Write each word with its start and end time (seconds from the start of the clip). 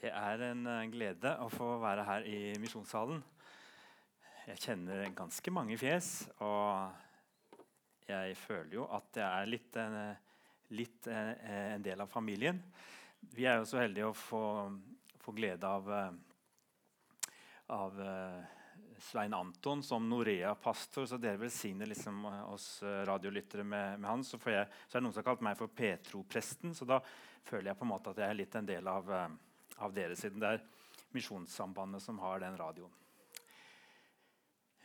Det 0.00 0.08
er 0.16 0.40
en 0.46 0.64
eh, 0.64 0.86
glede 0.88 1.34
å 1.44 1.50
få 1.52 1.74
være 1.82 2.04
her 2.06 2.24
i 2.24 2.36
Misjonssalen. 2.56 3.18
Jeg 4.46 4.62
kjenner 4.62 5.02
ganske 5.12 5.52
mange 5.52 5.76
fjes, 5.76 6.22
og 6.40 7.58
jeg 8.08 8.38
føler 8.40 8.78
jo 8.78 8.86
at 8.96 9.18
jeg 9.20 9.26
er 9.28 9.50
litt, 9.50 9.76
eh, 9.76 10.38
litt 10.72 11.08
eh, 11.12 11.34
en 11.74 11.84
del 11.84 12.00
av 12.00 12.08
familien. 12.08 12.62
Vi 13.36 13.44
er 13.44 13.58
jo 13.60 13.66
så 13.68 13.82
heldige 13.82 14.08
å 14.08 14.16
få, 14.16 14.40
få 15.20 15.34
glede 15.36 15.68
av, 15.68 15.92
av 17.76 18.00
Svein 19.04 19.36
Anton 19.36 19.84
som 19.84 20.08
Norea-pastor, 20.08 21.10
så 21.12 21.20
dere 21.20 21.42
velsigner 21.42 21.92
liksom 21.92 22.24
oss 22.46 22.70
radiolyttere 22.80 23.68
med, 23.68 24.00
med 24.00 24.08
han. 24.14 24.24
Så, 24.24 24.40
jeg, 24.48 24.64
så, 24.86 24.96
er 24.96 25.02
det 25.02 25.04
noen 25.04 25.12
som 25.12 25.20
har 25.20 25.28
kalt 25.28 25.44
meg 25.44 25.60
for 25.60 25.76
Petro-presten, 25.76 26.72
så 26.72 26.88
da 26.88 27.02
føler 27.44 27.74
jeg 27.74 27.80
på 27.82 27.84
en 27.84 27.92
måte 27.92 28.16
at 28.16 28.24
jeg 28.24 28.32
er 28.32 28.40
litt 28.40 28.56
en 28.56 28.72
del 28.72 28.92
av 28.96 29.14
av 29.80 29.94
dere, 29.96 30.16
siden 30.18 30.42
det 30.42 30.54
er 30.56 30.64
Misjonssambandet 31.14 32.04
som 32.04 32.20
har 32.22 32.42
den 32.42 32.56
radioen. 32.58 32.92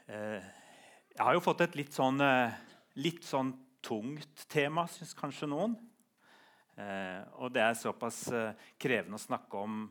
Eh, 0.09 0.45
jeg 1.16 1.22
har 1.22 1.36
jo 1.38 1.44
fått 1.44 1.62
et 1.66 1.77
litt 1.77 1.94
sånn, 1.94 2.22
eh, 2.22 2.55
litt 2.98 3.23
sånn 3.26 3.53
tungt 3.86 4.48
tema, 4.50 4.88
syns 4.89 5.13
kanskje 5.17 5.50
noen. 5.50 5.76
Eh, 6.77 7.22
og 7.39 7.53
det 7.53 7.62
er 7.62 7.77
såpass 7.77 8.26
krevende 8.81 9.20
å 9.20 9.22
snakke 9.22 9.62
om 9.62 9.86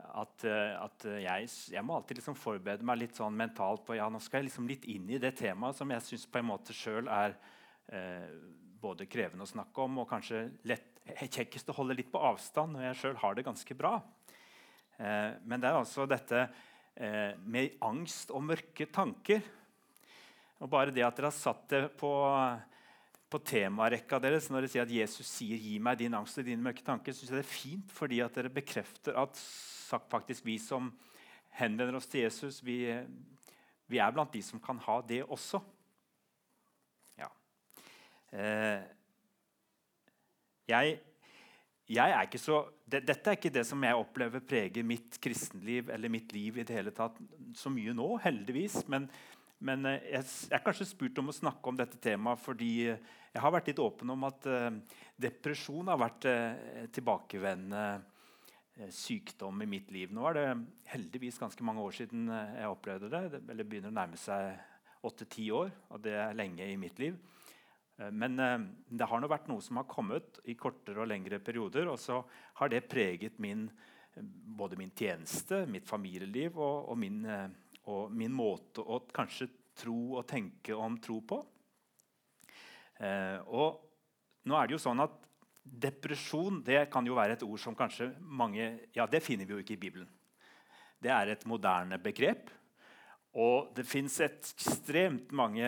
at, 0.00 0.44
at 0.44 1.04
jeg, 1.04 1.48
jeg, 1.72 1.82
må 1.84 1.96
alltid 1.96 2.20
liksom 2.20 2.36
forberede 2.38 2.86
meg 2.86 3.02
litt 3.02 3.18
sånn 3.18 3.36
mentalt 3.36 3.82
på 3.86 3.96
ja, 3.98 4.08
nå 4.08 4.20
skal 4.22 4.40
jeg 4.40 4.50
liksom 4.50 4.68
litt 4.68 4.86
inn 4.88 5.10
i 5.10 5.18
det 5.20 5.34
temaet 5.36 5.76
som 5.76 5.90
jeg 5.92 6.06
syns 6.06 6.28
sjøl 6.72 7.08
er 7.08 7.36
eh, 7.92 8.30
både 8.80 9.08
krevende 9.10 9.44
å 9.44 9.50
snakke 9.50 9.84
om 9.84 10.00
og 10.02 10.08
kanskje 10.08 10.46
lett, 10.68 11.02
kjekkest 11.04 11.70
å 11.72 11.76
holde 11.76 11.98
litt 11.98 12.10
på 12.12 12.22
avstand 12.22 12.76
når 12.76 12.88
jeg 12.88 13.00
sjøl 13.02 13.20
har 13.20 13.36
det 13.36 13.46
ganske 13.46 13.76
bra. 13.76 13.98
Eh, 15.00 15.30
men 15.48 15.62
det 15.62 15.70
er 15.70 15.78
altså 15.78 16.04
dette 16.08 16.42
eh, 16.44 17.32
med 17.48 17.78
angst 17.86 18.32
og 18.36 18.44
mørke 18.44 18.86
tanker. 18.92 19.40
Og 20.60 20.68
Bare 20.68 20.92
det 20.92 21.06
at 21.06 21.16
dere 21.16 21.30
har 21.30 21.36
satt 21.36 21.62
det 21.72 21.82
på, 21.96 22.12
på 23.32 23.40
temarekka 23.48 24.20
deres 24.20 24.50
når 24.50 24.66
dere 24.66 24.72
sier 24.74 24.84
at 24.84 24.92
Jesus 24.92 25.30
sier 25.38 25.56
'gi 25.56 25.78
meg 25.80 26.02
din 26.02 26.16
angst 26.18 26.42
og 26.42 26.44
dine 26.44 26.60
mørke 26.60 26.84
tanker', 26.84 27.16
synes 27.16 27.30
jeg 27.32 27.40
det 27.40 27.46
er 27.46 27.54
fint 27.54 27.94
fordi 27.96 28.20
at 28.20 28.36
dere 28.36 28.52
bekrefter 28.52 29.16
at 29.16 29.40
faktisk 30.12 30.44
vi 30.44 30.58
som 30.60 30.92
henvender 31.56 31.96
oss 31.96 32.06
til 32.06 32.26
Jesus, 32.26 32.60
vi, 32.62 32.84
vi 33.88 33.98
er 33.98 34.12
blant 34.12 34.32
de 34.32 34.42
som 34.44 34.60
kan 34.62 34.78
ha 34.84 35.00
det 35.00 35.24
også. 35.24 35.58
Ja. 37.18 37.30
Eh, 38.36 38.84
jeg 40.68 41.00
er 41.98 42.38
så, 42.38 42.60
det, 42.86 43.02
dette 43.08 43.30
er 43.30 43.38
ikke 43.38 43.52
det 43.52 43.64
som 43.66 43.82
jeg 43.82 43.98
opplever 43.98 44.42
preger 44.46 44.86
mitt 44.86 45.18
kristenliv 45.22 45.90
eller 45.90 46.12
mitt 46.12 46.32
liv 46.32 46.60
i 46.60 46.64
det 46.66 46.76
hele 46.76 46.92
tatt 46.94 47.16
så 47.56 47.72
mye 47.72 47.94
nå, 47.96 48.06
heldigvis. 48.22 48.84
Men, 48.92 49.08
men 49.58 49.88
eh, 49.90 50.04
jeg, 50.12 50.28
jeg, 50.46 50.54
er 50.54 50.64
kanskje 50.66 50.86
spurt 50.92 51.18
om 51.18 51.32
å 51.32 51.34
snakke 51.34 51.72
om 51.72 51.80
dette 51.80 51.98
temaet 52.02 52.42
fordi 52.44 52.70
jeg 52.86 53.42
har 53.42 53.54
vært 53.54 53.72
litt 53.72 53.82
åpen 53.82 54.10
om 54.10 54.24
at 54.26 54.46
uh, 54.50 54.70
depresjon 55.18 55.90
har 55.90 55.98
vært 56.00 56.26
uh, 56.26 56.86
tilbakevendende 56.94 57.84
sykdom 58.94 59.60
i 59.62 59.68
mitt 59.68 59.90
liv. 59.92 60.10
Nå 60.14 60.24
er 60.30 60.38
det 60.38 60.46
heldigvis 60.94 61.38
ganske 61.38 61.64
mange 61.66 61.82
år 61.84 61.92
siden 61.98 62.30
jeg 62.30 62.70
opplevde. 62.70 63.10
Det, 63.12 63.42
eller 63.52 63.66
begynner 63.68 63.92
å 63.92 63.98
nærme 63.98 64.18
seg 64.18 64.54
åtte-ti 65.06 65.50
år, 65.52 65.68
og 65.92 66.00
det 66.06 66.14
er 66.16 66.38
lenge 66.38 66.64
i 66.64 66.78
mitt 66.80 66.98
liv. 67.02 67.18
Eh, 68.00 68.10
men 68.10 68.38
eh, 68.38 68.58
det 68.88 69.08
har 69.08 69.28
vært 69.28 69.48
noe 69.50 69.62
som 69.64 69.80
har 69.80 69.88
kommet 69.90 70.40
i 70.48 70.56
kortere 70.58 71.02
og 71.02 71.10
lengre 71.10 71.40
perioder. 71.44 71.90
Og 71.92 72.00
så 72.00 72.20
har 72.60 72.72
det 72.72 72.86
preget 72.90 73.38
min, 73.42 73.66
eh, 74.14 74.24
både 74.60 74.78
min 74.80 74.92
tjeneste, 74.96 75.64
mitt 75.70 75.88
familieliv 75.88 76.58
og, 76.58 76.90
og, 76.92 76.98
min, 77.00 77.24
og, 77.84 78.12
min, 78.12 78.32
måte 78.34 78.84
å 78.84 79.02
kanskje 79.12 79.50
tro 79.80 80.16
og 80.20 80.28
tenke 80.28 80.76
om 80.76 80.98
tro 81.00 81.20
på. 81.24 81.44
og 83.00 83.78
nå 84.44 84.56
er 84.56 84.66
det 84.66 84.74
jo 84.74 84.82
sånn 84.82 85.00
at 85.00 85.14
Depresjon 85.60 86.58
det 86.64 86.82
kan 86.92 87.06
jo 87.06 87.14
være 87.16 87.36
et 87.36 87.44
ord 87.46 87.60
som 87.60 87.76
kanskje 87.76 88.10
mange 88.20 88.64
Ja, 88.96 89.06
det 89.06 89.22
finner 89.22 89.46
vi 89.46 89.54
jo 89.54 89.60
ikke 89.62 89.76
i 89.76 89.80
Bibelen. 89.80 90.08
Det 91.00 91.12
er 91.12 91.30
et 91.30 91.46
moderne 91.48 91.96
begrep. 92.02 92.50
Og 93.32 93.70
det 93.76 93.86
fins 93.88 94.18
ekstremt 94.24 95.32
mange 95.32 95.64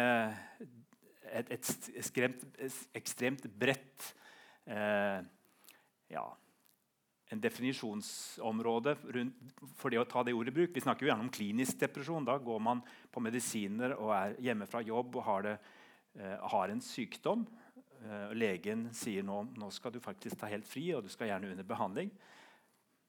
et, 1.32 1.52
et 1.56 2.04
skremt, 2.04 2.44
ekstremt 2.96 3.46
bredt 3.58 4.08
eh, 4.66 5.22
ja, 6.12 6.24
en 7.32 7.40
definisjonsområde 7.40 8.96
rundt, 9.16 9.52
for 9.80 9.92
det 9.92 10.02
å 10.02 10.08
ta 10.08 10.20
det 10.26 10.34
ordet 10.36 10.52
i 10.52 10.56
bruk. 10.58 10.74
Vi 10.74 10.82
snakker 10.84 11.06
jo 11.06 11.12
gjerne 11.12 11.24
om 11.24 11.32
klinisk 11.32 11.78
depresjon. 11.80 12.26
Da 12.28 12.36
går 12.36 12.60
man 12.60 12.82
på 13.12 13.22
medisiner 13.24 13.94
og 13.96 14.12
er 14.16 14.36
hjemme 14.44 14.68
fra 14.68 14.82
jobb 14.84 15.16
og 15.16 15.26
har, 15.30 15.46
det, 15.46 15.54
eh, 16.20 16.36
har 16.52 16.68
en 16.68 16.84
sykdom. 16.84 17.46
Eh, 18.02 18.34
legen 18.36 18.88
sier 18.92 19.24
nå 19.24 19.44
nå 19.56 19.70
skal 19.72 19.94
du 19.94 20.00
faktisk 20.02 20.40
ta 20.40 20.50
helt 20.50 20.68
fri, 20.68 20.90
og 20.92 21.06
du 21.06 21.08
skal 21.08 21.30
gjerne 21.30 21.54
under 21.54 21.64
behandling. 21.64 22.12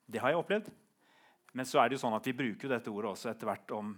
Det 0.07 0.22
har 0.23 0.31
jeg 0.31 0.39
opplevd. 0.39 0.72
Men 1.53 1.67
så 1.69 1.81
er 1.81 1.89
det 1.89 1.97
jo 1.97 2.06
sånn 2.06 2.16
at 2.16 2.25
vi 2.25 2.38
bruker 2.38 2.72
dette 2.72 2.89
ordet 2.89 3.12
også 3.12 3.29
etter 3.29 3.50
hvert 3.50 3.75
om 3.75 3.94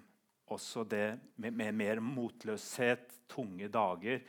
også 0.52 0.84
det 0.88 1.18
med, 1.42 1.54
med, 1.54 1.72
mer 1.74 2.02
motløshet, 2.04 3.14
tunge 3.32 3.70
dager, 3.72 4.22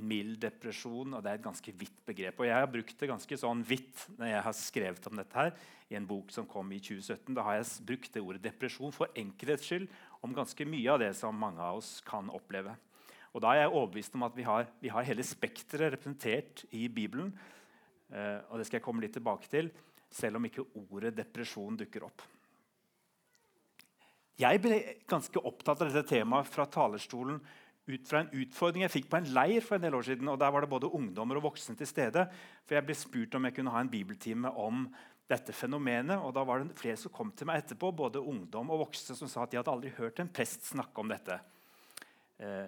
mild 0.00 0.38
depresjon. 0.42 1.14
og 1.14 1.22
Det 1.22 1.30
er 1.30 1.38
et 1.38 1.46
ganske 1.46 1.74
vidt 1.78 2.00
begrep. 2.06 2.40
og 2.40 2.46
Jeg 2.46 2.58
har 2.58 2.70
brukt 2.70 2.98
det 3.00 3.08
ganske 3.08 3.38
sånn 3.38 3.62
vidt 3.66 4.06
når 4.18 4.32
jeg 4.32 4.44
har 4.46 4.56
skrevet 4.58 5.06
om 5.10 5.20
dette 5.20 5.38
her, 5.38 5.52
i 5.92 5.98
en 5.98 6.08
bok 6.08 6.32
som 6.34 6.48
kom 6.48 6.72
i 6.72 6.80
2017. 6.80 7.34
Da 7.36 7.44
har 7.46 7.58
jeg 7.60 7.86
brukt 7.86 8.12
det 8.12 8.24
ordet 8.24 8.44
depresjon 8.44 8.94
for 8.94 9.12
enkelhets 9.16 9.68
skyld 9.68 9.88
om 10.24 10.34
ganske 10.36 10.66
mye 10.68 10.90
av 10.92 11.00
det 11.04 11.12
som 11.16 11.36
mange 11.36 11.62
av 11.62 11.80
oss 11.80 11.98
kan 12.04 12.30
oppleve. 12.32 12.76
Og 13.34 13.42
Da 13.42 13.50
er 13.50 13.64
jeg 13.64 13.74
overbevist 13.74 14.14
om 14.14 14.22
at 14.22 14.36
vi 14.36 14.46
har, 14.46 14.68
vi 14.80 14.88
har 14.88 15.02
hele 15.02 15.24
spekteret 15.26 15.92
representert 15.96 16.64
i 16.70 16.86
Bibelen. 16.88 17.32
Uh, 18.12 18.40
og 18.50 18.58
Det 18.58 18.68
skal 18.68 18.78
jeg 18.78 18.86
komme 18.86 19.02
litt 19.02 19.16
tilbake 19.16 19.50
til, 19.50 19.72
selv 20.10 20.38
om 20.38 20.46
ikke 20.46 20.68
ordet 20.78 21.16
depresjon 21.16 21.76
dukker 21.76 22.06
opp. 22.06 22.22
Jeg 24.40 24.60
ble 24.62 24.80
ganske 25.06 25.42
opptatt 25.46 25.84
av 25.84 25.92
dette 25.92 26.08
temaet 26.10 26.48
fra 26.50 26.66
talerstolen 26.66 27.38
ut 27.86 28.06
fra 28.08 28.22
en 28.22 28.30
utfordring 28.32 28.82
jeg 28.86 28.94
fikk 28.94 29.10
på 29.12 29.18
en 29.20 29.32
leir 29.36 29.62
for 29.62 29.76
en 29.76 29.84
del 29.84 29.94
år 29.94 30.06
siden. 30.06 30.28
og 30.32 30.38
Der 30.40 30.50
var 30.50 30.64
det 30.64 30.70
både 30.72 30.90
ungdommer 30.90 31.38
og 31.38 31.50
voksne 31.50 31.76
til 31.76 31.86
stede. 31.86 32.26
For 32.64 32.74
Jeg 32.74 32.86
ble 32.86 32.94
spurt 32.96 33.34
om 33.34 33.44
jeg 33.44 33.54
kunne 33.54 33.70
ha 33.70 33.80
en 33.80 33.92
bibeltime 33.92 34.50
om 34.56 34.88
dette 35.28 35.52
fenomenet. 35.52 36.18
og 36.18 36.34
Da 36.34 36.44
var 36.44 36.58
det 36.58 36.78
flere 36.78 36.96
som 36.96 37.12
kom 37.12 37.30
til 37.30 37.46
meg 37.46 37.62
etterpå, 37.62 37.94
både 37.94 38.20
ungdom 38.20 38.70
og 38.70 38.88
voksne, 38.88 39.16
som 39.16 39.28
sa 39.28 39.42
at 39.42 39.50
de 39.50 39.60
hadde 39.60 39.70
aldri 39.70 39.90
hørt 39.90 40.18
en 40.18 40.32
prest 40.32 40.64
snakke 40.72 40.98
om 40.98 41.08
dette. 41.08 41.38
Eh, 42.40 42.66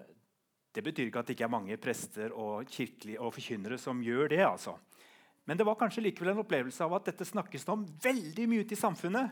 det 0.72 0.84
betyr 0.84 1.09
ikke 1.09 1.19
at 1.19 1.27
det 1.27 1.34
ikke 1.34 1.44
er 1.48 1.56
mange 1.56 1.77
prester 1.77 2.33
og 2.33 2.69
og 3.19 3.33
forkynnere 3.33 3.78
som 3.78 4.03
gjør 4.03 4.28
det. 4.28 4.44
altså. 4.44 4.77
Men 5.47 5.56
det 5.56 5.65
var 5.66 5.77
kanskje 5.77 6.03
likevel 6.03 6.34
en 6.34 6.44
opplevelse 6.44 6.84
av 6.84 6.94
at 6.94 7.06
dette 7.06 7.25
snakkes 7.25 7.69
om 7.69 7.87
veldig 8.03 8.48
mye 8.48 8.60
ute 8.60 8.75
i 8.75 8.77
samfunnet. 8.77 9.31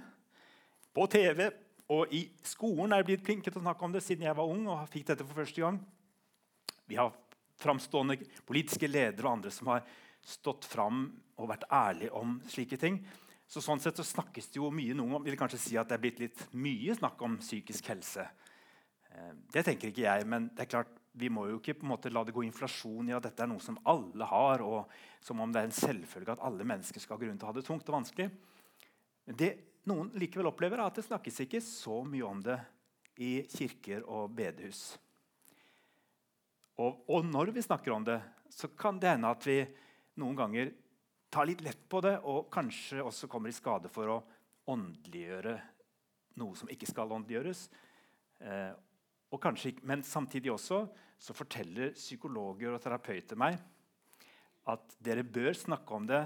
På 0.94 1.06
TV, 1.06 1.50
og 1.92 2.12
I 2.16 2.22
skolen 2.46 2.92
er 2.92 3.02
det 3.02 3.10
blitt 3.10 3.24
plinket 3.26 3.56
å 3.58 3.62
snakke 3.64 3.84
om 3.84 3.92
det 3.92 4.00
siden 4.04 4.24
jeg 4.24 4.36
var 4.36 4.48
ung. 4.48 4.66
og 4.72 4.88
fikk 4.88 5.10
dette 5.10 5.26
for 5.26 5.42
første 5.42 5.60
gang. 5.60 5.80
Vi 6.88 6.96
har 6.96 7.12
framstående 7.60 8.16
politiske 8.46 8.88
ledere 8.88 9.28
og 9.28 9.36
andre 9.38 9.50
som 9.50 9.68
har 9.72 9.84
stått 10.24 10.64
fram 10.64 11.06
og 11.36 11.50
vært 11.50 11.68
ærlige 11.70 12.14
om 12.16 12.38
slike 12.48 12.78
ting. 12.80 13.02
Så 13.46 13.60
sånn 13.60 13.80
sett 13.82 13.98
så 14.00 14.06
snakkes 14.06 14.48
det 14.48 14.58
jo 14.58 14.70
mye 14.72 14.96
noen 14.96 15.22
vil 15.24 15.36
kanskje 15.36 15.60
si 15.60 15.76
at 15.76 15.90
det 15.90 15.98
er 15.98 16.02
blitt 16.02 16.22
litt 16.22 16.40
mye 16.56 16.96
snakk 16.96 17.20
om 17.22 17.36
psykisk 17.42 17.90
helse. 17.92 18.24
Eh, 19.12 19.34
det 19.52 19.66
tenker 19.66 19.90
ikke 19.90 20.06
jeg, 20.06 20.26
men 20.26 20.48
det 20.54 20.64
er 20.64 20.70
klart, 20.72 20.96
vi 21.14 21.28
må 21.30 21.44
jo 21.46 21.60
ikke 21.60 21.76
på 21.78 21.86
en 21.86 21.92
måte 21.92 22.10
la 22.10 22.24
det 22.26 22.34
gå 22.34 22.42
inflasjon 22.42 23.12
i 23.12 23.14
at 23.14 23.28
dette 23.28 23.44
er 23.44 23.50
noe 23.52 23.62
som 23.62 23.76
alle 23.86 24.26
har, 24.26 24.64
og 24.64 24.90
som 25.22 25.38
om 25.44 25.52
det 25.52 25.60
er 25.60 25.68
en 25.68 25.76
selvfølge 25.76 26.34
at 26.34 26.42
alle 26.42 26.66
mennesker 26.66 27.02
skal 27.02 27.18
ha 27.18 27.22
grunn 27.22 27.38
til 27.38 27.46
å 27.46 27.52
ha 27.52 27.54
det 27.58 27.66
tungt 27.68 27.92
og 27.92 27.98
vanskelig. 28.00 28.30
Men 29.28 29.38
det 29.38 29.52
noen 29.88 30.10
likevel 30.18 30.48
opplever, 30.48 30.80
at 30.80 30.96
det 30.98 31.06
snakkes 31.06 31.42
ikke 31.44 31.60
så 31.64 32.00
mye 32.08 32.24
om 32.26 32.40
det 32.44 32.58
i 33.22 33.32
kirker 33.50 34.04
og 34.10 34.32
bedehus. 34.34 34.94
Og, 36.80 37.04
og, 37.06 37.26
når 37.26 37.52
vi 37.54 37.62
snakker 37.62 37.94
om 37.94 38.06
det, 38.06 38.18
så 38.50 38.70
kan 38.74 38.98
det 38.98 39.12
hende 39.12 39.30
at 39.30 39.44
vi 39.46 39.60
noen 40.18 40.38
ganger 40.38 40.72
tar 41.30 41.46
litt 41.46 41.62
lett 41.66 41.84
på 41.90 42.00
det 42.02 42.16
og 42.30 42.48
kanskje 42.54 43.02
også 43.02 43.28
kommer 43.30 43.50
i 43.50 43.54
skade 43.54 43.90
for 43.90 44.10
å 44.10 44.18
åndeliggjøre 44.70 45.54
noe 46.40 46.58
som 46.58 46.70
ikke 46.72 46.88
skal 46.90 47.12
åndeliggjøres. 47.14 47.68
Eh, 48.42 48.72
kanskje, 49.42 49.74
men 49.82 50.02
samtidig 50.06 50.52
også 50.52 50.84
så 51.18 51.34
forteller 51.34 51.94
psykologer 51.96 52.74
og 52.74 52.82
terapeuter 52.82 53.38
meg 53.38 53.58
at 54.70 54.94
dere 55.02 55.24
bør 55.26 55.52
snakke 55.58 55.96
om 55.96 56.06
det, 56.08 56.22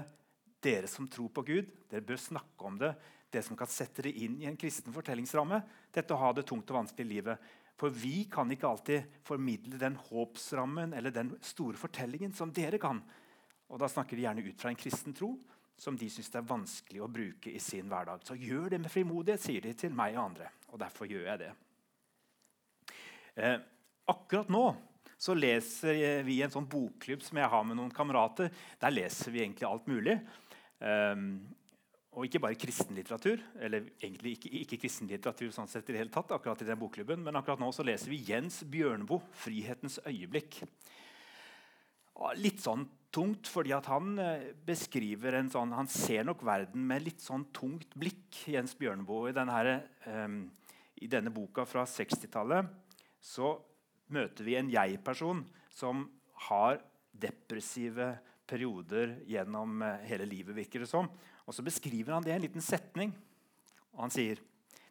dere 0.63 0.89
som 0.91 1.07
tror 1.11 1.31
på 1.33 1.43
Gud. 1.47 1.71
Dere 1.91 2.05
bør 2.05 2.19
snakke 2.21 2.67
om 2.69 2.77
det, 2.79 2.93
det 3.29 3.43
som 3.45 3.57
kan 3.57 3.69
sette 3.69 4.03
det 4.05 4.15
inn 4.23 4.39
i 4.41 4.47
en 4.49 4.57
kristen 4.57 4.93
fortellingsramme. 4.93 5.61
Dette 5.93 6.15
å 6.15 6.21
ha 6.21 6.31
det 6.33 6.47
tungt 6.49 6.69
og 6.71 6.81
vanskelig 6.81 7.05
i 7.05 7.13
livet. 7.13 7.49
For 7.79 7.93
vi 7.93 8.25
kan 8.31 8.49
ikke 8.51 8.67
alltid 8.67 9.19
formidle 9.23 9.79
den 9.79 9.95
håpsrammen 10.09 10.93
eller 10.97 11.13
den 11.15 11.31
store 11.45 11.79
fortellingen 11.79 12.33
som 12.35 12.51
dere 12.51 12.81
kan. 12.81 12.99
Og 13.69 13.79
Da 13.79 13.87
snakker 13.87 14.17
de 14.17 14.25
gjerne 14.25 14.43
ut 14.43 14.59
fra 14.59 14.73
en 14.73 14.79
kristen 14.79 15.13
tro. 15.13 15.37
som 15.79 15.95
de 15.95 16.09
syns 16.11 16.35
er 16.35 16.43
vanskelig 16.43 16.99
å 16.99 17.07
bruke 17.07 17.53
i 17.55 17.59
sin 17.63 17.87
hverdag. 17.87 18.19
Så 18.27 18.35
gjør 18.35 18.65
det 18.73 18.81
med 18.83 18.91
frimodighet, 18.91 19.39
sier 19.39 19.61
de 19.63 19.71
til 19.73 19.93
meg 19.95 20.17
og 20.17 20.25
andre. 20.25 20.49
Og 20.73 20.79
derfor 20.81 21.07
gjør 21.07 21.23
jeg 21.23 21.39
det. 21.39 21.51
Eh, 23.39 23.59
akkurat 24.11 24.49
nå 24.51 24.75
så 25.19 25.35
leser 25.35 26.23
vi 26.27 26.37
i 26.37 26.43
en 26.43 26.51
sånn 26.51 26.67
bokklubb 26.67 27.23
som 27.23 27.39
jeg 27.39 27.51
har 27.51 27.63
med 27.63 27.79
noen 27.79 27.91
kamerater. 27.95 28.51
Der 28.79 28.91
leser 28.91 29.31
vi 29.31 29.39
egentlig 29.45 29.67
alt 29.69 29.87
mulig. 29.87 30.17
Um, 30.79 31.23
og 32.19 32.25
ikke 32.27 32.41
bare 32.43 32.57
kristenlitteratur, 32.59 33.39
eller 33.63 33.85
egentlig 34.01 34.35
ikke, 34.35 34.49
ikke 34.59 34.79
kristenlitteratur 34.81 35.53
sånn 35.55 35.69
sett 35.71 35.87
i 35.87 35.93
det 35.95 36.01
hele 36.01 36.11
tatt, 36.11 36.33
akkurat 36.35 36.59
i 36.65 36.67
den 36.67 36.79
bokklubben, 36.81 37.21
men 37.23 37.39
akkurat 37.39 37.61
nå 37.61 37.69
så 37.71 37.85
leser 37.87 38.11
vi 38.11 38.19
Jens 38.27 38.59
Bjørneboe, 38.67 39.23
'Frihetens 39.39 40.01
øyeblikk'. 40.03 40.59
Litt 42.35 42.59
sånn 42.59 42.83
tungt, 43.15 43.47
fordi 43.47 43.71
han 43.71 44.19
eh, 44.19 44.49
beskriver 44.67 45.39
en 45.39 45.47
sånn, 45.49 45.71
han 45.71 45.87
ser 45.87 46.27
nok 46.27 46.43
verden 46.43 46.83
med 46.89 47.05
litt 47.05 47.23
sånn 47.23 47.47
tungt 47.55 47.95
blikk. 47.95 48.43
Jens 48.51 48.75
Bjørneboe, 48.75 49.31
I 49.31 49.37
denne, 49.37 49.77
um, 50.11 50.41
i 50.99 51.07
denne 51.07 51.31
boka 51.31 51.63
fra 51.63 51.87
60-tallet 51.87 52.67
så 53.23 53.55
møter 54.11 54.43
vi 54.43 54.59
en 54.59 54.73
jeg-person 54.75 55.45
som 55.71 56.03
har 56.49 56.83
depressive 57.15 58.17
perioder 58.49 59.19
gjennom 59.29 59.81
eh, 59.85 60.05
hele 60.09 60.27
livet. 60.27 60.55
virker 60.57 60.83
det 60.83 60.91
som. 60.91 61.07
Og 61.49 61.55
Så 61.57 61.65
beskriver 61.65 62.13
han 62.13 62.25
det 62.25 62.35
i 62.35 62.37
en 62.37 62.45
liten 62.45 62.63
setning. 62.63 63.13
Og 63.95 64.05
Han 64.05 64.13
sier 64.13 64.37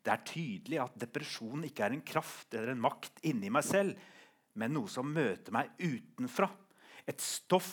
det 0.03 0.15
er 0.15 0.25
tydelig 0.25 0.79
at 0.81 0.95
depresjon 0.99 1.67
ikke 1.69 1.85
er 1.85 1.95
en 1.95 2.07
kraft 2.07 2.55
eller 2.57 2.73
en 2.73 2.81
makt 2.81 3.21
inni 3.29 3.51
meg 3.53 3.67
selv, 3.67 3.99
men 4.57 4.73
noe 4.73 4.89
som 4.89 5.11
møter 5.13 5.53
meg 5.53 5.75
utenfra. 5.77 6.49
Et 7.05 7.21
stoff, 7.21 7.73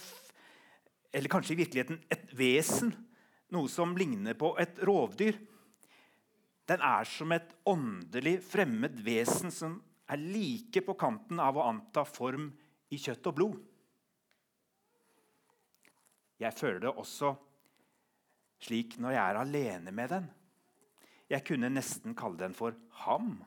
eller 1.16 1.32
kanskje 1.32 1.54
i 1.56 1.60
virkeligheten 1.62 2.02
et 2.12 2.34
vesen. 2.36 2.92
Noe 3.56 3.72
som 3.72 3.94
ligner 3.96 4.36
på 4.38 4.52
et 4.60 4.82
rovdyr. 4.84 5.38
Den 6.68 6.84
er 6.84 7.08
som 7.08 7.32
et 7.32 7.56
åndelig 7.70 8.40
fremmed 8.44 9.00
vesen 9.06 9.54
som 9.54 9.80
er 10.12 10.22
like 10.22 10.84
på 10.86 10.98
kanten 11.00 11.40
av 11.42 11.58
å 11.58 11.70
anta 11.70 12.04
form 12.10 12.50
i 12.92 13.00
kjøtt 13.00 13.32
og 13.32 13.38
blod. 13.38 13.58
Jeg 16.42 16.58
føler 16.58 16.84
det 16.84 16.92
også 16.92 17.32
slik 18.66 18.98
når 19.02 19.16
jeg 19.16 19.24
er 19.24 19.42
alene 19.42 19.94
med 19.96 20.12
den. 20.12 20.30
Jeg 21.32 21.46
kunne 21.46 21.72
nesten 21.74 22.16
kalle 22.18 22.40
den 22.44 22.54
for 22.58 22.76
ham. 23.06 23.38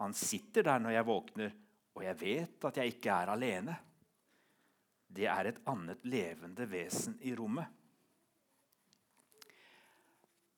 Han 0.00 0.14
sitter 0.16 0.66
der 0.66 0.82
når 0.82 0.96
jeg 0.96 1.08
våkner, 1.08 1.54
og 1.96 2.04
jeg 2.06 2.20
vet 2.20 2.66
at 2.70 2.80
jeg 2.80 2.94
ikke 2.94 3.12
er 3.14 3.32
alene. 3.34 3.76
Det 5.10 5.26
er 5.26 5.50
et 5.50 5.60
annet 5.68 6.06
levende 6.06 6.66
vesen 6.70 7.18
i 7.26 7.34
rommet. 7.34 7.66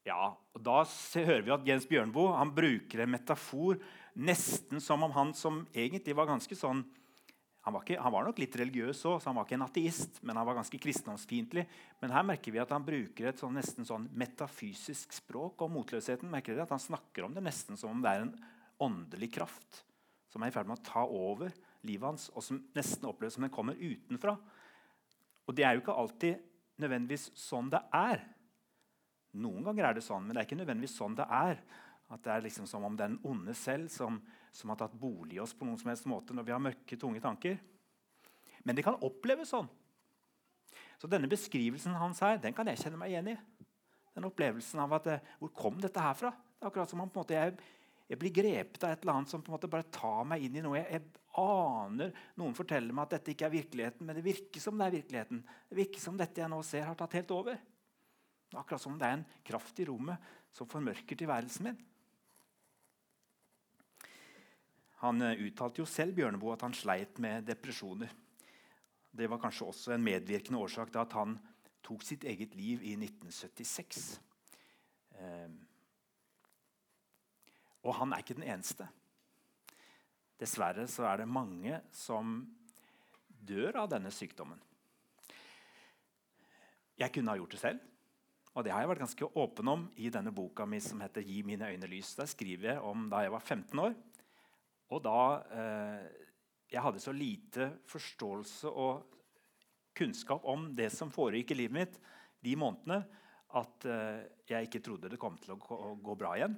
Ja, 0.02 0.32
og 0.34 0.62
Da 0.66 0.82
hører 1.14 1.44
vi 1.46 1.54
at 1.54 1.66
Jens 1.66 1.87
Bjørnboe 1.87 2.34
bruker 2.54 3.04
en 3.04 3.12
metafor 3.14 3.78
nesten 4.19 4.82
som 4.82 5.02
om 5.06 5.14
han 5.14 5.31
som 5.34 5.62
egentlig 5.72 6.16
var 6.19 6.28
ganske 6.28 6.56
sånn 6.58 6.82
han 7.62 7.76
var, 7.76 7.85
ikke, 7.85 8.00
han 8.03 8.11
var, 8.11 8.26
nok 8.26 8.41
litt 8.43 8.56
religiøs 8.59 9.05
òg, 9.06 9.20
så 9.23 9.31
han 9.31 9.37
var 9.38 9.47
ikke 9.47 9.55
en 9.55 9.64
ateist, 9.69 10.17
men 10.26 10.38
han 10.38 10.47
var 10.49 10.56
ganske 10.59 10.79
kristendomsfiendtlig. 10.82 11.62
Men 12.03 12.14
her 12.14 12.25
merker 12.26 12.55
vi 12.55 12.59
at 12.59 12.73
han 12.75 12.82
bruker 12.82 13.29
et 13.31 13.38
sånn, 13.38 13.55
nesten 13.55 13.87
sånn 13.87 14.09
metafysisk 14.19 15.14
språk 15.14 15.62
om 15.62 15.76
motløsheten. 15.76 16.31
merker 16.31 16.56
dere 16.56 16.67
at 16.67 16.75
Han 16.75 16.82
snakker 16.82 17.29
om 17.29 17.37
det 17.37 17.44
nesten 17.47 17.79
som 17.79 17.94
om 17.94 18.03
det 18.03 18.11
er 18.11 18.25
en 18.25 18.35
åndelig 18.82 19.31
kraft 19.38 19.85
som 20.32 20.43
er 20.43 20.50
i 20.50 20.55
ferd 20.55 20.67
med 20.67 20.81
å 20.81 20.87
ta 20.88 21.05
over 21.05 21.53
livet 21.87 22.09
hans, 22.09 22.31
og 22.32 22.43
som 22.43 22.59
nesten 22.75 23.06
oppleves 23.06 23.37
som 23.37 23.44
den 23.44 23.53
kommer 23.53 23.79
utenfra. 23.79 24.35
Og 25.47 25.55
det 25.55 25.67
er 25.67 25.76
jo 25.76 25.82
ikke 25.85 25.99
alltid 26.03 26.44
nødvendigvis 26.82 27.29
sånn 27.38 27.70
det 27.70 27.82
er. 27.94 28.23
Noen 29.38 29.67
ganger 29.67 29.91
er 29.91 29.99
det 29.99 30.05
sånn, 30.06 30.25
men 30.25 30.35
det 30.35 30.43
er 30.43 30.49
ikke 30.49 30.61
nødvendigvis 30.62 30.97
sånn 30.99 31.17
det 31.19 31.26
er. 31.29 31.61
At 32.12 32.25
det 32.25 32.32
er 32.32 32.47
liksom 32.47 32.67
som 32.70 32.87
om 32.88 32.97
den 32.97 33.19
onde 33.29 33.55
selv 33.56 33.93
som, 33.93 34.19
som, 34.52 34.70
har 34.70 34.78
tatt 34.81 34.94
bolig 34.99 35.38
i 35.38 35.43
oss 35.43 35.54
på 35.56 35.66
noen 35.66 35.81
som 35.81 35.90
helst 35.93 36.08
måte 36.10 36.37
når 36.37 36.46
vi 36.49 36.54
har 36.54 36.62
mørke, 36.62 36.99
tunge 37.00 37.22
tanker. 37.25 37.58
Men 38.62 38.78
det 38.78 38.84
kan 38.87 39.00
oppleves 39.02 39.52
sånn. 39.52 39.70
Så 41.00 41.10
denne 41.10 41.31
beskrivelsen 41.31 41.96
hans 41.99 42.20
her, 42.22 42.38
den 42.38 42.54
kan 42.54 42.69
jeg 42.70 42.78
kjenne 42.78 43.00
meg 43.00 43.10
igjen 43.10 43.32
i. 43.32 43.37
Den 44.12 44.28
opplevelsen 44.28 44.82
av 44.84 44.93
at 44.99 45.08
eh, 45.08 45.31
Hvor 45.40 45.50
kom 45.56 45.81
dette 45.82 46.02
her 46.02 46.14
fra? 46.19 46.31
Det 46.31 46.62
er 46.62 46.69
akkurat 46.69 46.93
som 46.93 47.00
om 47.02 47.10
måte, 47.10 47.34
jeg, 47.34 47.56
jeg, 48.06 48.19
blir 48.20 48.34
grepet 48.37 48.84
av 48.84 48.93
et 48.93 49.02
eller 49.02 49.19
annet 49.19 49.32
som 49.32 49.43
på 49.43 49.50
en 49.50 49.56
måte 49.56 49.70
bare 49.72 49.88
tar 49.90 50.28
meg 50.28 50.44
inn 50.46 50.60
i 50.60 50.64
noe. 50.64 50.78
Jeg, 50.78 51.00
jeg 51.00 51.22
aner 51.43 52.12
Noen 52.38 52.54
forteller 52.54 52.94
meg 52.94 53.08
at 53.08 53.16
dette 53.16 53.32
ikke 53.32 53.49
er 53.49 53.56
virkeligheten, 53.56 54.06
men 54.06 54.19
det 54.19 54.26
virker 54.26 54.62
som 54.62 54.78
det 54.78 54.87
er 54.87 54.96
virkeligheten. 54.99 55.40
Det 55.70 55.81
virker 55.81 56.04
som 56.04 56.20
dette 56.20 56.44
jeg 56.44 56.52
nå 56.52 56.60
ser, 56.69 56.87
har 56.87 56.99
tatt 57.00 57.16
helt 57.19 57.34
over. 57.34 57.56
Akkurat 58.52 58.84
som 58.84 58.93
om 58.93 59.00
det 59.00 59.08
er 59.08 59.16
en 59.16 59.28
kraft 59.49 59.81
i 59.81 59.88
rommet 59.88 60.32
som 60.52 60.69
formørker 60.69 61.16
tilværelsen 61.19 61.70
min. 61.70 61.81
Han 65.02 65.22
eh, 65.22 65.40
uttalte 65.49 65.82
jo 65.82 65.88
selv 65.88 66.14
Bjørneboe 66.16 66.54
at 66.54 66.64
han 66.66 66.76
sleit 66.76 67.19
med 67.22 67.46
depresjoner. 67.49 68.12
Det 69.12 69.28
var 69.28 69.40
kanskje 69.43 69.69
også 69.69 69.94
en 69.94 70.04
medvirkende 70.04 70.60
årsak 70.62 70.93
til 70.93 71.02
at 71.02 71.16
han 71.19 71.37
tok 71.82 72.04
sitt 72.06 72.25
eget 72.25 72.54
liv 72.56 72.84
i 72.87 72.94
1976. 72.96 74.20
Eh, 75.19 75.50
og 77.82 77.96
han 77.99 78.14
er 78.14 78.22
ikke 78.22 78.38
den 78.38 78.46
eneste. 78.46 78.87
Dessverre 80.38 80.87
så 80.90 81.06
er 81.10 81.22
det 81.22 81.31
mange 81.31 81.81
som 81.94 82.38
dør 83.26 83.82
av 83.82 83.90
denne 83.90 84.10
sykdommen. 84.14 84.60
Jeg 86.99 87.10
kunne 87.10 87.34
ha 87.34 87.40
gjort 87.40 87.56
det 87.56 87.62
selv. 87.62 87.88
Og 88.52 88.64
det 88.64 88.72
har 88.75 88.82
jeg 88.84 88.90
vært 88.90 89.02
ganske 89.06 89.28
åpen 89.40 89.69
om 89.72 89.84
i 89.96 90.10
denne 90.12 90.31
boka 90.34 90.66
mi 90.69 90.78
som 90.81 91.00
heter 91.00 91.22
'Gi 91.25 91.43
mine 91.43 91.70
øyne 91.72 91.88
lys'. 91.88 92.16
Der 92.16 92.26
skriver 92.26 92.72
jeg 92.72 92.81
om 92.81 93.08
da 93.10 93.22
jeg 93.25 93.32
var 93.32 93.40
15 93.40 93.78
år. 93.78 93.94
Og 94.92 95.00
da 95.04 95.18
eh, 95.56 96.04
jeg 96.72 96.84
hadde 96.84 97.00
så 97.00 97.14
lite 97.16 97.68
forståelse 97.88 98.70
og 98.70 99.18
kunnskap 99.96 100.44
om 100.48 100.70
det 100.76 100.88
som 100.92 101.12
foregikk 101.12 101.52
i 101.52 101.62
livet 101.62 101.76
mitt 101.76 101.98
de 102.42 102.54
månedene, 102.58 103.02
at 103.60 103.86
eh, 103.86 104.22
jeg 104.48 104.68
ikke 104.68 104.82
trodde 104.84 105.10
det 105.12 105.20
kom 105.20 105.36
til 105.40 105.54
å 105.54 105.60
gå, 105.96 106.16
bra 106.18 106.34
igjen. 106.38 106.56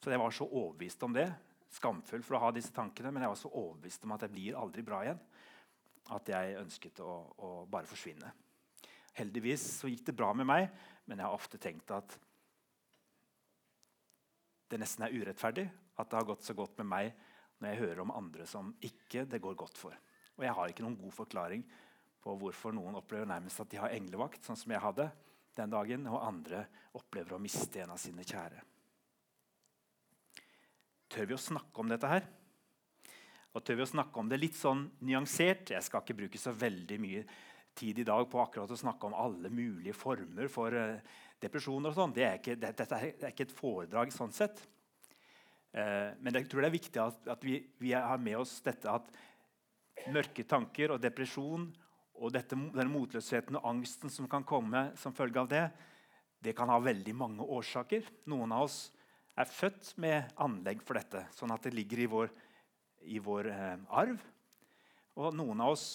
Så 0.00 0.12
jeg 0.12 0.20
var 0.20 0.34
så 0.34 0.48
overbevist 0.48 1.04
om 1.06 1.14
det. 1.14 1.28
Skamfull 1.70 2.24
for 2.26 2.38
å 2.38 2.44
ha 2.46 2.52
disse 2.56 2.72
tankene, 2.74 3.12
men 3.12 3.24
jeg 3.24 3.32
var 3.32 3.38
så 3.38 3.52
overbevist 3.52 4.06
om 4.06 4.16
at 4.16 4.24
jeg 4.26 4.34
blir 4.34 4.58
aldri 4.58 4.84
bra 4.84 5.02
igjen. 5.04 5.20
At 6.16 6.32
jeg 6.32 6.56
ønsket 6.58 7.02
å, 7.04 7.12
å 7.36 7.50
bare 7.70 7.88
forsvinne. 7.88 8.32
Heldigvis 9.20 9.66
så 9.76 9.90
gikk 9.90 10.08
det 10.08 10.16
bra 10.18 10.32
med 10.34 10.48
meg, 10.48 10.70
men 11.06 11.20
jeg 11.20 11.28
har 11.28 11.36
ofte 11.36 11.60
tenkt 11.62 11.92
at 11.94 12.16
det 14.70 14.78
nesten 14.80 15.04
er 15.04 15.14
urettferdig 15.14 15.66
at 16.00 16.10
det 16.10 16.18
har 16.18 16.28
gått 16.28 16.46
så 16.46 16.54
godt 16.56 16.78
med 16.80 16.88
meg 16.90 17.29
når 17.60 17.72
jeg 17.72 17.82
hører 17.84 18.02
om 18.04 18.14
andre 18.16 18.46
som 18.48 18.72
ikke 18.84 19.26
det 19.28 19.40
går 19.42 19.58
godt 19.58 19.78
for. 19.78 19.96
Og 20.38 20.46
jeg 20.46 20.56
har 20.56 20.72
ikke 20.72 20.84
noen 20.86 20.98
god 21.00 21.12
forklaring 21.12 21.64
på 22.20 22.36
hvorfor 22.40 22.74
noen 22.76 22.98
opplever 23.00 23.28
nærmest 23.28 23.62
at 23.62 23.70
de 23.72 23.80
har 23.80 23.92
englevakt, 23.96 24.42
sånn 24.44 24.58
som 24.58 24.72
jeg 24.72 24.82
hadde 24.82 25.08
den 25.56 25.72
dagen, 25.72 26.06
og 26.08 26.24
andre 26.24 26.64
opplever 26.96 27.36
å 27.36 27.42
miste 27.42 27.82
en 27.82 27.94
av 27.94 28.00
sine 28.00 28.24
kjære. 28.24 28.62
Tør 31.10 31.26
vi 31.26 31.34
å 31.34 31.42
snakke 31.42 31.82
om 31.82 31.90
dette 31.90 32.10
her? 32.10 32.26
Og 33.50 33.64
tør 33.66 33.80
vi 33.80 33.84
å 33.84 33.92
snakke 33.92 34.20
om 34.22 34.28
det 34.30 34.38
litt 34.38 34.56
sånn 34.56 34.84
nyansert? 35.02 35.72
Jeg 35.74 35.82
skal 35.82 36.04
ikke 36.04 36.20
bruke 36.20 36.38
så 36.38 36.52
veldig 36.54 36.98
mye 37.02 37.24
tid 37.74 37.98
i 37.98 38.06
dag 38.06 38.22
på 38.30 38.40
akkurat 38.42 38.70
å 38.70 38.78
snakke 38.78 39.08
om 39.08 39.16
alle 39.18 39.50
mulige 39.50 39.96
former 39.96 40.50
for 40.52 40.74
uh, 40.76 41.00
depresjoner. 41.42 41.90
og 41.90 41.98
sånn. 41.98 42.14
Det, 42.14 42.28
det, 42.46 42.74
dette 42.78 43.00
er 43.00 43.32
ikke 43.32 43.48
et 43.48 43.56
foredrag 43.56 44.14
sånn 44.14 44.34
sett. 44.34 44.62
Eh, 45.70 46.10
men 46.18 46.34
jeg 46.34 46.48
tror 46.50 46.64
det 46.64 46.70
er 46.70 46.74
viktig 46.74 47.02
at, 47.02 47.44
vi, 47.46 47.60
vi, 47.78 47.92
har 47.94 48.18
med 48.18 48.40
oss 48.40 48.56
dette 48.64 48.90
at 48.90 49.10
mørke 50.10 50.42
tanker 50.48 50.94
og 50.94 51.02
depresjon 51.02 51.68
og 52.20 52.32
dette, 52.34 52.56
den 52.56 52.90
motløsheten 52.90 53.58
og 53.60 53.68
angsten 53.70 54.12
som 54.12 54.26
kan 54.30 54.44
komme 54.46 54.88
som 54.98 55.14
følge 55.16 55.40
av 55.40 55.50
det, 55.50 55.66
det 56.40 56.56
kan 56.56 56.72
ha 56.72 56.78
veldig 56.82 57.14
mange 57.16 57.44
årsaker. 57.44 58.06
Noen 58.32 58.52
av 58.56 58.66
oss 58.66 58.80
er 59.38 59.48
født 59.48 59.94
med 60.00 60.32
anlegg 60.40 60.82
for 60.84 60.98
dette, 60.98 61.26
sånn 61.36 61.52
at 61.54 61.64
det 61.64 61.74
ligger 61.76 62.02
i 62.02 62.10
vår, 62.10 62.32
i 63.06 63.20
vår 63.22 63.50
eh, 63.52 63.76
arv. 64.02 64.24
Og 65.20 65.36
noen 65.36 65.62
av 65.62 65.76
oss 65.76 65.86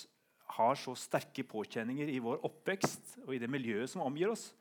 har 0.55 0.77
så 0.77 0.93
sterke 0.97 1.43
påkjenninger 1.49 2.09
i 2.13 2.21
vår 2.21 2.43
oppvekst 2.45 3.17
og 3.25 3.33
i 3.35 3.41
det 3.41 3.49
miljøet 3.51 3.91
som 3.91 4.05
omgir 4.05 4.31
oss, 4.31 4.51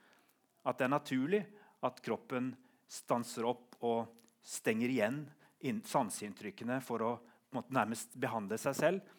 at 0.65 0.81
det 0.81 0.89
er 0.89 0.95
naturlig 0.95 1.43
at 1.85 2.01
kroppen 2.05 2.55
stanser 2.89 3.47
opp 3.47 3.77
og 3.85 4.09
stenger 4.45 4.93
igjen 4.93 5.25
sanseinntrykkene 5.89 6.81
for 6.85 7.05
å 7.05 7.13
måtte, 7.55 7.73
nærmest 7.73 8.17
behandle 8.21 8.59
seg 8.61 8.77
selv. 8.77 9.15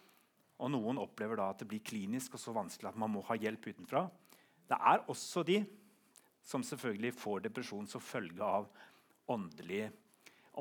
Og 0.61 0.71
Noen 0.71 0.99
opplever 1.01 1.39
da 1.39 1.49
at 1.51 1.63
det 1.63 1.69
blir 1.69 1.83
klinisk 1.83 2.37
og 2.37 2.41
så 2.41 2.53
vanskelig 2.55 2.91
at 2.91 2.99
man 2.99 3.11
må 3.11 3.23
ha 3.27 3.37
hjelp 3.39 3.65
utenfra. 3.71 4.05
Det 4.69 4.77
er 4.77 5.03
også 5.11 5.43
de 5.47 5.59
som 6.45 6.63
selvfølgelig 6.63 7.15
får 7.17 7.47
depresjon 7.47 7.87
som 7.89 8.03
følge 8.03 8.45
av 8.45 8.69
åndelige, 9.33 9.89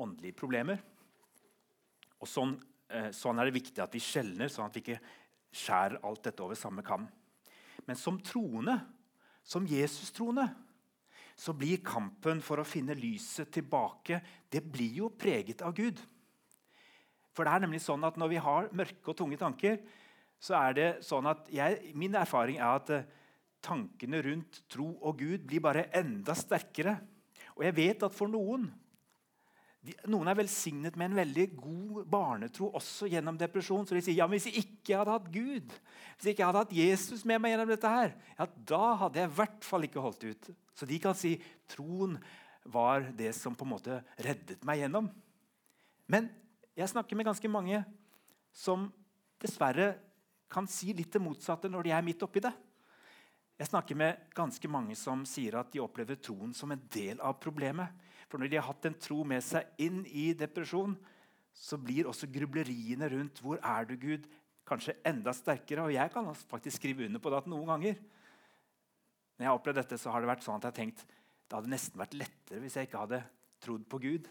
åndelige 0.01 0.37
problemer. 0.37 0.81
Og 2.19 2.27
sånn, 2.29 2.55
eh, 2.89 3.11
sånn, 3.13 3.39
er 3.39 3.45
det 3.45 3.59
viktig 3.61 3.83
at 3.83 3.93
vi 3.93 4.01
skjelner, 4.01 4.49
sånn 4.49 4.65
at 4.65 4.75
vi 4.75 4.81
ikke 4.81 5.01
skjærer 5.53 6.01
alt 6.03 6.23
dette 6.25 6.43
over 6.43 6.57
samme 6.57 6.83
kam. 6.83 7.07
Men 7.85 7.95
som 7.95 8.17
troende 8.19 8.79
som 9.45 9.67
Jesus-troende 9.69 10.49
så 11.35 11.53
blir 11.55 11.83
kampen 11.83 12.39
for 12.43 12.61
å 12.61 12.67
finne 12.67 12.95
lyset 12.95 13.51
tilbake 13.51 14.21
det 14.51 14.63
blir 14.63 15.01
jo 15.01 15.11
preget 15.11 15.61
av 15.67 15.75
Gud. 15.75 15.99
For 17.35 17.43
det 17.43 17.51
er 17.51 17.65
nemlig 17.65 17.81
sånn 17.83 18.05
at 18.07 18.15
Når 18.15 18.31
vi 18.31 18.39
har 18.39 18.71
mørke 18.71 19.11
og 19.11 19.17
tunge 19.19 19.39
tanker, 19.39 19.81
så 20.39 20.55
er 20.61 20.77
det 20.77 20.89
sånn 21.03 21.27
at 21.27 21.47
jeg, 21.51 21.91
min 21.97 22.15
erfaring 22.15 22.59
er 22.61 22.79
at 22.79 22.91
eh, 22.93 23.05
tankene 23.65 24.21
rundt 24.23 24.61
tro 24.71 24.87
og 25.01 25.19
Gud 25.19 25.45
blir 25.47 25.63
bare 25.63 25.89
enda 25.95 26.35
sterkere. 26.37 26.97
Og 27.55 27.63
jeg 27.65 27.75
vet 27.77 28.07
at 28.07 28.15
for 28.15 28.31
noen 28.31 28.71
Noen 30.09 30.25
er 30.31 30.37
velsignet 30.39 30.95
med 30.97 31.11
en 31.11 31.19
veldig 31.19 31.43
god 31.59 31.97
barnetro 32.09 32.71
også 32.73 33.05
gjennom 33.05 33.35
depresjon. 33.37 33.83
Så 33.85 33.93
de 33.93 34.01
sier 34.01 34.17
ja, 34.17 34.25
men 34.25 34.39
hvis 34.39 34.47
jeg 34.49 34.63
ikke 34.63 34.97
hadde 34.97 35.13
hatt 35.13 35.27
Gud, 35.29 35.75
hvis 36.15 36.25
jeg 36.25 36.33
ikke 36.33 36.47
hadde 36.47 36.63
hatt 36.63 36.73
Jesus 36.73 37.21
med 37.21 37.37
meg 37.43 37.53
gjennom 37.53 37.69
dette, 37.69 37.91
her, 37.93 38.15
ja, 38.39 38.47
da 38.71 38.79
hadde 39.03 39.21
jeg 39.21 39.29
i 39.29 39.35
hvert 39.37 39.67
fall 39.67 39.85
ikke 39.85 40.01
holdt 40.01 40.25
ut. 40.25 40.49
Så 40.75 40.87
de 40.87 40.99
kan 40.99 41.15
si 41.17 41.37
troen 41.71 42.17
var 42.65 43.07
det 43.15 43.31
som 43.37 43.55
på 43.55 43.65
en 43.65 43.73
måte 43.75 44.01
reddet 44.19 44.63
meg 44.65 44.81
gjennom. 44.81 45.07
Men 46.11 46.27
jeg 46.75 46.91
snakker 46.91 47.17
med 47.17 47.29
ganske 47.29 47.51
mange 47.51 47.81
som 48.55 48.89
dessverre 49.41 49.93
kan 50.51 50.67
si 50.69 50.93
litt 50.95 51.13
det 51.13 51.23
motsatte 51.23 51.69
når 51.71 51.87
de 51.87 51.93
er 51.95 52.05
midt 52.05 52.23
oppi 52.25 52.43
det. 52.43 52.53
Jeg 53.55 53.69
snakker 53.71 53.95
med 53.95 54.23
ganske 54.35 54.67
mange 54.67 54.97
som 54.99 55.23
sier 55.27 55.55
at 55.55 55.71
de 55.71 55.79
opplever 55.79 56.19
troen 56.19 56.51
som 56.53 56.73
en 56.75 56.81
del 56.91 57.21
av 57.23 57.37
problemet. 57.39 57.87
For 58.27 58.41
når 58.41 58.51
de 58.51 58.59
har 58.59 58.67
hatt 58.67 58.87
en 58.89 58.97
tro 58.99 59.21
med 59.27 59.43
seg 59.45 59.69
inn 59.79 60.01
i 60.11 60.33
depresjon, 60.35 60.97
så 61.55 61.79
blir 61.79 62.09
også 62.09 62.27
grubleriene 62.27 63.07
rundt 63.13 63.39
'Hvor 63.39 63.59
er 63.63 63.85
du, 63.85 63.95
Gud?' 63.95 64.27
kanskje 64.67 64.97
enda 65.05 65.31
sterkere. 65.31 65.85
Og 65.85 65.93
jeg 65.93 66.11
kan 66.11 66.27
faktisk 66.49 66.77
skrive 66.77 67.05
under 67.05 67.19
på 67.19 67.29
det 67.29 67.37
at 67.37 67.47
noen 67.47 67.69
ganger 67.69 67.95
når 69.35 69.43
jeg 69.43 69.51
har 69.51 69.59
opplevd 69.59 69.79
dette, 69.81 69.99
så 69.99 70.13
har 70.13 70.23
det 70.23 70.31
vært 70.31 70.45
sånn 70.45 70.57
at 70.59 70.67
jeg 70.67 70.73
har 70.73 70.79
tenkt 70.79 71.05
det 71.45 71.53
hadde 71.59 71.69
nesten 71.69 72.01
vært 72.01 72.15
lettere 72.17 72.61
hvis 72.63 72.75
jeg 72.79 72.87
ikke 72.87 73.03
hadde 73.03 73.21
trodd 73.61 73.85
på 73.89 73.99
Gud 74.01 74.29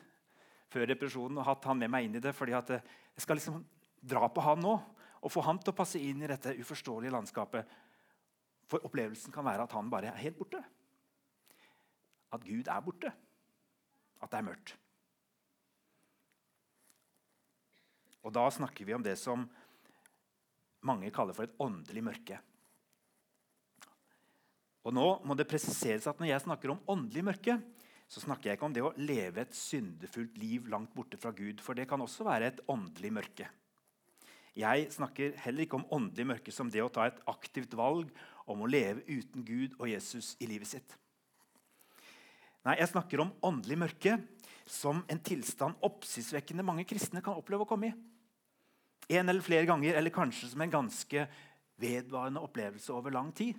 før 0.73 0.89
depresjonen 0.91 1.39
og 1.39 1.47
hatt 1.47 1.67
han 1.69 1.79
med 1.79 1.93
meg 1.93 2.09
inn 2.09 2.19
i 2.19 2.23
det. 2.23 2.33
fordi 2.35 2.57
at 2.57 2.73
jeg 2.75 3.23
skal 3.23 3.39
liksom 3.39 3.61
dra 4.03 4.27
på 4.29 4.43
han 4.43 4.63
nå 4.65 4.75
og 5.25 5.33
få 5.33 5.45
han 5.47 5.61
til 5.63 5.73
å 5.73 5.79
passe 5.79 6.01
inn 6.03 6.23
i 6.23 6.29
dette 6.29 6.53
uforståelige 6.59 7.15
landskapet. 7.15 7.69
For 8.69 8.85
opplevelsen 8.85 9.33
kan 9.33 9.47
være 9.47 9.65
at 9.65 9.73
han 9.73 9.89
bare 9.93 10.11
er 10.11 10.21
helt 10.21 10.37
borte. 10.37 10.61
At 12.35 12.45
Gud 12.45 12.69
er 12.69 12.83
borte. 12.85 13.13
At 14.21 14.33
det 14.33 14.41
er 14.41 14.49
mørkt. 14.51 14.75
Og 18.25 18.33
da 18.37 18.45
snakker 18.53 18.89
vi 18.89 18.97
om 18.97 19.05
det 19.05 19.17
som 19.21 19.47
mange 20.85 21.09
kaller 21.15 21.37
for 21.37 21.47
et 21.47 21.57
åndelig 21.61 22.05
mørke. 22.05 22.41
Og 24.85 24.93
nå 24.93 25.07
må 25.25 25.37
det 25.37 25.49
presiseres 25.49 26.07
at 26.11 26.21
Når 26.21 26.31
jeg 26.31 26.45
snakker 26.45 26.75
om 26.75 26.83
åndelig 26.89 27.25
mørke, 27.25 27.59
så 28.09 28.21
snakker 28.21 28.51
jeg 28.51 28.59
ikke 28.59 28.67
om 28.69 28.75
det 28.77 28.85
å 28.85 28.95
leve 29.01 29.43
et 29.43 29.57
syndefullt 29.57 30.37
liv 30.39 30.69
langt 30.71 30.93
borte 30.95 31.19
fra 31.19 31.33
Gud. 31.35 31.63
For 31.65 31.75
det 31.75 31.89
kan 31.89 32.03
også 32.05 32.27
være 32.27 32.53
et 32.53 32.61
åndelig 32.71 33.11
mørke. 33.17 33.49
Jeg 34.55 34.87
snakker 34.95 35.33
heller 35.43 35.65
ikke 35.65 35.81
om 35.81 35.89
åndelig 35.97 36.29
mørke 36.29 36.53
som 36.55 36.69
det 36.71 36.85
å 36.85 36.93
ta 36.93 37.09
et 37.09 37.19
aktivt 37.27 37.73
valg 37.75 38.13
om 38.47 38.63
å 38.63 38.69
leve 38.71 39.03
uten 39.09 39.43
Gud 39.43 39.75
og 39.81 39.89
Jesus 39.91 40.35
i 40.39 40.47
livet 40.47 40.71
sitt. 40.71 40.95
Nei, 42.65 42.79
Jeg 42.79 42.93
snakker 42.93 43.21
om 43.25 43.33
åndelig 43.43 43.81
mørke 43.81 44.19
som 44.65 45.03
en 45.11 45.21
tilstand 45.21 45.81
oppsiktsvekkende 45.85 46.65
mange 46.65 46.87
kristne 46.89 47.21
kan 47.25 47.37
oppleve 47.37 47.67
å 47.67 47.69
komme 47.69 47.91
i. 47.91 47.97
En 49.19 49.29
eller 49.29 49.45
flere 49.45 49.67
ganger, 49.69 49.99
eller 49.99 50.15
kanskje 50.15 50.49
som 50.49 50.63
en 50.65 50.73
ganske 50.73 51.27
vedvarende 51.81 52.41
opplevelse 52.41 52.95
over 52.95 53.13
lang 53.13 53.33
tid. 53.37 53.59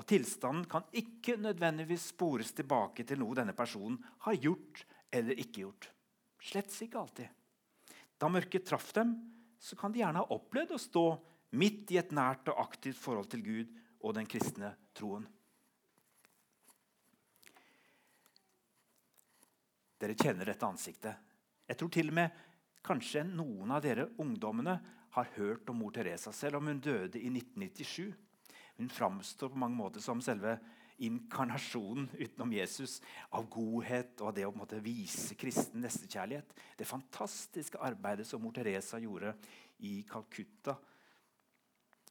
Og 0.00 0.06
Tilstanden 0.08 0.64
kan 0.64 0.86
ikke 0.96 1.36
nødvendigvis 1.36 2.06
spores 2.14 2.54
tilbake 2.56 3.04
til 3.04 3.20
noe 3.20 3.36
denne 3.36 3.52
personen 3.52 3.98
har 4.24 4.38
gjort 4.40 4.86
eller 5.12 5.36
ikke 5.36 5.60
gjort. 5.60 5.90
Slett 6.40 6.72
ikke 6.86 7.02
alltid. 7.02 7.28
Da 8.16 8.30
mørket 8.32 8.64
traff 8.64 8.94
dem, 8.96 9.12
så 9.60 9.76
kan 9.76 9.92
de 9.92 10.00
gjerne 10.00 10.22
ha 10.22 10.32
opplevd 10.32 10.72
å 10.72 10.80
stå 10.80 11.04
midt 11.60 11.92
i 11.92 11.98
et 12.00 12.14
nært 12.16 12.48
og 12.48 12.62
aktivt 12.62 12.96
forhold 12.96 13.28
til 13.28 13.44
Gud 13.44 13.76
og 14.00 14.16
den 14.16 14.28
kristne 14.30 14.72
troen. 14.96 15.26
Dere 20.00 20.16
kjenner 20.16 20.48
dette 20.48 20.64
ansiktet. 20.64 21.28
Jeg 21.68 21.76
tror 21.76 21.92
til 21.92 22.08
og 22.08 22.16
med 22.16 22.40
kanskje 22.80 23.26
noen 23.28 23.76
av 23.76 23.84
dere 23.84 24.08
ungdommene 24.22 24.78
har 25.12 25.32
hørt 25.36 25.68
om 25.68 25.82
mor 25.82 25.92
Teresa, 25.92 26.32
selv 26.32 26.56
om 26.56 26.72
hun 26.72 26.80
døde 26.80 27.20
i 27.20 27.28
1997. 27.28 28.29
Hun 28.80 28.88
framstår 28.88 29.52
på 29.52 29.60
mange 29.60 29.76
måter 29.76 30.00
som 30.00 30.22
selve 30.24 30.54
inkarnasjonen 31.04 32.06
utenom 32.16 32.52
Jesus 32.52 32.94
av 33.36 33.44
godhet 33.52 34.22
og 34.24 34.32
det 34.36 34.46
å 34.48 34.54
måte, 34.56 34.78
vise 34.80 35.36
kristen 35.36 35.84
nestekjærlighet. 35.84 36.54
Det 36.80 36.88
fantastiske 36.88 37.80
arbeidet 37.80 38.24
som 38.28 38.40
mor 38.40 38.54
Teresa 38.56 38.96
gjorde 39.00 39.34
i 39.84 39.98
Calcutta. 40.08 40.78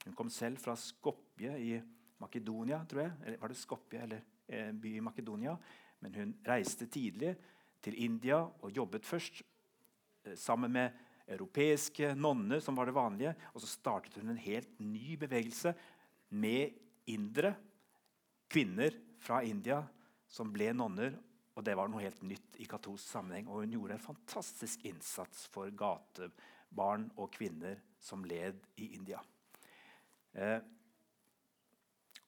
Hun 0.04 0.14
kom 0.14 0.30
selv 0.30 0.62
fra 0.62 0.76
Skopje 0.78 1.58
i 1.58 1.74
Makedonia, 2.22 2.84
tror 2.86 3.02
jeg. 3.04 3.18
Eller 3.24 3.42
var 3.42 3.50
det 3.50 3.58
Skopje 3.58 4.06
eller 4.06 4.24
en 4.62 4.78
by 4.82 4.96
i 4.96 5.04
Makedonia? 5.10 5.58
Men 6.06 6.18
hun 6.22 6.34
reiste 6.46 6.86
tidlig 6.86 7.34
til 7.82 7.98
India 7.98 8.40
og 8.42 8.70
jobbet 8.78 9.10
først 9.10 9.42
eh, 9.42 10.38
sammen 10.38 10.78
med 10.78 11.06
europeiske 11.30 12.14
nonner, 12.14 12.62
som 12.62 12.78
var 12.78 12.86
det 12.86 12.94
vanlige. 12.94 13.34
Og 13.54 13.62
så 13.62 13.70
startet 13.70 14.22
hun 14.22 14.30
en 14.30 14.44
helt 14.46 14.78
ny 14.82 15.16
bevegelse 15.18 15.74
med 16.30 16.76
indere, 17.10 17.54
kvinner 18.50 18.94
fra 19.22 19.42
India, 19.46 19.82
som 20.30 20.52
ble 20.54 20.70
nonner. 20.74 21.16
Og 21.58 21.64
det 21.66 21.74
var 21.76 21.90
noe 21.90 22.02
helt 22.04 22.22
nytt 22.24 22.58
i 22.62 22.66
katolsk 22.70 23.04
sammenheng. 23.10 23.48
Og 23.50 23.64
hun 23.64 23.74
gjorde 23.74 23.98
en 23.98 24.04
fantastisk 24.04 24.84
innsats 24.88 25.46
for 25.52 25.72
gatebarn 25.76 27.08
og 27.18 27.32
kvinner 27.34 27.82
som 28.00 28.24
led 28.24 28.62
i 28.80 28.92
India. 28.96 29.20
Eh, 30.32 30.60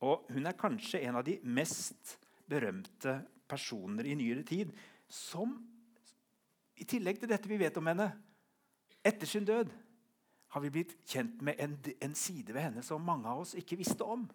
og 0.03 0.27
hun 0.35 0.49
er 0.51 0.59
kanskje 0.59 1.05
en 1.07 1.21
av 1.21 1.27
de 1.27 1.39
mest 1.47 2.17
berømte 2.51 3.21
personer 3.49 4.09
i 4.11 4.17
nyere 4.19 4.43
tid 4.47 4.73
som 5.07 5.55
i 6.75 6.87
tillegg 6.89 7.21
til 7.21 7.31
dette 7.31 7.47
vi 7.51 7.61
vet 7.61 7.77
om 7.79 7.87
henne, 7.87 8.09
etter 9.07 9.29
sin 9.29 9.47
død 9.47 9.71
har 10.53 10.61
vi 10.61 10.71
blitt 10.73 10.95
kjent 11.09 11.41
med 11.45 11.61
en, 11.63 11.77
en, 12.05 12.15
side 12.19 12.53
ved 12.53 12.67
henne 12.67 12.85
som 12.85 13.05
mange 13.05 13.29
av 13.29 13.41
oss 13.45 13.55
ikke 13.57 13.79
visste 13.81 14.05
om. 14.05 14.27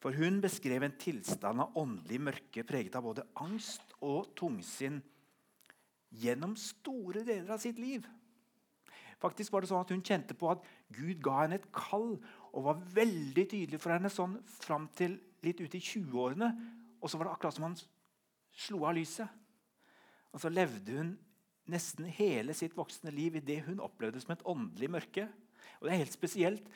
For 0.00 0.16
hun 0.16 0.40
beskrev 0.44 0.84
en 0.84 0.96
tilstand 1.00 1.60
av 1.60 1.76
åndelig 1.80 2.20
mørke 2.20 2.64
preget 2.68 2.96
av 2.96 3.04
både 3.04 3.26
angst 3.40 3.94
og 4.04 4.32
tungsinn 4.36 5.02
gjennom 6.14 6.54
store 6.60 7.24
deler 7.26 7.52
av 7.56 7.60
sitt 7.60 7.80
liv. 7.80 8.06
Faktisk 9.20 9.52
var 9.52 9.64
det 9.64 9.70
sånn 9.70 9.84
at 9.84 9.92
Hun 9.92 10.04
kjente 10.04 10.36
på 10.36 10.50
at 10.52 10.64
Gud 10.92 11.20
ga 11.24 11.44
henne 11.44 11.58
et 11.60 11.70
kall 11.74 12.16
og 12.52 12.66
var 12.66 12.82
veldig 12.96 13.44
tydelig 13.50 13.80
for 13.80 13.94
henne 13.94 14.10
sånn 14.12 14.36
fram 14.60 14.88
til 14.96 15.16
litt 15.44 15.60
ute 15.60 15.78
i 15.78 15.84
20-årene. 15.84 16.50
Og 17.00 17.10
så 17.10 17.20
var 17.20 17.28
det 17.28 17.36
akkurat 17.36 17.56
som 17.56 17.68
han 17.68 17.78
slo 18.54 18.84
av 18.88 18.96
lyset. 18.96 19.28
Og 20.34 20.42
så 20.42 20.52
levde 20.52 20.98
hun 20.98 21.14
nesten 21.70 22.08
hele 22.12 22.54
sitt 22.56 22.74
voksne 22.76 23.12
liv 23.14 23.38
i 23.38 23.44
det 23.44 23.62
hun 23.68 23.82
opplevde 23.84 24.20
som 24.22 24.34
et 24.34 24.44
åndelig 24.48 24.90
mørke. 24.92 25.28
Og 25.78 25.86
det 25.86 25.94
er 25.94 26.02
helt 26.04 26.16
spesielt 26.16 26.68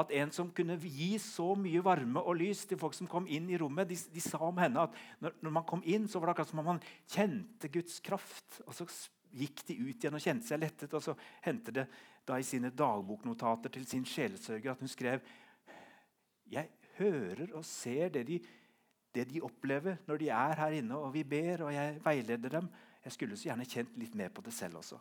at 0.00 0.12
en 0.16 0.30
som 0.32 0.50
kunne 0.54 0.78
gi 0.80 1.12
så 1.20 1.50
mye 1.58 1.82
varme 1.84 2.22
og 2.22 2.38
lys 2.40 2.62
til 2.68 2.78
folk 2.80 2.94
som 2.96 3.08
kom 3.10 3.26
inn 3.28 3.50
i 3.50 3.58
rommet, 3.60 3.90
de, 3.90 3.98
de 4.14 4.22
sa 4.22 4.38
om 4.46 4.60
henne 4.60 4.86
at 4.86 4.94
når, 5.20 5.34
når, 5.42 5.54
man 5.58 5.66
kom 5.68 5.82
inn, 5.84 6.06
så 6.08 6.20
var 6.20 6.30
det 6.30 6.36
akkurat 6.36 6.52
som 6.52 6.62
om 6.62 6.70
man 6.72 6.84
kjente 7.10 7.70
Guds 7.72 7.98
kraft. 8.04 8.60
Og 8.66 8.76
så 8.76 8.86
gikk 9.36 9.64
de 9.68 9.76
ut 9.82 9.98
igjen 9.98 10.16
og 10.16 10.24
kjente 10.24 10.48
seg 10.48 10.62
lettet. 10.62 10.94
Og 10.96 11.04
så 11.04 11.16
hendte 11.44 11.74
det 11.74 11.86
da 12.28 12.38
i 12.38 12.46
sine 12.46 12.72
dagboknotater 12.74 13.72
til 13.74 13.86
sin 13.88 14.06
sjelesørger 14.08 14.72
at 14.72 14.84
hun 14.84 14.90
skrev 14.90 15.24
Jeg 16.50 16.70
hører 16.98 17.52
og 17.54 17.64
ser 17.66 18.10
det 18.14 18.24
de, 18.28 18.38
det 19.14 19.26
de 19.30 19.42
opplever 19.44 20.00
når 20.08 20.22
de 20.22 20.30
er 20.34 20.62
her 20.64 20.78
inne, 20.80 20.96
og 20.96 21.12
vi 21.14 21.24
ber, 21.24 21.66
og 21.66 21.74
jeg 21.74 22.00
veileder 22.04 22.56
dem. 22.60 22.70
Jeg 23.04 23.16
skulle 23.16 23.38
så 23.38 23.50
gjerne 23.50 23.68
kjent 23.68 23.96
litt 24.00 24.14
mer 24.18 24.32
på 24.34 24.44
det 24.44 24.52
selv 24.54 24.80
også. 24.82 24.98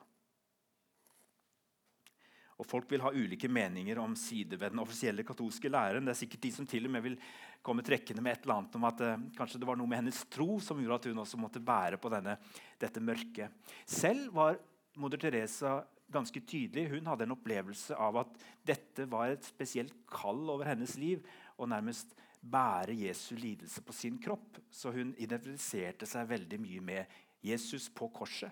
Og 2.60 2.68
Folk 2.68 2.90
vil 2.92 3.04
ha 3.06 3.12
ulike 3.16 3.48
meninger 3.48 4.00
om 4.02 4.18
sider 4.20 4.60
ved 4.60 4.74
den 4.74 4.82
offisielle 4.84 5.24
katolske 5.24 5.72
læren. 5.72 6.04
Det 6.04 6.12
er 6.12 6.20
sikkert 6.22 6.44
de 6.44 6.52
som 6.52 6.68
til 6.68 6.90
og 6.90 6.92
med 6.92 7.06
vil 7.06 7.16
komme 7.64 7.86
trekkende 7.88 8.24
med 8.24 8.36
et 8.36 8.44
eller 8.44 8.58
annet 8.58 8.76
om 8.76 8.88
at 8.90 9.04
eh, 9.06 9.22
kanskje 9.38 9.62
det 9.62 9.70
var 9.70 9.80
noe 9.80 9.88
med 9.88 10.02
hennes 10.02 10.20
tro 10.32 10.58
som 10.64 10.82
gjorde 10.82 10.98
at 11.00 11.08
hun 11.12 11.22
også 11.24 11.40
måtte 11.40 11.64
bære 11.64 12.00
på 12.04 12.12
denne, 12.12 12.36
dette 12.80 13.04
mørket. 13.04 13.72
Selv 13.88 14.34
var 14.36 14.60
moder 15.00 15.24
Teresa 15.24 15.78
ganske 16.12 16.42
tydelig. 16.44 16.90
Hun 16.92 17.08
hadde 17.08 17.28
en 17.28 17.36
opplevelse 17.38 17.96
av 17.96 18.20
at 18.26 18.36
dette 18.68 19.08
var 19.08 19.32
et 19.32 19.48
spesielt 19.48 19.96
kall 20.12 20.44
over 20.50 20.68
hennes 20.68 20.98
liv. 21.00 21.24
Og 21.56 21.72
nærmest 21.72 22.12
bære 22.40 22.96
Jesu 23.06 23.36
lidelse 23.40 23.84
på 23.88 23.96
sin 23.96 24.20
kropp. 24.20 24.60
Så 24.72 24.92
hun 24.96 25.14
identifiserte 25.18 26.08
seg 26.10 26.28
veldig 26.28 26.60
mye 26.60 26.84
med 26.92 27.20
Jesus 27.42 27.88
på 27.96 28.10
korset. 28.14 28.52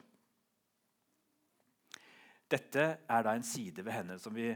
Dette 2.47 2.83
er 3.03 3.25
da 3.25 3.33
en 3.35 3.43
side 3.43 3.83
ved 3.83 3.91
henne 3.91 4.15
som, 4.23 4.35
vi, 4.35 4.53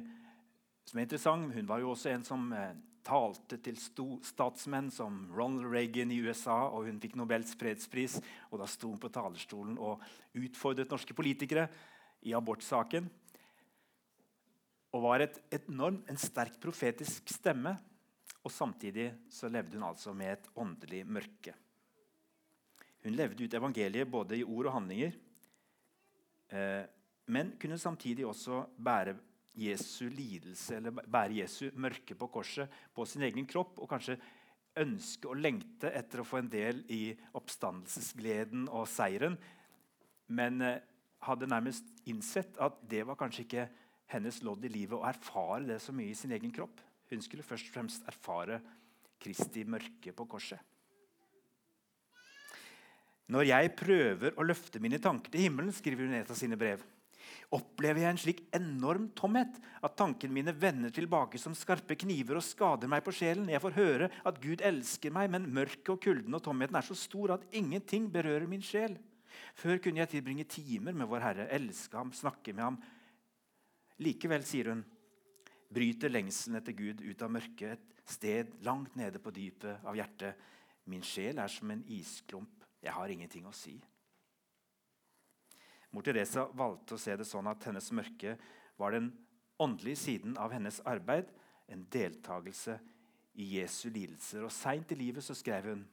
som 0.88 1.00
er 1.00 1.08
interessant. 1.08 1.52
Hun 1.52 1.68
var 1.68 1.82
jo 1.84 1.92
også 1.92 2.14
en 2.14 2.24
som 2.24 2.46
eh, 2.56 2.78
talte 3.04 3.58
til 3.64 3.76
statsmenn 3.78 4.92
som 4.94 5.26
Ronald 5.36 5.68
Reagan 5.74 6.14
i 6.14 6.22
USA, 6.24 6.70
og 6.70 6.88
hun 6.88 7.02
fikk 7.04 7.18
Nobels 7.20 7.52
fredspris. 7.60 8.20
Og 8.52 8.62
da 8.62 8.70
sto 8.70 8.94
hun 8.94 9.02
på 9.02 9.12
talerstolen 9.12 9.76
og 9.82 10.04
utfordret 10.40 10.92
norske 10.92 11.16
politikere 11.18 11.68
i 12.24 12.36
abortsaken. 12.38 13.10
Og 14.92 15.04
var 15.04 15.24
et, 15.24 15.40
enorm, 15.56 16.02
en 16.08 16.20
sterk 16.20 16.60
profetisk 16.64 17.32
stemme. 17.32 17.76
Og 18.42 18.54
samtidig 18.54 19.12
så 19.32 19.52
levde 19.52 19.78
hun 19.78 19.90
altså 19.92 20.16
med 20.18 20.38
et 20.38 20.50
åndelig 20.56 21.04
mørke. 21.08 21.56
Hun 23.02 23.18
levde 23.18 23.46
ut 23.46 23.58
evangeliet 23.58 24.10
både 24.10 24.38
i 24.38 24.46
ord 24.46 24.70
og 24.70 24.76
handlinger, 24.78 25.16
eh, 26.54 26.84
men 27.32 27.56
kunne 27.62 27.80
samtidig 27.82 28.26
også 28.28 28.66
bære 28.78 29.16
Jesu 29.58 30.08
lidelse 30.10 30.78
eller 30.78 30.92
bære 30.92 31.42
Jesu 31.42 31.72
mørke 31.76 32.16
på 32.16 32.28
korset 32.32 32.70
på 32.96 33.06
sin 33.06 33.24
egen 33.28 33.48
kropp. 33.48 33.80
Og 33.80 33.90
kanskje 33.90 34.18
ønske 34.80 35.28
og 35.28 35.40
lengte 35.40 35.92
etter 35.92 36.22
å 36.22 36.28
få 36.28 36.40
en 36.40 36.52
del 36.52 36.84
i 36.92 37.12
oppstandelsesgleden 37.38 38.70
og 38.70 38.88
seieren. 38.88 39.38
Men 40.32 40.62
eh, 40.62 40.80
hadde 41.28 41.50
nærmest 41.50 41.88
innsett 42.10 42.58
at 42.62 42.80
det 42.90 43.04
var 43.08 43.20
kanskje 43.20 43.46
ikke 43.46 43.68
hennes 44.12 44.42
lodd 44.44 44.66
i 44.68 44.72
livet 44.72 44.98
å 44.98 45.06
erfare 45.08 45.66
det 45.68 45.80
så 45.84 45.94
mye 45.96 46.12
i 46.12 46.18
sin 46.18 46.34
egen 46.36 46.54
kropp. 46.56 46.82
Hun 47.12 47.24
skulle 47.24 47.46
først 47.46 47.70
og 47.70 47.76
fremst 47.76 48.08
erfare 48.10 48.62
Kristi 49.22 49.66
mørke 49.70 50.16
på 50.18 50.26
korset. 50.26 50.71
Når 53.32 53.48
jeg 53.48 53.76
prøver 53.80 54.34
å 54.36 54.44
løfte 54.44 54.82
mine 54.84 55.00
tanker 55.00 55.32
til 55.32 55.46
himmelen, 55.46 55.72
skriver 55.72 56.08
hun 56.08 56.18
et 56.18 56.32
av 56.32 56.36
sine 56.36 56.58
brev, 56.60 56.82
opplever 57.56 58.04
jeg 58.04 58.14
en 58.14 58.20
slik 58.20 58.42
enorm 58.56 59.10
tomhet 59.16 59.58
at 59.84 59.96
tankene 60.00 60.36
mine 60.36 60.54
vender 60.56 60.92
tilbake 60.96 61.40
som 61.40 61.56
skarpe 61.56 61.98
kniver 62.00 62.40
og 62.40 62.46
skader 62.46 62.92
meg 62.92 63.04
på 63.06 63.14
sjelen. 63.16 63.50
Jeg 63.52 63.64
får 63.64 63.76
høre 63.78 64.10
at 64.28 64.40
Gud 64.44 64.64
elsker 64.68 65.14
meg, 65.16 65.32
men 65.32 65.50
mørket 65.52 65.94
og 65.94 66.00
kulden 66.04 66.36
og 66.38 66.44
tomheten 66.44 66.80
er 66.80 66.88
så 66.88 66.98
stor 66.98 67.36
at 67.38 67.48
ingenting 67.56 68.08
berører 68.12 68.48
min 68.52 68.64
sjel. 68.64 68.98
Før 69.56 69.80
kunne 69.84 70.04
jeg 70.04 70.14
tilbringe 70.16 70.48
timer 70.48 70.96
med 70.96 71.08
Vår 71.12 71.24
Herre, 71.24 71.50
elske 71.56 72.00
ham, 72.00 72.12
snakke 72.16 72.56
med 72.56 72.66
ham. 72.66 72.80
Likevel, 74.04 74.44
sier 74.48 74.72
hun, 74.72 74.86
bryter 75.72 76.12
lengselen 76.12 76.60
etter 76.60 76.76
Gud 76.76 77.04
ut 77.04 77.24
av 77.24 77.32
mørket, 77.32 77.84
et 78.02 78.16
sted 78.16 78.56
langt 78.66 78.96
nede 79.00 79.22
på 79.24 79.32
dypet 79.36 79.86
av 79.88 79.96
hjertet. 79.96 80.50
Min 80.92 81.04
sjel 81.06 81.40
er 81.40 81.52
som 81.52 81.72
en 81.72 81.84
isklump. 81.94 82.61
Jeg 82.82 82.94
har 82.96 83.14
ingenting 83.14 83.46
å 83.46 83.54
si. 83.56 83.76
Mor 85.92 86.06
Teresa 86.06 86.48
valgte 86.56 86.96
å 86.96 87.02
se 87.02 87.18
det 87.20 87.28
sånn 87.28 87.50
at 87.52 87.68
hennes 87.68 87.92
mørke 87.94 88.38
var 88.80 88.96
den 88.96 89.12
åndelige 89.62 90.00
siden 90.00 90.38
av 90.40 90.54
hennes 90.56 90.80
arbeid, 90.88 91.28
en 91.68 91.84
deltakelse 91.92 92.78
i 93.40 93.48
Jesu 93.58 93.90
lidelser. 93.92 94.46
Og 94.48 94.54
Seint 94.56 94.92
i 94.92 94.98
livet 95.00 95.24
så 95.26 95.36
skrev 95.38 95.70
hun 95.72 95.84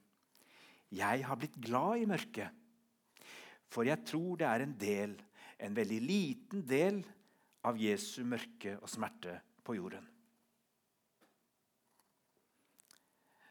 Jeg 0.89 1.25
har 1.27 1.37
blitt 1.37 1.59
glad 1.61 2.01
i 2.01 2.09
mørket, 2.09 2.49
for 3.69 3.85
jeg 3.85 4.01
tror 4.09 4.39
det 4.41 4.47
er 4.49 4.65
en 4.65 4.77
del, 4.81 5.19
en 5.61 5.75
veldig 5.77 5.99
liten 6.01 6.63
del, 6.65 7.03
av 7.67 7.77
Jesu 7.77 8.23
mørke 8.25 8.77
og 8.79 8.89
smerte 8.89 9.35
på 9.67 9.75
jorden. 9.77 10.05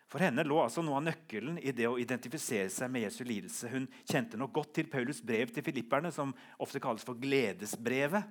For 0.07 0.23
henne 0.23 0.45
lå 0.47 0.61
altså 0.63 0.83
noe 0.85 1.01
av 1.01 1.03
nøkkelen 1.03 1.57
i 1.59 1.73
det 1.75 1.87
å 1.89 1.97
identifisere 1.99 2.69
seg 2.71 2.91
med 2.91 3.03
Jesu 3.03 3.25
lidelse. 3.27 3.67
Hun 3.67 3.89
kjente 4.07 4.39
nok 4.39 4.53
godt 4.55 4.77
til 4.77 4.87
Paulus' 4.91 5.23
brev 5.23 5.51
til 5.51 5.65
filipperne, 5.65 6.13
som 6.15 6.31
ofte 6.63 6.79
kalles 6.83 7.03
for 7.07 7.19
gledesbrevet. 7.19 8.29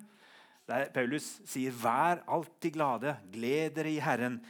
Der 0.67 0.89
Paulus 0.91 1.37
sier 1.45 1.71
'Vær 1.71 2.23
alltid 2.27 2.73
glade, 2.73 3.13
gled 3.31 3.75
dere 3.75 3.91
i 3.93 4.01
Herren'. 4.01 4.41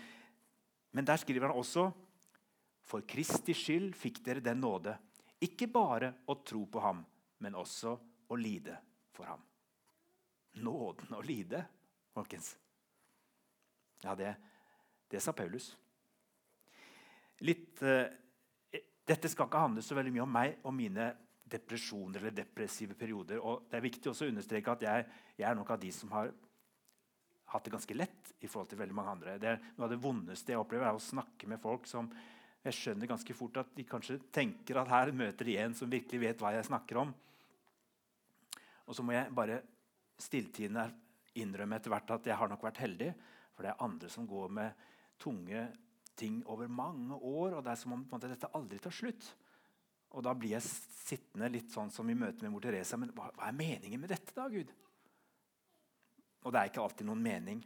Men 0.91 1.05
der 1.05 1.17
skriver 1.17 1.47
han 1.47 1.57
også 1.57 1.91
'For 2.83 3.01
Kristi 3.01 3.53
skyld 3.53 3.93
fikk 3.93 4.23
dere 4.23 4.39
den 4.39 4.61
nåde', 4.61 4.97
ikke 5.41 5.67
bare 5.67 6.13
å 6.27 6.33
tro 6.43 6.65
på 6.65 6.79
ham, 6.79 7.05
men 7.39 7.55
også 7.55 7.99
å 8.29 8.35
lide 8.35 8.77
for 9.11 9.25
ham. 9.25 9.43
Nåden 10.55 11.13
å 11.13 11.21
lide, 11.21 11.65
folkens. 12.13 12.57
Ja, 14.03 14.15
det, 14.15 14.35
det 15.11 15.21
sa 15.21 15.31
Paulus 15.31 15.75
litt 17.45 17.83
eh, 17.85 18.07
Dette 19.07 19.29
skal 19.31 19.47
ikke 19.47 19.61
handle 19.61 19.81
så 19.85 19.95
veldig 19.95 20.11
mye 20.11 20.23
om 20.25 20.33
meg 20.35 20.55
og 20.67 20.73
mine 20.75 21.05
depresjoner 21.47 22.19
eller 22.19 22.33
depressive 22.35 22.95
perioder. 22.99 23.39
Og 23.39 23.69
det 23.71 23.77
er 23.77 23.85
viktig 23.85 24.11
også 24.11 24.25
å 24.25 24.31
understreke 24.33 24.73
at 24.73 24.83
jeg, 24.83 25.05
jeg, 25.37 25.45
er 25.47 25.55
nok 25.55 25.69
av 25.71 25.79
de 25.79 25.91
som 25.95 26.11
har 26.11 26.33
hatt 27.53 27.63
det 27.63 27.71
ganske 27.71 27.95
lett 27.95 28.33
i 28.43 28.49
forhold 28.51 28.73
til 28.73 28.81
veldig 28.81 28.97
mange 28.97 29.13
andre. 29.15 29.37
Det 29.39 29.53
Noe 29.77 29.87
av 29.87 29.93
det 29.93 30.01
vondeste 30.03 30.51
jeg 30.51 30.59
opplever, 30.59 30.89
er 30.89 30.99
å 30.99 31.05
snakke 31.05 31.47
med 31.47 31.63
folk 31.63 31.87
som 31.87 32.11
jeg 32.67 32.75
skjønner 32.75 33.07
ganske 33.07 33.37
fort 33.37 33.61
at 33.61 33.71
de 33.77 33.87
kanskje 33.87 34.19
tenker 34.35 34.81
at 34.81 34.91
her 34.91 35.13
møter 35.15 35.47
de 35.47 35.55
en 35.63 35.75
som 35.77 35.87
virkelig 35.87 36.19
vet 36.25 36.43
hva 36.43 36.51
jeg 36.57 36.67
snakker 36.67 36.99
om. 37.05 37.15
Og 38.87 38.95
så 38.95 39.07
må 39.07 39.15
jeg 39.15 39.31
bare 39.35 39.61
stilltiende 40.19 40.89
innrømme 41.39 41.79
etter 41.79 41.93
hvert 41.93 42.11
at 42.17 42.27
jeg 42.27 42.35
har 42.39 42.51
nok 42.51 42.67
vært 42.67 42.83
heldig. 42.83 43.13
For 43.55 43.63
det 43.63 43.71
er 43.71 43.83
andre 43.87 44.11
som 44.11 44.27
går 44.27 44.51
med 44.59 44.87
tunge 45.21 45.63
ting 46.17 46.41
over 46.49 46.69
mange 46.71 47.15
år, 47.15 47.57
og 47.57 47.63
det 47.65 47.73
er 47.73 47.79
som 47.79 47.93
om 47.95 48.03
måte, 48.09 48.29
dette 48.31 48.49
aldri 48.57 48.79
tar 48.81 48.95
slutt. 48.95 49.29
Og 50.15 50.23
da 50.25 50.33
blir 50.37 50.55
jeg 50.55 50.65
sittende 50.65 51.49
litt 51.51 51.71
sånn 51.73 51.91
som 51.93 52.07
i 52.09 52.17
møte 52.17 52.45
med 52.45 52.53
mor 52.53 52.63
Teresa. 52.63 52.99
Men 52.99 53.11
hva, 53.15 53.29
hva, 53.35 53.49
er 53.49 53.57
meningen 53.57 54.01
med 54.01 54.11
dette, 54.13 54.33
da, 54.35 54.47
Gud? 54.51 54.71
Og 56.45 56.53
det 56.53 56.59
er 56.59 56.71
ikke 56.71 56.83
alltid 56.83 57.09
noen 57.09 57.23
mening. 57.23 57.63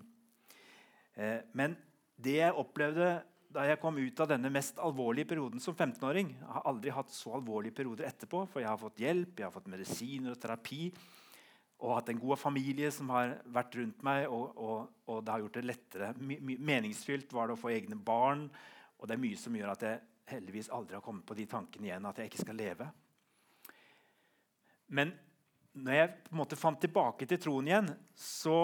Eh, 1.16 1.40
men 1.58 1.78
det 2.22 2.40
jeg 2.40 2.58
opplevde 2.58 3.12
da 3.52 3.66
jeg 3.68 3.82
kom 3.82 3.98
ut 4.00 4.22
av 4.24 4.30
denne 4.32 4.52
mest 4.54 4.78
alvorlige 4.80 5.28
perioden 5.34 5.60
som 5.60 5.76
15-åring 5.76 6.30
Jeg 6.32 6.52
har 6.56 6.68
aldri 6.70 6.94
hatt 6.96 7.12
så 7.12 7.34
alvorlige 7.36 7.76
perioder 7.82 8.08
etterpå, 8.08 8.46
for 8.48 8.64
jeg 8.64 8.70
har 8.70 8.80
fått 8.80 9.02
hjelp, 9.04 9.34
jeg 9.36 9.48
har 9.48 9.52
fått 9.52 9.68
medisiner 9.72 10.32
og 10.32 10.40
terapi 10.40 10.86
og 11.82 11.96
hatt 11.98 12.12
en 12.13 12.22
god 12.22 12.38
familie 12.38 12.91
som 12.94 13.10
har 13.13 13.39
vært 13.50 13.76
rundt 13.80 14.04
meg. 14.06 14.28
Og, 14.30 14.54
og, 14.58 14.91
og 15.10 15.24
det 15.26 15.34
har 15.34 15.41
gjort 15.41 15.58
det 15.58 15.65
lettere. 15.65 16.12
My, 16.22 16.38
my, 16.38 16.58
meningsfylt 16.72 17.34
var 17.34 17.50
det 17.50 17.58
å 17.58 17.62
få 17.62 17.72
egne 17.74 17.98
barn. 17.98 18.46
Og 19.00 19.10
det 19.10 19.17
er 19.17 19.24
mye 19.24 19.39
som 19.39 19.56
gjør 19.58 19.74
at 19.74 19.86
jeg 19.88 20.02
heldigvis 20.32 20.70
aldri 20.72 20.96
har 20.96 21.04
kommet 21.04 21.26
på 21.28 21.36
de 21.38 21.48
tankene 21.50 21.89
igjen 21.89 22.06
at 22.08 22.22
jeg 22.22 22.30
ikke 22.30 22.46
skal 22.46 22.62
leve. 22.62 22.88
Men 24.94 25.15
når 25.82 25.98
jeg 25.98 26.13
på 26.28 26.36
en 26.36 26.41
måte 26.44 26.60
fant 26.60 26.82
tilbake 26.84 27.26
til 27.28 27.41
troen 27.41 27.70
igjen, 27.72 27.89
så 28.13 28.58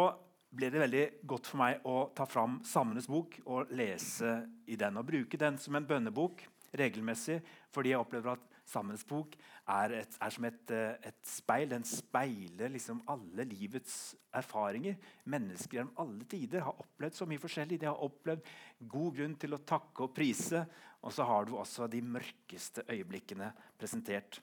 ble 0.58 0.70
det 0.72 0.82
veldig 0.84 1.06
godt 1.28 1.50
for 1.50 1.62
meg 1.62 1.88
å 1.88 1.98
ta 2.16 2.28
fram 2.30 2.60
Sammenes 2.68 3.10
bok 3.10 3.40
og 3.48 3.74
lese 3.76 4.40
i 4.70 4.78
den. 4.80 5.00
Og 5.00 5.08
bruke 5.10 5.40
den 5.40 5.58
som 5.62 5.76
en 5.76 5.88
bønnebok 5.88 6.46
regelmessig, 6.78 7.40
fordi 7.74 7.94
jeg 7.94 8.04
opplever 8.04 8.36
at 8.36 8.57
Salmenes 8.68 9.06
bok 9.08 9.36
er, 9.72 9.94
et, 10.02 10.18
er 10.20 10.34
som 10.34 10.48
et, 10.50 10.74
eh, 10.76 11.08
et, 11.08 11.20
speil. 11.28 11.70
Den 11.72 11.86
speiler 11.88 12.74
liksom 12.74 13.00
alle 13.08 13.46
livets 13.48 13.96
erfaringer. 14.36 14.98
Mennesker 15.32 15.80
gjennom 15.80 16.04
alle 16.04 16.28
tider 16.28 16.66
har 16.66 16.84
opplevd 16.84 17.16
så 17.16 17.28
mye 17.30 17.42
forskjellig. 17.42 17.80
De 17.80 17.88
har 17.88 18.04
opplevd 18.04 18.52
god 18.92 19.16
grunn 19.22 19.38
til 19.40 19.56
å 19.56 19.64
takke 19.64 20.08
og 20.08 20.14
prise. 20.18 20.66
Og 21.00 21.16
så 21.16 21.28
har 21.30 21.48
du 21.48 21.56
også 21.56 21.88
de 21.92 22.04
mørkeste 22.04 22.84
øyeblikkene 22.92 23.54
presentert. 23.80 24.42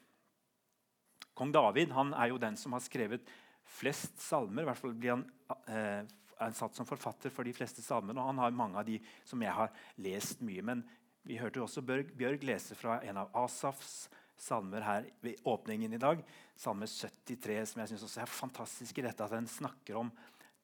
Kong 1.35 1.51
David 1.53 1.91
han 1.93 2.13
er 2.15 2.31
jo 2.31 2.41
den 2.41 2.57
som 2.57 2.73
har 2.73 2.83
skrevet 2.83 3.29
flest 3.77 4.21
salmer. 4.23 4.63
I 4.63 4.71
hvert 4.71 4.81
fall 4.81 4.97
blir 4.97 5.17
han 5.17 5.25
eh, 5.69 6.05
er 6.41 6.55
satt 6.55 6.75
som 6.75 6.87
forfatter 6.87 7.31
for 7.33 7.47
de 7.47 7.53
fleste 7.55 7.83
salmene. 7.83 8.19
Og 8.19 8.33
han 8.33 8.41
har 8.41 8.55
mange 8.57 8.81
av 8.81 8.87
de 8.87 8.99
som 9.27 9.41
jeg 9.43 9.53
har 9.53 9.73
lest 10.01 10.41
mye. 10.45 10.63
Men 10.65 10.83
vi 11.25 11.39
hørte 11.41 11.63
også 11.63 11.81
Bjørg, 11.81 12.11
Bjørg 12.17 12.43
lese 12.45 12.77
fra 12.77 12.99
en 13.05 13.17
av 13.23 13.33
Asafs 13.41 14.05
salmer 14.37 14.83
her 14.85 15.07
ved 15.23 15.41
åpningen 15.47 15.95
i 15.95 16.01
dag. 16.01 16.21
Salme 16.59 16.87
73, 16.89 17.71
som 17.71 17.81
jeg 17.81 17.93
synes 17.95 18.17
er 18.21 18.29
fantastisk 18.29 18.99
i 18.99 19.05
dette 19.05 19.25
at 19.25 19.33
den 19.33 19.47
snakker 19.49 19.97
om 20.03 20.11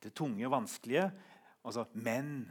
det 0.04 0.14
tunge 0.18 0.46
og 0.46 0.54
vanskelige. 0.54 1.08
Altså, 1.66 1.88
men 1.94 2.46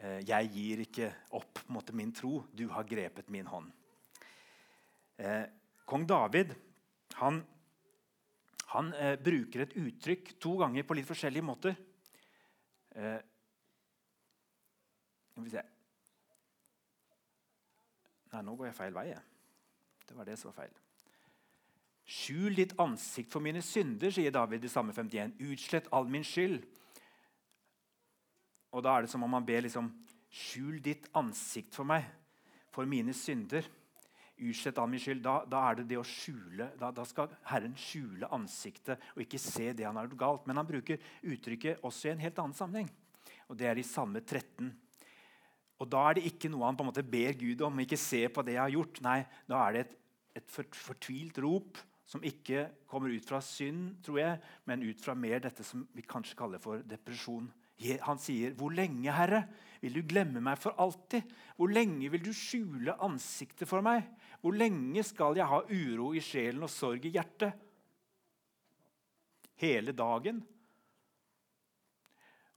eh, 0.00 0.20
jeg 0.28 0.52
gir 0.52 0.84
ikke 0.84 1.08
opp 1.38 1.64
måte, 1.72 1.96
min 1.96 2.12
tro. 2.12 2.42
Du 2.52 2.66
har 2.74 2.88
grepet 2.88 3.32
min 3.32 3.48
hånd. 3.48 3.72
Eh, 5.16 5.44
Kong 5.88 6.04
David 6.08 6.52
han, 7.20 7.42
han 8.72 8.94
eh, 8.96 9.16
bruker 9.20 9.64
et 9.64 9.76
uttrykk 9.80 10.34
to 10.42 10.56
ganger 10.60 10.84
på 10.84 10.96
litt 11.00 11.08
forskjellige 11.08 11.48
måter. 11.48 11.76
Eh, 12.96 13.20
Nei, 18.32 18.42
nå 18.46 18.54
går 18.56 18.70
jeg 18.70 18.78
feil 18.78 18.94
vei. 18.96 19.10
Det 20.08 20.16
var 20.16 20.28
det 20.28 20.38
som 20.40 20.50
var 20.50 20.64
feil. 20.64 20.78
Skjul 22.08 22.56
ditt 22.58 22.72
ansikt 22.82 23.30
for 23.32 23.44
mine 23.44 23.62
synder, 23.64 24.10
sier 24.12 24.32
David 24.34 24.64
i 24.66 24.70
samme 24.72 24.94
51. 24.96 25.36
Utslett 25.52 25.90
all 25.94 26.08
min 26.10 26.24
skyld. 26.26 26.64
Og 28.72 28.82
Da 28.82 28.96
er 28.96 29.04
det 29.04 29.12
som 29.12 29.22
om 29.22 29.36
han 29.36 29.46
ber 29.46 29.62
liksom, 29.66 29.90
skjul 30.32 30.80
ditt 30.82 31.08
ansikt 31.14 31.76
for 31.76 31.84
meg, 31.88 32.08
for 32.72 32.88
mine 32.88 33.12
synder. 33.14 33.68
Utslett 34.42 34.80
all 34.80 34.88
min 34.90 35.02
skyld. 35.02 35.20
Da, 35.22 35.42
da, 35.46 35.60
er 35.68 35.80
det 35.80 35.90
det 35.92 36.00
å 36.00 36.06
skjule, 36.06 36.70
da, 36.80 36.90
da, 36.90 37.04
skal 37.06 37.30
Herren 37.50 37.76
skjule 37.78 38.30
ansiktet 38.32 39.12
og 39.12 39.26
ikke 39.26 39.40
se 39.40 39.70
det 39.76 39.84
han 39.86 40.00
har 40.00 40.08
gjort 40.08 40.22
galt. 40.24 40.48
Men 40.48 40.58
han 40.58 40.68
bruker 40.68 41.04
uttrykket 41.20 41.84
også 41.84 42.08
i 42.08 42.14
en 42.14 42.24
helt 42.24 42.40
annen 42.40 42.56
sammenheng. 42.56 42.88
Og 43.52 43.58
Det 43.60 43.68
er 43.68 43.78
i 43.78 43.86
Salme 43.86 44.24
13. 44.24 44.72
Og 45.82 45.88
Da 45.90 46.02
er 46.08 46.18
det 46.18 46.28
ikke 46.30 46.50
noe 46.52 46.68
han 46.68 46.76
på 46.78 46.84
en 46.84 46.92
måte 46.92 47.02
ber 47.02 47.34
Gud 47.34 47.64
om. 47.66 47.80
ikke 47.82 47.98
se 47.98 48.28
på 48.30 48.44
det 48.46 48.54
jeg 48.54 48.62
har 48.62 48.70
gjort. 48.76 49.00
Nei, 49.02 49.24
da 49.50 49.64
er 49.66 49.72
det 49.72 49.80
et, 49.82 49.96
et 50.38 50.54
fortvilt 50.78 51.40
rop 51.42 51.80
som 52.06 52.22
ikke 52.22 52.68
kommer 52.90 53.10
ut 53.10 53.26
fra 53.26 53.40
synd, 53.42 53.96
tror 54.04 54.18
jeg, 54.20 54.38
men 54.68 54.84
ut 54.84 55.00
fra 55.00 55.14
mer 55.16 55.40
dette 55.42 55.64
som 55.64 55.86
vi 55.96 56.04
kanskje 56.04 56.36
kaller 56.38 56.62
for 56.62 56.84
depresjon. 56.86 57.48
Han 58.06 58.18
sier, 58.20 58.52
'Hvor 58.54 58.70
lenge, 58.70 59.10
Herre, 59.10 59.48
vil 59.80 59.94
du 59.94 60.02
glemme 60.06 60.40
meg 60.40 60.58
for 60.58 60.76
alltid?' 60.78 61.24
'Hvor 61.56 61.72
lenge 61.72 62.10
vil 62.10 62.22
du 62.22 62.32
skjule 62.32 62.94
ansiktet 63.02 63.66
for 63.66 63.80
meg?' 63.80 64.06
'Hvor 64.40 64.54
lenge 64.54 65.02
skal 65.02 65.34
jeg 65.34 65.46
ha 65.46 65.62
uro 65.66 66.12
i 66.12 66.20
sjelen 66.20 66.62
og 66.62 66.70
sorg 66.70 67.04
i 67.04 67.10
hjertet?' 67.10 67.58
Hele 69.56 69.92
dagen. 69.92 70.42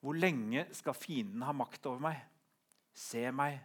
Hvor 0.02 0.14
lenge 0.14 0.68
skal 0.74 0.94
fienden 0.94 1.42
ha 1.42 1.52
makt 1.54 1.86
over 1.86 2.00
meg? 2.00 2.22
Se 2.96 3.28
meg, 3.36 3.60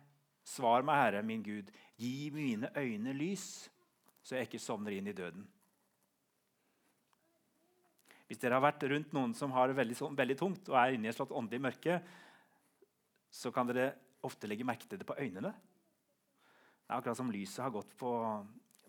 svar 0.47 0.83
meg, 0.87 0.99
Herre 0.99 1.23
min 1.27 1.43
Gud. 1.47 1.71
Gi 2.01 2.31
mine 2.35 2.73
øyne 2.77 3.15
lys, 3.15 3.71
så 4.23 4.37
jeg 4.37 4.49
ikke 4.49 4.63
sovner 4.63 4.97
inn 4.97 5.11
i 5.11 5.17
døden. 5.17 5.47
Hvis 8.31 8.39
dere 8.43 8.59
har 8.59 8.63
vært 8.63 8.85
rundt 8.91 9.15
noen 9.15 9.33
som 9.35 9.51
har 9.55 9.71
det 9.71 9.79
veldig, 9.79 9.97
veldig 10.19 10.37
tungt 10.39 10.69
og 10.71 10.77
er 10.79 10.95
inne 10.95 11.09
i 11.09 11.11
et 11.11 11.17
slags 11.17 11.35
åndelig 11.35 11.63
mørke, 11.65 11.97
så 13.31 13.51
kan 13.55 13.67
dere 13.67 13.89
ofte 14.27 14.47
legge 14.51 14.67
merke 14.67 14.87
til 14.87 15.01
det 15.01 15.07
på 15.09 15.17
øynene. 15.19 15.51
Det 15.51 16.91
er 16.91 16.99
akkurat 16.99 17.19
som 17.19 17.31
lyset 17.31 17.63
har 17.65 17.73
gått 17.75 17.97
på 17.99 18.11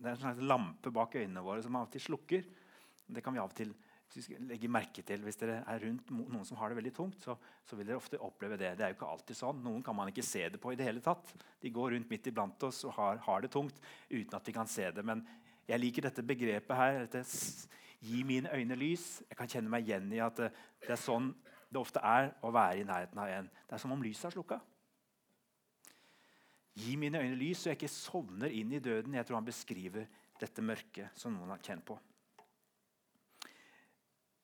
Det 0.01 0.09
er 0.09 0.15
en 0.15 0.21
slags 0.23 0.45
lampe 0.45 0.89
bak 0.93 1.15
øynene 1.15 1.43
våre 1.45 1.61
som 1.61 1.75
av 1.77 1.85
og 1.85 1.91
til 1.93 2.01
slukker. 2.01 2.45
Det 3.05 3.21
kan 3.21 3.33
vi 3.33 3.41
av 3.41 3.49
og 3.51 3.57
til 3.57 3.73
legge 4.47 4.69
merke 4.71 5.03
til 5.07 5.21
Hvis 5.23 5.39
dere 5.39 5.61
er 5.69 5.83
rundt 5.85 6.09
noen 6.11 6.45
som 6.47 6.57
har 6.59 6.71
det 6.71 6.79
veldig 6.79 6.93
tungt, 6.95 7.19
så, 7.23 7.37
så, 7.65 7.77
vil 7.77 7.87
dere 7.87 7.99
ofte 8.01 8.19
oppleve 8.19 8.57
det. 8.59 8.73
Det 8.77 8.85
er 8.85 8.93
jo 8.93 8.97
ikke 8.99 9.11
alltid 9.13 9.39
sånn. 9.39 9.61
Noen 9.63 9.83
kan 9.85 9.95
man 9.97 10.11
ikke 10.11 10.25
se 10.25 10.47
det 10.51 10.59
på 10.61 10.73
i 10.73 10.79
det 10.79 10.87
hele 10.87 11.03
tatt. 11.03 11.31
De 11.61 11.71
går 11.73 11.95
rundt 11.95 12.11
midt 12.11 12.31
iblant 12.31 12.67
oss 12.67 12.83
og 12.87 12.95
har, 12.97 13.21
har 13.25 13.45
det 13.45 13.51
tungt 13.53 13.79
uten 14.09 14.35
at 14.37 14.47
de 14.47 14.55
kan 14.55 14.69
se 14.69 14.89
det. 14.91 15.05
Men 15.07 15.23
jeg 15.69 15.79
liker 15.79 16.09
dette 16.09 16.25
begrepet 16.25 16.75
her. 16.77 17.05
dette 17.05 17.23
Gi 18.01 18.23
mine 18.25 18.49
øyne 18.49 18.75
lys. 18.75 19.21
Jeg 19.29 19.37
kan 19.37 19.49
kjenne 19.49 19.69
meg 19.69 19.85
igjen 19.85 20.09
i 20.15 20.21
at 20.25 20.39
det, 20.39 20.49
det 20.81 20.95
er 20.95 21.01
sånn 21.01 21.29
det 21.71 21.79
ofte 21.79 22.01
er 22.03 22.33
å 22.43 22.51
være 22.51 22.81
i 22.81 22.87
nærheten 22.87 23.19
av 23.21 23.31
en. 23.31 23.47
Det 23.47 23.77
er 23.77 23.79
som 23.79 23.93
om 23.95 24.01
lyset 24.03 24.27
er 24.27 24.33
slukka. 24.35 24.57
Gi 26.81 26.95
mine 26.99 27.19
øyne 27.21 27.37
lys, 27.39 27.61
så 27.61 27.71
jeg 27.71 27.79
ikke 27.79 27.93
sovner 27.93 28.51
inn 28.55 28.73
i 28.75 28.81
døden. 28.83 29.15
Jeg 29.15 29.27
tror 29.27 29.39
han 29.39 29.47
beskriver 29.47 30.07
dette 30.41 30.63
mørket 30.65 31.15
som 31.19 31.35
noen 31.35 31.53
har 31.53 31.63
kjent 31.63 31.85
på. 31.87 31.95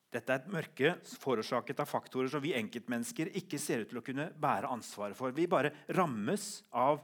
Dette 0.08 0.32
er 0.32 0.40
et 0.40 0.52
mørke 0.52 0.94
forårsaket 1.20 1.80
av 1.82 1.88
faktorer 1.88 2.30
som 2.32 2.40
vi 2.40 2.54
enkeltmennesker 2.56 3.28
ikke 3.36 3.58
ser 3.60 3.82
ut 3.82 3.90
til 3.90 4.00
å 4.00 4.04
kunne 4.04 4.30
bære 4.40 4.70
ansvaret 4.72 5.16
for. 5.16 5.34
Vi 5.36 5.44
bare 5.50 5.74
rammes 5.92 6.62
av 6.72 7.02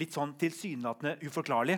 litt 0.00 0.14
sånn 0.14 0.32
tilsynelatende 0.40 1.18
uforklarlig. 1.28 1.76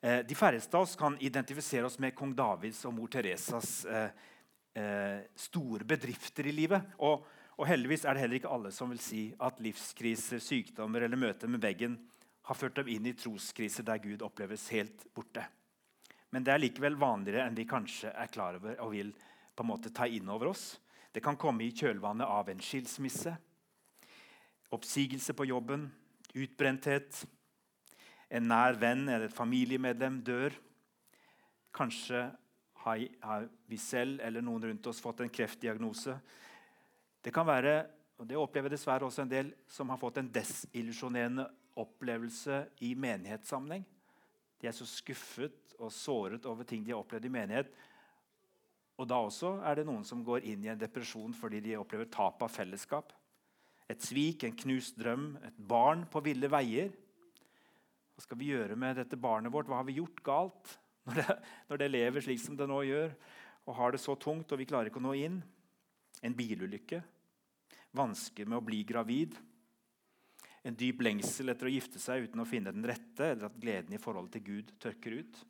Eh, 0.00 0.20
de 0.28 0.36
færreste 0.36 0.76
av 0.76 0.84
oss 0.84 0.96
kan 1.00 1.16
identifisere 1.24 1.88
oss 1.88 1.96
med 2.02 2.14
kong 2.14 2.34
Davids 2.36 2.82
og 2.84 2.92
mor 2.98 3.08
Teresas 3.08 3.70
eh, 3.88 4.10
eh, 4.76 5.22
store 5.40 5.88
bedrifter 5.88 6.50
i 6.50 6.52
livet. 6.52 6.92
Og, 7.00 7.24
og, 7.56 7.64
heldigvis 7.66 8.04
er 8.04 8.14
det 8.14 8.26
heller 8.26 8.40
ikke 8.42 8.52
alle 8.52 8.72
som 8.76 8.92
vil 8.92 9.00
si 9.00 9.22
at 9.40 9.62
livskriser, 9.64 10.42
sykdommer 10.44 11.06
eller 11.06 11.20
møter 11.20 11.48
med 11.48 11.64
veggen 11.64 11.96
har 12.46 12.58
ført 12.60 12.76
dem 12.76 12.92
inn 12.92 13.08
i 13.08 13.16
troskriser 13.16 13.88
der 13.88 14.04
Gud 14.04 14.20
oppleves 14.22 14.68
helt 14.76 15.08
borte. 15.16 15.46
Men 16.30 16.44
det 16.44 16.52
er 16.52 16.60
likevel 16.60 17.00
vanligere 17.00 17.48
enn 17.48 17.56
vi 17.56 17.64
kanskje 17.66 18.12
er 18.12 18.30
klar 18.30 18.60
over 18.60 18.76
og 18.84 18.92
vil 18.92 19.14
på 19.56 19.64
en 19.64 19.70
måte 19.70 19.92
ta 19.94 20.06
inn 20.06 20.28
over 20.28 20.52
oss. 20.52 20.76
Det 21.12 21.22
kan 21.24 21.38
komme 21.40 21.64
i 21.64 21.72
kjølvannet 21.72 22.28
av 22.28 22.50
en 22.52 22.60
skilsmisse, 22.60 23.32
oppsigelse 24.76 25.32
på 25.32 25.46
jobben, 25.48 25.88
utbrenthet, 26.36 27.22
en 28.28 28.48
nær 28.50 28.76
venn 28.76 29.06
eller 29.06 29.30
et 29.30 29.36
familiemedlem 29.36 30.20
dør. 30.26 30.56
Kanskje 31.76 32.26
har 32.84 33.48
vi 33.66 33.78
selv 33.80 34.20
eller 34.22 34.44
noen 34.44 34.68
rundt 34.68 34.86
oss 34.90 35.00
fått 35.02 35.24
en 35.24 35.32
kreftdiagnose. 35.32 36.18
Det 37.22 37.32
kan 37.34 37.46
være, 37.48 37.78
og 38.20 38.28
det 38.28 38.38
opplever 38.38 38.70
dessverre 38.70 39.08
også 39.08 39.24
en 39.24 39.32
del, 39.32 39.54
som 39.66 39.88
har 39.90 39.98
fått 40.00 40.20
en 40.20 40.30
desillusjonerende 40.32 41.48
opplevelse 41.80 42.62
i 42.86 42.92
menighetssammenheng. 42.98 43.84
De 44.60 44.68
er 44.68 44.76
så 44.76 44.86
skuffet 44.88 45.74
og 45.80 45.92
såret 45.92 46.46
over 46.48 46.64
ting 46.64 46.84
de 46.84 46.94
har 46.94 47.02
opplevd 47.02 47.26
i 47.28 47.32
menighet. 47.32 47.72
Og 48.96 49.08
da 49.08 49.18
også 49.20 49.58
er 49.68 49.78
det 49.78 49.86
noen 49.88 50.04
som 50.08 50.22
går 50.24 50.46
inn 50.48 50.64
i 50.64 50.70
en 50.72 50.80
depresjon 50.80 51.34
fordi 51.36 51.60
de 51.64 51.76
opplever 51.76 52.08
tap 52.12 52.40
av 52.44 52.52
fellesskap. 52.52 53.12
Et 53.92 54.02
svik, 54.02 54.44
en 54.44 54.56
knust 54.56 54.96
drøm, 54.98 55.34
et 55.46 55.58
barn 55.58 56.06
på 56.10 56.22
ville 56.24 56.48
veier. 56.50 56.94
Hva 58.16 58.24
skal 58.24 58.40
vi 58.40 58.50
gjøre 58.54 58.78
med 58.80 58.96
dette 58.98 59.18
barnet 59.20 59.52
vårt? 59.52 59.68
Hva 59.68 59.82
har 59.82 59.88
vi 59.88 59.98
gjort 59.98 60.22
galt 60.26 60.78
når 61.06 61.20
det, 61.20 61.34
når 61.68 61.82
det 61.82 61.90
lever 61.92 62.24
slik 62.24 62.40
som 62.42 62.56
det 62.58 62.66
nå 62.66 62.80
gjør, 62.88 63.12
og 63.66 63.76
har 63.78 63.92
det 63.94 64.00
så 64.02 64.16
tungt 64.18 64.50
og 64.50 64.58
vi 64.58 64.66
klarer 64.66 64.90
ikke 64.90 65.02
å 65.02 65.06
nå 65.06 65.12
inn? 65.20 65.36
En 66.24 66.34
bilulykke. 66.34 67.02
Vansker 67.96 68.48
med 68.48 68.58
å 68.58 68.64
bli 68.64 68.80
gravid. 68.88 69.36
En 70.66 70.74
dyp 70.74 71.04
lengsel 71.04 71.52
etter 71.52 71.68
å 71.68 71.74
gifte 71.76 72.00
seg 72.02 72.26
uten 72.26 72.42
å 72.42 72.48
finne 72.48 72.72
den 72.74 72.88
rette, 72.88 73.28
eller 73.28 73.46
at 73.46 73.60
gleden 73.60 73.94
i 73.94 74.00
forholdet 74.02 74.38
til 74.38 74.46
Gud 74.48 74.72
tørker 74.82 75.20
ut. 75.20 75.42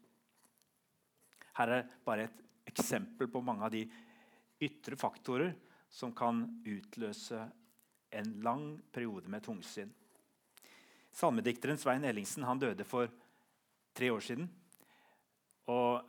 Her 1.56 1.72
er 1.78 1.86
bare 2.04 2.26
et 2.26 2.42
eksempel 2.66 3.30
på 3.30 3.42
mange 3.44 3.64
av 3.64 3.72
de 3.74 3.84
ytre 4.62 4.96
faktorer 4.98 5.54
som 5.92 6.12
kan 6.16 6.42
utløse 6.66 7.40
en 8.16 8.32
lang 8.44 8.66
periode 8.92 9.30
med 9.30 9.44
tungsinn. 9.44 9.92
Salmedikteren 11.16 11.78
Svein 11.80 12.04
Ellingsen 12.04 12.44
han 12.44 12.60
døde 12.60 12.84
for 12.84 13.08
tre 13.96 14.10
år 14.12 14.20
siden. 14.20 14.48
Og 15.72 16.04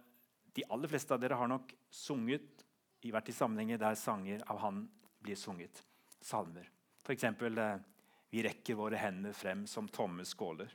de 0.53 0.65
aller 0.73 0.91
fleste 0.91 1.13
av 1.15 1.21
dere 1.21 1.37
har 1.39 1.49
nok 1.49 1.71
sunget 1.93 2.65
i 3.07 3.11
hvert 3.13 3.29
i 3.29 3.35
sammenhenger 3.35 3.79
der 3.81 3.95
sanger 3.95 4.43
av 4.51 4.59
han 4.65 4.81
blir 5.23 5.37
sunget. 5.39 5.83
Salmer. 6.21 6.67
F.eks. 7.05 7.23
Eh, 7.23 7.79
'Vi 8.29 8.43
rekker 8.43 8.75
våre 8.75 8.99
hender 8.99 9.33
frem 9.33 9.67
som 9.67 9.87
tomme 9.87 10.23
skåler'. 10.23 10.73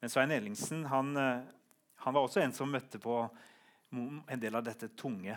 Men 0.00 0.10
Svein 0.10 0.30
Ellingsen 0.30 0.84
han, 0.84 1.16
eh, 1.16 1.42
han 1.94 2.14
var 2.14 2.22
også 2.22 2.40
en 2.40 2.52
som 2.52 2.70
møtte 2.70 2.98
på 2.98 3.30
en 3.90 4.40
del 4.40 4.54
av 4.54 4.64
dette 4.64 4.88
tunge 4.94 5.34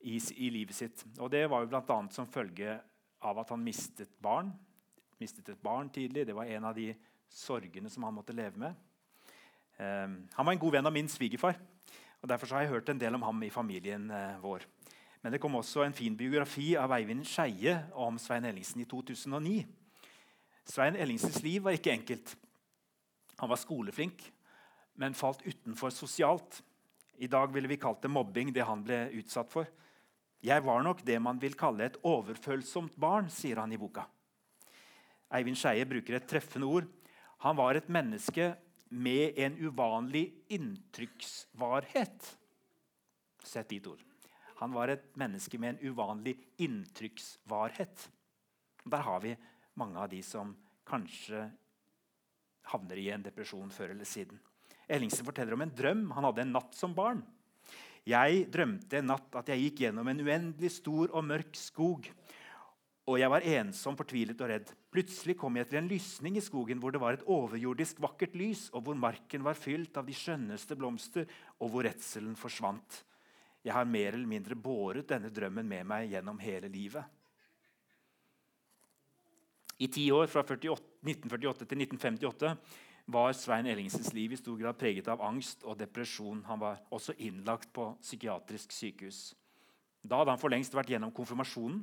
i, 0.00 0.16
i 0.16 0.50
livet 0.50 0.76
sitt. 0.76 1.04
Og 1.18 1.30
Det 1.30 1.44
var 1.50 1.64
jo 1.64 1.70
bl.a. 1.72 2.00
som 2.10 2.28
følge 2.28 2.78
av 3.20 3.38
at 3.42 3.52
han 3.52 3.64
mistet 3.64 4.12
barn 4.22 4.52
mistet 5.20 5.48
et 5.52 5.62
barn 5.62 5.90
tidlig. 5.92 6.26
Det 6.26 6.36
var 6.36 6.48
en 6.48 6.64
av 6.70 6.76
de 6.76 6.90
sorgene 7.30 7.90
som 7.92 8.06
han 8.06 8.16
måtte 8.16 8.36
leve 8.36 8.60
med. 8.60 8.76
Um, 9.76 10.16
han 10.32 10.46
var 10.46 10.54
en 10.54 10.62
god 10.62 10.76
venn 10.78 10.88
av 10.88 10.94
min 10.94 11.08
svigerfar. 11.08 11.58
og 12.20 12.28
Derfor 12.28 12.54
har 12.54 12.64
jeg 12.64 12.74
hørt 12.74 12.88
en 12.88 13.00
del 13.00 13.16
om 13.16 13.24
ham 13.28 13.42
i 13.44 13.52
familien 13.52 14.10
uh, 14.10 14.40
vår. 14.42 14.64
Men 15.22 15.32
det 15.32 15.40
kom 15.40 15.54
også 15.58 15.84
en 15.84 15.96
fin 15.96 16.16
biografi 16.16 16.72
av 16.80 16.92
Eivind 16.96 17.26
Skeie 17.28 17.76
om 17.92 18.18
Svein 18.18 18.46
Ellingsen 18.48 18.80
i 18.80 18.88
2009. 18.88 19.66
Svein 20.64 20.96
Ellingsens 20.96 21.42
liv 21.44 21.62
var 21.64 21.76
ikke 21.76 21.92
enkelt. 21.92 22.36
Han 23.40 23.50
var 23.50 23.60
skoleflink, 23.60 24.22
men 25.00 25.16
falt 25.16 25.44
utenfor 25.44 25.92
sosialt. 25.92 26.62
I 27.20 27.28
dag 27.28 27.52
ville 27.52 27.68
vi 27.68 27.76
kalt 27.76 28.00
det 28.02 28.08
mobbing, 28.08 28.52
det 28.52 28.64
han 28.64 28.80
ble 28.84 29.02
utsatt 29.20 29.50
for. 29.52 29.68
Jeg 30.40 30.64
var 30.64 30.80
nok 30.80 31.02
det 31.04 31.18
man 31.20 31.40
vil 31.40 31.52
kalle 31.58 31.84
et 31.84 31.98
overfølsomt 32.08 32.96
barn, 32.96 33.28
sier 33.28 33.60
han 33.60 33.72
i 33.76 33.78
boka. 33.80 34.06
Eivind 35.36 35.60
Skeie 35.60 35.84
bruker 35.86 36.16
et 36.16 36.28
treffende 36.28 36.66
ord. 36.66 36.88
Han 37.44 37.58
var 37.60 37.76
et 37.76 37.90
menneske 37.92 38.54
med 38.88 39.36
en 39.36 39.58
uvanlig 39.60 40.30
inntrykksvarhet. 40.48 42.32
Sett 43.44 43.68
dit 43.68 43.86
ord. 43.86 44.00
Han 44.64 44.72
var 44.72 44.92
et 44.92 45.04
menneske 45.20 45.60
med 45.60 45.76
en 45.76 45.92
uvanlig 45.92 46.38
inntrykksvarhet. 46.56 48.08
Der 48.84 49.04
har 49.04 49.20
vi 49.20 49.36
mange 49.76 50.00
av 50.00 50.08
de 50.08 50.24
som 50.24 50.56
kanskje 50.88 51.46
havner 52.72 53.00
i 53.00 53.10
en 53.12 53.24
depresjon 53.28 53.70
før 53.72 53.92
eller 53.94 54.08
siden. 54.08 54.40
Ellingsen 54.90 55.26
forteller 55.26 55.54
om 55.54 55.62
en 55.62 55.74
drøm 55.76 56.08
han 56.16 56.26
hadde 56.26 56.42
en 56.44 56.56
natt 56.58 56.74
som 56.76 56.96
barn. 56.96 57.22
Jeg 58.08 58.46
drømte 58.50 58.98
en 58.98 59.10
natt 59.12 59.36
at 59.38 59.50
jeg 59.52 59.62
gikk 59.66 59.84
gjennom 59.84 60.08
en 60.10 60.22
uendelig 60.24 60.72
stor 60.80 61.12
og 61.14 61.26
mørk 61.28 61.54
skog 61.58 62.08
og 63.10 63.18
jeg 63.18 63.30
var 63.32 63.46
ensom, 63.56 63.96
fortvilet 63.98 64.42
og 64.44 64.50
redd. 64.52 64.72
Plutselig 64.92 65.34
kom 65.38 65.56
jeg 65.58 65.66
til 65.70 65.80
en 65.80 65.88
lysning 65.90 66.36
i 66.38 66.44
skogen 66.44 66.78
hvor 66.82 66.94
det 66.94 67.00
var 67.02 67.16
et 67.16 67.24
overjordisk 67.26 67.98
vakkert 68.04 68.36
lys, 68.38 68.68
og 68.70 68.84
hvor 68.86 68.98
marken 68.98 69.42
var 69.46 69.58
fylt 69.58 69.96
av 69.98 70.06
de 70.06 70.14
skjønneste 70.14 70.76
blomster, 70.78 71.26
og 71.58 71.72
hvor 71.72 71.86
redselen 71.88 72.36
forsvant. 72.38 73.00
Jeg 73.66 73.74
har 73.74 73.88
mer 73.88 74.14
eller 74.14 74.30
mindre 74.30 74.54
båret 74.56 75.08
denne 75.10 75.32
drømmen 75.34 75.66
med 75.68 75.88
meg 75.90 76.12
gjennom 76.12 76.38
hele 76.40 76.70
livet. 76.70 77.02
I 79.80 79.88
ti 79.90 80.06
år, 80.12 80.28
fra 80.30 80.44
48, 80.44 81.00
1948 81.02 81.66
til 81.66 81.82
1958, 81.82 82.54
var 83.12 83.32
Svein 83.36 83.66
Ellingsens 83.66 84.12
liv 84.16 84.32
i 84.32 84.38
stor 84.40 84.58
grad 84.58 84.78
preget 84.78 85.08
av 85.10 85.22
angst 85.22 85.64
og 85.66 85.78
depresjon. 85.78 86.44
Han 86.46 86.60
var 86.62 86.80
også 86.90 87.14
innlagt 87.18 87.72
på 87.74 87.90
psykiatrisk 88.00 88.72
sykehus. 88.74 89.30
Da 90.02 90.20
hadde 90.20 90.34
han 90.34 90.40
for 90.40 90.52
lengst 90.52 90.74
vært 90.74 90.92
gjennom 90.94 91.12
konfirmasjonen 91.14 91.82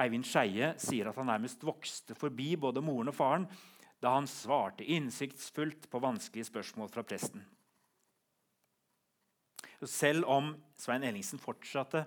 Eivind 0.00 0.26
Skeie 0.28 0.72
sier 0.80 1.10
at 1.10 1.18
han 1.18 1.28
nærmest 1.28 1.64
vokste 1.66 2.14
forbi 2.18 2.54
både 2.60 2.82
moren 2.84 3.10
og 3.10 3.16
faren 3.16 3.46
da 4.00 4.14
han 4.14 4.28
svarte 4.30 4.86
innsiktsfullt 4.86 5.88
på 5.92 6.00
vanskelige 6.00 6.48
spørsmål 6.48 6.88
fra 6.92 7.04
presten. 7.04 7.42
Selv 9.84 10.28
om 10.28 10.54
Svein 10.80 11.04
Ellingsen 11.04 11.40
fortsatte 11.40 12.06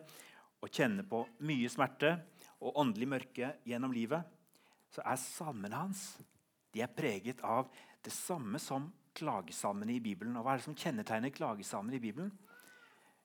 å 0.64 0.70
kjenne 0.70 1.06
på 1.06 1.24
mye 1.46 1.70
smerte 1.70 2.16
og 2.64 2.80
åndelig 2.82 3.10
mørke 3.14 3.52
gjennom 3.68 3.94
livet, 3.94 4.24
så 4.94 5.04
er 5.06 5.22
salmene 5.22 5.82
hans 5.84 6.06
de 6.74 6.82
er 6.82 6.90
preget 6.90 7.42
av 7.46 7.70
det 8.04 8.14
samme 8.14 8.60
som 8.60 8.90
klagesalmene 9.16 9.96
i 9.96 10.04
Bibelen. 10.04 10.36
Og 10.38 10.46
Hva 10.46 10.54
er 10.54 10.62
det 10.62 10.68
som 10.68 10.78
kjennetegner 10.78 11.34
klagesalmene 11.34 11.98
i 11.98 12.04
Bibelen? 12.04 12.32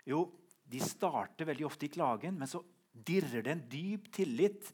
Jo, 0.07 0.29
De 0.69 0.81
starter 0.85 1.47
veldig 1.49 1.64
ofte 1.64 1.87
i 1.87 1.88
klagen, 1.88 2.35
men 2.37 2.49
så 2.49 2.59
dirrer 2.93 3.41
det 3.41 3.53
en 3.55 3.62
dyp 3.73 4.11
tillit 4.12 4.67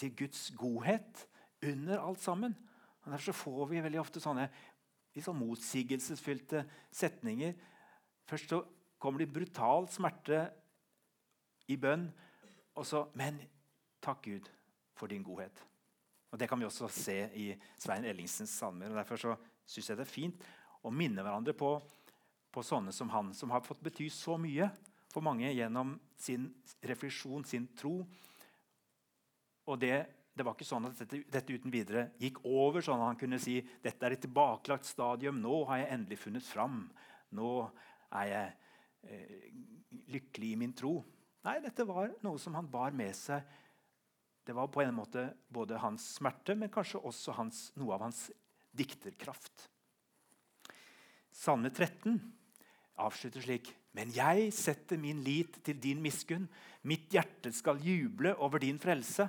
til 0.00 0.14
Guds 0.16 0.46
godhet 0.56 1.26
under 1.60 2.00
alt 2.00 2.22
sammen. 2.22 2.54
Og 3.04 3.12
Derfor 3.12 3.36
får 3.36 3.66
vi 3.68 3.82
veldig 3.84 4.00
ofte 4.00 4.20
sånne 4.20 4.46
liksom 5.12 5.36
motsigelsesfylte 5.36 6.64
setninger. 6.88 7.52
Først 8.24 8.48
så 8.48 8.62
kommer 8.98 9.20
det 9.20 9.32
brutal 9.34 9.90
smerte 9.92 10.46
i 11.68 11.76
bønn, 11.76 12.08
og 12.74 12.86
så 12.86 13.04
Men 13.14 13.42
takk, 14.00 14.22
Gud, 14.24 14.48
for 14.94 15.06
din 15.06 15.22
godhet. 15.22 15.66
Og 16.32 16.38
Det 16.38 16.48
kan 16.48 16.58
vi 16.58 16.64
også 16.64 16.88
se 16.88 17.30
i 17.34 17.52
Svein 17.76 18.04
Ellingsens 18.04 18.50
salmer. 18.50 18.88
og 18.88 18.96
Derfor 18.96 19.16
så 19.16 19.36
syns 19.66 19.90
jeg 19.90 19.98
det 19.98 20.06
er 20.06 20.12
fint 20.12 20.46
å 20.82 20.90
minne 20.90 21.22
hverandre 21.22 21.54
på, 21.56 21.74
på 22.52 22.64
sånne 22.66 22.94
som 22.94 23.12
han, 23.14 23.30
som 23.36 23.52
har 23.54 23.64
fått 23.64 23.82
bety 23.84 24.08
så 24.12 24.38
mye 24.40 24.70
for 25.12 25.24
mange 25.24 25.50
gjennom 25.52 25.94
sin 26.18 26.48
refleksjon, 26.82 27.44
sin 27.44 27.68
tro. 27.76 28.00
Og 29.68 29.78
det 29.80 29.96
det 30.32 30.44
var 30.46 30.56
ikke 30.56 30.64
sånn 30.64 30.88
at 30.88 30.96
dette, 30.96 31.18
dette, 31.28 31.52
uten 31.52 31.72
videre 31.72 32.06
gikk 32.20 32.40
over, 32.48 32.80
sånn 32.80 33.00
at 33.02 33.10
han 33.10 33.18
kunne 33.20 33.40
si 33.42 33.58
dette 33.84 34.06
er 34.06 34.14
et 34.14 34.22
tilbakelagt 34.24 34.88
stadium. 34.88 35.42
Nå 35.44 35.58
har 35.68 35.82
jeg 35.82 35.90
endelig 35.92 36.18
funnet 36.22 36.46
fram. 36.46 36.78
Nå 37.36 37.50
er 38.16 38.30
jeg 38.30 38.54
eh, 39.12 39.50
lykkelig 40.14 40.54
i 40.54 40.60
min 40.62 40.72
tro. 40.76 40.94
Nei, 41.44 41.58
dette 41.60 41.84
var 41.84 42.14
noe 42.24 42.40
som 42.40 42.56
han 42.56 42.70
bar 42.70 42.96
med 42.96 43.12
seg. 43.18 43.44
Det 44.42 44.56
var 44.56 44.72
på 44.72 44.80
en 44.82 44.96
måte 44.96 45.26
både 45.52 45.78
hans 45.82 46.06
smerte, 46.16 46.56
men 46.58 46.72
kanskje 46.72 47.02
også 47.04 47.36
hans, 47.36 47.66
noe 47.76 47.92
av 47.94 48.06
hans 48.08 48.24
dikterkraft. 48.76 49.68
Salme 51.32 51.70
13 51.70 52.18
avslutter 53.02 53.44
slik.: 53.44 53.72
Men 53.92 54.12
jeg 54.14 54.52
setter 54.56 55.00
min 55.00 55.22
lit 55.24 55.58
til 55.64 55.80
din 55.80 56.00
miskunn. 56.02 56.48
Mitt 56.88 57.12
hjerte 57.12 57.52
skal 57.52 57.80
juble 57.82 58.34
over 58.36 58.58
din 58.62 58.78
frelse. 58.78 59.28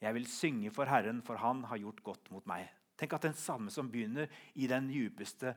Jeg 0.00 0.14
vil 0.14 0.26
synge 0.28 0.70
for 0.70 0.84
Herren, 0.84 1.22
for 1.22 1.36
Han 1.36 1.64
har 1.64 1.80
gjort 1.80 2.02
godt 2.02 2.30
mot 2.30 2.46
meg. 2.46 2.68
Tenk 2.96 3.12
at 3.12 3.24
en 3.28 3.36
salme 3.36 3.70
som 3.70 3.90
begynner 3.90 4.28
i 4.54 4.66
den 4.66 4.88
djupeste 4.92 5.54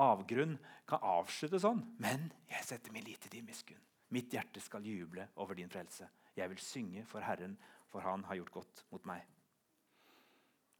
avgrunn, 0.00 0.56
kan 0.88 1.00
avslutte 1.00 1.60
sånn. 1.60 1.82
Men 1.98 2.30
jeg 2.50 2.64
setter 2.64 2.92
min 2.92 3.04
lit 3.04 3.20
til 3.24 3.38
din 3.38 3.46
miskunn. 3.48 3.80
Mitt 4.14 4.32
hjerte 4.32 4.60
skal 4.60 4.84
juble 4.86 5.28
over 5.42 5.56
din 5.58 5.70
frelse. 5.70 6.08
Jeg 6.36 6.50
vil 6.50 6.60
synge 6.60 7.04
for 7.08 7.24
Herren, 7.24 7.56
for 7.88 8.00
Han 8.00 8.24
har 8.24 8.36
gjort 8.36 8.52
godt 8.52 8.84
mot 8.90 9.04
meg. 9.06 9.24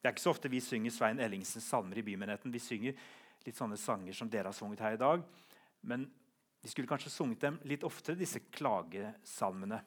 Det 0.05 0.11
er 0.11 0.13
ikke 0.19 0.21
så 0.27 0.33
ofte 0.35 0.51
vi 0.53 0.59
synger 0.61 0.93
Svein 0.93 1.21
Ellingsens 1.25 1.65
salmer 1.65 1.97
i 1.97 2.03
bymenigheten. 2.05 2.53
Vi 2.53 2.61
synger 2.61 2.99
litt 3.47 3.57
sånne 3.57 3.79
sanger 3.81 4.13
som 4.13 4.29
dere 4.29 4.51
har 4.51 4.57
sunget 4.57 4.83
her 4.85 4.99
i 4.99 5.01
dag. 5.01 5.23
Men 5.81 6.05
vi 6.61 6.69
skulle 6.69 6.91
kanskje 6.91 7.13
sunget 7.15 7.41
dem 7.47 7.57
litt 7.65 7.87
oftere, 7.89 8.19
disse 8.21 8.43
klagesalmene. 8.53 9.79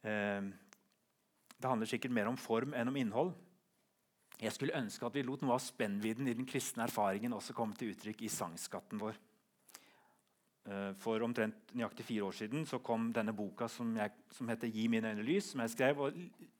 Eh, 0.00 0.48
det 1.60 1.68
handler 1.74 1.92
sikkert 1.92 2.16
mer 2.16 2.32
om 2.32 2.40
form 2.40 2.72
enn 2.72 2.88
om 2.88 2.96
innhold. 2.96 3.34
Jeg 4.40 4.56
skulle 4.56 4.80
ønske 4.80 5.04
at 5.04 5.20
vi 5.20 5.26
lot 5.28 5.44
noe 5.44 5.58
av 5.58 5.60
spennvidden 5.60 6.32
i 6.32 6.38
den 6.40 6.48
kristne 6.48 6.88
erfaringen 6.88 7.36
også 7.36 7.52
komme 7.52 7.76
til 7.76 7.92
uttrykk 7.92 8.24
i 8.24 8.32
sangskatten 8.32 9.04
vår. 9.04 9.20
Eh, 10.64 10.92
for 11.02 11.22
omtrent 11.26 11.74
nøyaktig 11.74 12.06
fire 12.06 12.28
år 12.28 12.36
siden 12.38 12.66
så 12.68 12.78
kom 12.84 13.10
denne 13.14 13.34
boka 13.34 13.68
som, 13.68 13.96
jeg, 13.96 14.12
som 14.30 14.48
heter 14.48 14.68
'Gi 14.68 14.88
mine 14.88 15.10
øyne 15.10 15.26
lys'. 15.26 15.50
som 15.52 15.60
jeg 15.60 15.70
skrev, 15.70 15.98
og 16.00 16.12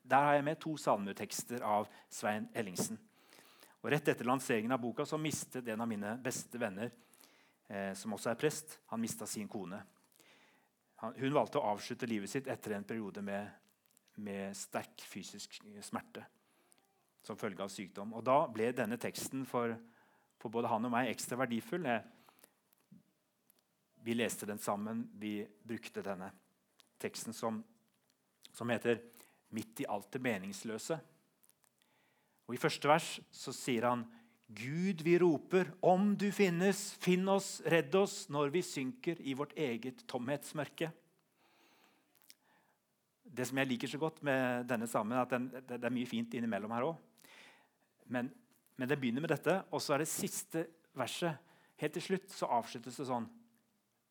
Der 0.05 0.17
har 0.17 0.35
jeg 0.35 0.45
med 0.45 0.61
to 0.61 0.77
salmetekster 0.77 1.63
av 1.63 1.89
Svein 2.11 2.49
Ellingsen. 2.55 2.99
Og 3.83 3.91
Rett 3.91 4.09
etter 4.09 4.25
lanseringen 4.25 4.73
av 4.73 4.81
boka 4.81 5.05
så 5.05 5.17
mistet 5.17 5.69
en 5.69 5.81
av 5.81 5.89
mine 5.89 6.19
beste 6.23 6.59
venner, 6.59 6.91
eh, 7.71 7.95
som 7.95 8.13
også 8.13 8.31
er 8.31 8.35
prest, 8.35 8.79
han 8.87 9.01
mista 9.01 9.27
sin 9.27 9.49
kone. 9.49 9.83
Han, 10.97 11.15
hun 11.15 11.33
valgte 11.33 11.59
å 11.59 11.73
avslutte 11.75 12.07
livet 12.07 12.31
sitt 12.31 12.47
etter 12.47 12.73
en 12.73 12.85
periode 12.85 13.23
med 13.23 13.51
med 14.21 14.57
sterk 14.57 15.05
fysisk 15.09 15.61
smerte 15.85 16.25
som 17.23 17.39
følge 17.39 17.63
av 17.65 17.71
sykdom. 17.73 18.13
Og 18.19 18.25
Da 18.25 18.47
ble 18.51 18.73
denne 18.77 18.99
teksten 19.01 19.47
for, 19.47 19.77
for 20.41 20.53
både 20.53 20.69
han 20.73 20.85
og 20.89 20.93
meg 20.93 21.13
ekstra 21.13 21.39
verdifull. 21.39 21.87
Vi 24.03 24.17
leste 24.17 24.47
den 24.47 24.59
sammen. 24.59 25.05
Vi 25.19 25.41
brukte 25.63 26.03
denne 26.03 26.33
teksten 27.03 27.35
som, 27.35 27.63
som 28.53 28.71
heter 28.71 29.01
'Midt 29.53 29.81
i 29.81 29.87
alt 29.87 30.11
det 30.13 30.23
meningsløse'. 30.23 30.99
Og 32.49 32.55
I 32.55 32.59
første 32.59 32.89
vers 32.89 33.21
så 33.31 33.53
sier 33.53 33.85
han 33.89 34.07
Gud, 34.49 35.03
vi 35.03 35.19
roper, 35.19 35.71
om 35.83 36.17
du 36.17 36.31
finnes, 36.33 36.93
finn 37.01 37.29
oss, 37.29 37.63
redd 37.65 37.95
oss 37.95 38.29
når 38.29 38.51
vi 38.53 38.63
synker 38.63 39.21
i 39.21 39.35
vårt 39.35 39.53
eget 39.57 40.07
tomhetsmørke 40.07 40.91
det 43.33 43.47
som 43.49 43.59
jeg 43.61 43.71
liker 43.71 43.89
så 43.89 44.01
godt 44.01 44.21
med 44.27 44.67
denne 44.69 44.89
sammen, 44.91 45.17
er 45.17 45.25
at 45.25 45.33
den, 45.33 45.49
det, 45.53 45.65
det, 45.71 45.85
er 45.89 45.95
mye 45.95 46.09
fint 46.09 46.35
innimellom 46.37 46.75
her 46.77 46.89
òg. 46.91 46.99
Men, 48.13 48.29
men, 48.77 48.89
det 48.89 48.99
begynner 49.01 49.25
med 49.25 49.33
dette, 49.33 49.57
og 49.73 49.81
så 49.83 49.95
er 49.95 50.03
det 50.03 50.11
siste 50.13 50.67
verset. 50.99 51.39
Helt 51.81 51.97
til 51.97 52.05
slutt 52.05 52.35
så 52.35 52.51
avsluttes 52.53 52.99
det 53.01 53.09
sånn. 53.09 53.29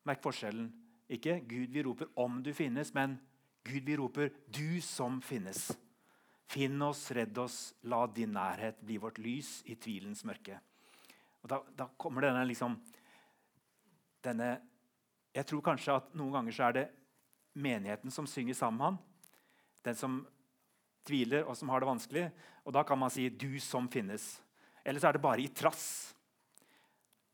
Merk 0.06 0.22
forskjellen. 0.24 0.72
Ikke 1.10 1.40
'Gud, 1.40 1.70
vi 1.70 1.84
roper 1.84 2.08
om 2.16 2.42
du 2.44 2.54
finnes', 2.54 2.94
men 2.94 3.20
'Gud, 3.64 3.84
vi 3.86 3.98
roper 3.98 4.30
'du 4.48 4.82
som 4.82 5.22
finnes'. 5.22 5.76
Finn 6.48 6.82
oss, 6.82 7.12
redd 7.12 7.38
oss, 7.38 7.74
la 7.84 8.08
din 8.08 8.34
nærhet 8.34 8.82
bli 8.82 8.98
vårt 8.98 9.18
lys 9.18 9.62
i 9.66 9.76
tvilens 9.76 10.24
mørke. 10.24 10.60
Og 11.44 11.50
Da, 11.50 11.62
da 11.78 11.88
kommer 11.98 12.22
denne 12.22 12.46
liksom 12.46 12.80
denne, 14.24 14.62
Jeg 15.34 15.46
tror 15.46 15.62
kanskje 15.62 15.96
at 15.96 16.14
noen 16.14 16.32
ganger 16.32 16.52
så 16.52 16.64
er 16.64 16.72
det 16.74 16.92
menigheten 17.56 18.12
som 18.12 18.28
synger 18.28 18.54
sammen 18.54 18.78
med 18.78 18.86
han 18.86 18.98
den 19.84 19.98
som 19.98 20.22
tviler 21.08 21.46
og 21.48 21.58
som 21.58 21.70
har 21.74 21.82
det 21.82 21.90
vanskelig. 21.90 22.26
Og 22.66 22.74
da 22.76 22.84
kan 22.84 23.00
man 23.00 23.10
si 23.10 23.30
'du 23.30 23.60
som 23.60 23.90
finnes'. 23.90 24.40
Eller 24.86 25.00
så 25.00 25.08
er 25.08 25.14
det 25.14 25.22
bare 25.22 25.42
i 25.42 25.48
trass 25.48 26.14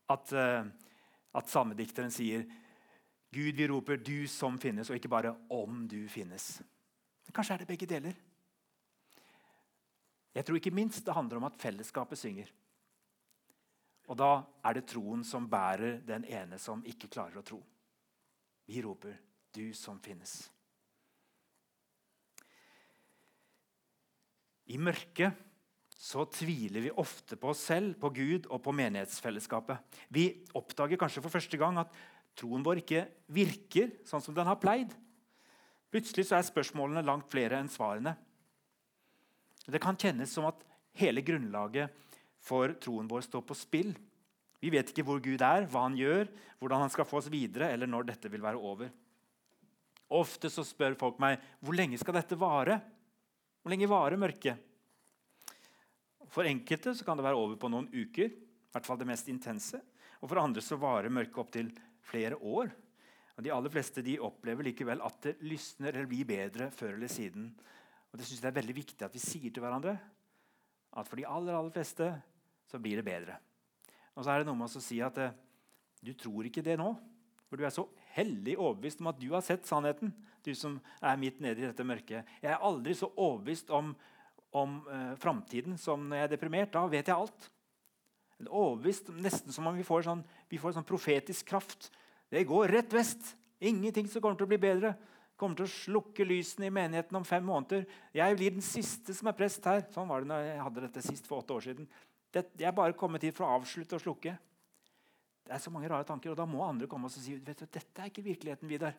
at, 0.08 0.32
uh, 0.32 0.64
at 1.34 1.50
samedikteren 1.50 2.10
sier 2.10 2.44
'Gud, 3.32 3.56
vi 3.56 3.68
roper 3.68 3.96
'du 3.96 4.26
som 4.26 4.58
finnes', 4.58 4.90
og 4.90 4.96
ikke 4.96 5.08
bare 5.08 5.36
'om 5.50 5.88
du 5.88 6.06
finnes'. 6.08 6.62
Men 7.26 7.32
kanskje 7.32 7.54
er 7.54 7.58
det 7.58 7.66
begge 7.66 7.86
deler. 7.86 8.14
Jeg 10.34 10.44
tror 10.44 10.56
ikke 10.56 10.70
minst 10.70 11.04
det 11.04 11.14
handler 11.14 11.36
om 11.36 11.44
at 11.44 11.56
fellesskapet 11.58 12.18
synger. 12.18 12.46
Og 14.08 14.16
da 14.18 14.42
er 14.64 14.72
det 14.72 14.86
troen 14.86 15.24
som 15.24 15.50
bærer 15.50 16.00
den 16.06 16.24
ene 16.24 16.58
som 16.58 16.84
ikke 16.84 17.08
klarer 17.08 17.38
å 17.38 17.44
tro. 17.44 17.62
Vi 18.66 18.82
roper 18.82 19.18
'du 19.52 19.74
som 19.74 20.00
finnes'. 20.00 20.48
I 24.66 24.76
mørket 24.76 25.32
så 25.98 26.22
tviler 26.30 26.84
vi 26.84 26.94
ofte 26.94 27.34
på 27.36 27.50
oss 27.50 27.64
selv, 27.72 27.96
på 27.98 28.12
Gud 28.14 28.46
og 28.46 28.62
på 28.62 28.74
menighetsfellesskapet. 28.78 29.82
Vi 30.14 30.28
oppdager 30.54 31.00
kanskje 31.00 31.24
for 31.24 31.34
første 31.34 31.58
gang 31.58 31.80
at 31.82 31.90
troen 32.38 32.62
vår 32.62 32.84
ikke 32.84 33.02
virker 33.34 33.90
sånn 34.06 34.22
som 34.22 34.36
den 34.36 34.46
har 34.46 34.60
pleid. 34.62 34.94
Plutselig 35.90 36.28
så 36.28 36.36
er 36.38 36.46
spørsmålene 36.46 37.02
langt 37.02 37.26
flere 37.32 37.58
enn 37.58 37.70
svarene. 37.72 38.14
Det 39.66 39.80
kan 39.82 39.98
kjennes 39.98 40.30
som 40.30 40.46
at 40.48 40.62
hele 40.96 41.24
grunnlaget 41.26 41.90
for 42.46 42.76
troen 42.78 43.10
vår 43.10 43.26
står 43.26 43.42
på 43.48 43.58
spill. 43.58 43.90
Vi 44.62 44.70
vet 44.70 44.92
ikke 44.92 45.04
hvor 45.06 45.18
Gud 45.22 45.42
er, 45.42 45.66
hva 45.66 45.88
han 45.88 45.98
gjør, 45.98 46.30
hvordan 46.62 46.86
han 46.86 46.94
skal 46.94 47.06
få 47.10 47.18
oss 47.18 47.32
videre, 47.32 47.72
eller 47.74 47.90
når 47.90 48.12
dette 48.12 48.30
vil 48.30 48.44
være 48.44 48.62
over. 48.62 48.94
Ofte 50.14 50.46
så 50.46 50.62
spør 50.64 50.94
folk 50.98 51.18
meg 51.20 51.42
hvor 51.58 51.74
lenge 51.74 51.98
skal 52.00 52.16
dette 52.20 52.38
vare. 52.38 52.78
Hvor 53.60 53.74
lenge 53.74 53.90
varer 53.90 54.20
mørket? 54.20 54.67
For 56.32 56.48
enkelte 56.48 56.94
kan 57.04 57.18
det 57.18 57.24
være 57.26 57.38
over 57.40 57.56
på 57.60 57.70
noen 57.72 57.88
uker. 57.92 58.28
I 58.28 58.74
hvert 58.74 58.86
fall 58.86 59.00
det 59.00 59.08
mest 59.08 59.30
intense. 59.32 59.80
Og 60.20 60.28
For 60.28 60.40
andre 60.42 60.62
så 60.64 60.78
varer 60.80 61.12
mørket 61.12 61.40
opptil 61.40 61.72
flere 62.04 62.36
år. 62.36 62.70
Og 63.38 63.44
De 63.46 63.52
aller 63.54 63.70
fleste 63.70 64.02
de 64.02 64.18
opplever 64.18 64.66
likevel 64.66 65.02
at 65.06 65.18
det 65.22 65.36
lysner 65.46 65.92
eller 65.92 66.10
blir 66.10 66.26
bedre 66.26 66.70
før 66.74 66.96
eller 66.96 67.10
siden. 67.12 67.52
Og 68.10 68.18
det 68.18 68.26
synes 68.26 68.42
jeg 68.42 68.50
er 68.50 68.56
veldig 68.58 68.76
viktig 68.80 69.04
at 69.06 69.14
vi 69.14 69.22
sier 69.22 69.52
til 69.52 69.62
hverandre. 69.62 69.94
At 70.98 71.06
for 71.06 71.20
de 71.20 71.28
aller, 71.28 71.54
aller 71.54 71.74
fleste 71.74 72.10
så 72.68 72.80
blir 72.82 72.98
det 72.98 73.06
bedre. 73.06 73.36
Og 74.16 74.24
så 74.24 74.32
er 74.32 74.42
det 74.42 74.48
noe 74.48 74.58
med 74.58 74.66
å 74.66 74.82
si 74.82 74.98
at 75.04 75.20
eh, 75.22 75.36
du 76.02 76.10
tror 76.18 76.48
ikke 76.48 76.64
det 76.66 76.74
nå. 76.80 76.90
For 77.48 77.60
du 77.60 77.64
er 77.64 77.72
så 77.72 77.86
hellig 78.16 78.56
overbevist 78.58 79.00
om 79.02 79.12
at 79.12 79.20
du 79.20 79.28
har 79.32 79.44
sett 79.46 79.68
sannheten. 79.68 80.10
Du 80.44 80.50
som 80.58 80.78
er 80.98 81.20
midt 81.20 81.38
nede 81.44 81.62
i 81.62 81.68
dette 81.68 81.86
mørket. 81.86 82.26
Jeg 82.42 82.50
er 82.52 82.64
aldri 82.64 82.96
så 82.98 83.10
overbevist 83.14 83.70
om, 83.74 83.94
om 84.56 84.80
eh, 84.88 85.14
framtiden 85.20 85.78
som 85.80 86.08
når 86.08 86.20
jeg 86.20 86.28
er 86.28 86.32
deprimert. 86.34 86.72
Da 86.74 86.84
vet 86.90 87.08
jeg 87.08 87.16
alt. 87.16 87.48
Overbevist, 88.46 89.10
Nesten 89.18 89.54
som 89.54 89.66
om 89.66 89.76
vi 89.76 89.86
får, 89.86 90.06
sånn, 90.06 90.22
vi 90.50 90.60
får 90.60 90.76
sånn 90.76 90.86
profetisk 90.86 91.48
kraft. 91.50 91.90
Det 92.30 92.46
går 92.48 92.70
rett 92.76 92.92
vest. 92.94 93.34
Ingenting 93.58 94.06
som 94.10 94.22
kommer 94.22 94.38
til 94.38 94.46
å 94.46 94.52
bli 94.52 94.60
bedre. 94.62 94.94
Kommer 95.38 95.58
til 95.58 95.66
å 95.66 95.72
slukke 95.72 96.26
lysene 96.26 96.68
i 96.68 96.74
menigheten 96.74 97.18
om 97.18 97.26
fem 97.26 97.44
måneder. 97.46 97.86
Jeg 98.14 98.38
blir 98.38 98.54
den 98.54 98.64
siste 98.64 99.14
som 99.14 99.30
er 99.30 99.38
prest 99.38 99.66
her. 99.66 99.84
Sånn 99.94 100.10
var 100.10 100.22
det 100.22 100.30
når 100.30 100.46
jeg 100.46 100.62
hadde 100.66 100.84
dette 100.86 101.04
sist 101.04 101.30
for 101.30 101.42
åtte 101.42 101.56
år 101.58 101.66
siden. 101.66 101.90
Det, 102.34 102.44
jeg 102.58 102.68
er 102.68 102.76
bare 102.76 102.96
kommet 102.98 103.24
hit 103.24 103.36
for 103.36 103.46
å 103.46 103.58
avslutte 103.58 103.98
og 103.98 104.04
slukke. 104.04 104.34
Det 105.48 105.54
er 105.56 105.62
så 105.64 105.72
mange 105.72 105.88
rare 105.88 106.04
tanker, 106.04 106.34
og 106.34 106.36
Da 106.36 106.44
må 106.44 106.60
andre 106.66 106.86
komme 106.90 107.08
og 107.08 107.14
si 107.14 107.38
vet 107.38 107.62
du, 107.62 107.66
dette 107.66 108.02
er 108.02 108.10
ikke 108.10 108.26
virkeligheten. 108.26 108.68
Vidar. 108.68 108.98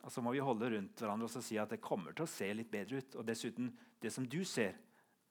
Og 0.00 0.12
Så 0.12 0.22
må 0.24 0.32
vi 0.32 0.40
holde 0.40 0.70
rundt 0.72 1.02
hverandre 1.02 1.28
og 1.28 1.44
si 1.44 1.58
at 1.60 1.72
det 1.74 1.82
kommer 1.84 2.16
til 2.16 2.24
å 2.24 2.30
se 2.30 2.48
litt 2.54 2.70
bedre 2.72 3.02
ut. 3.02 3.18
Og 3.20 3.26
dessuten, 3.26 3.68
det 4.00 4.12
som 4.14 4.24
du 4.24 4.40
ser, 4.48 4.78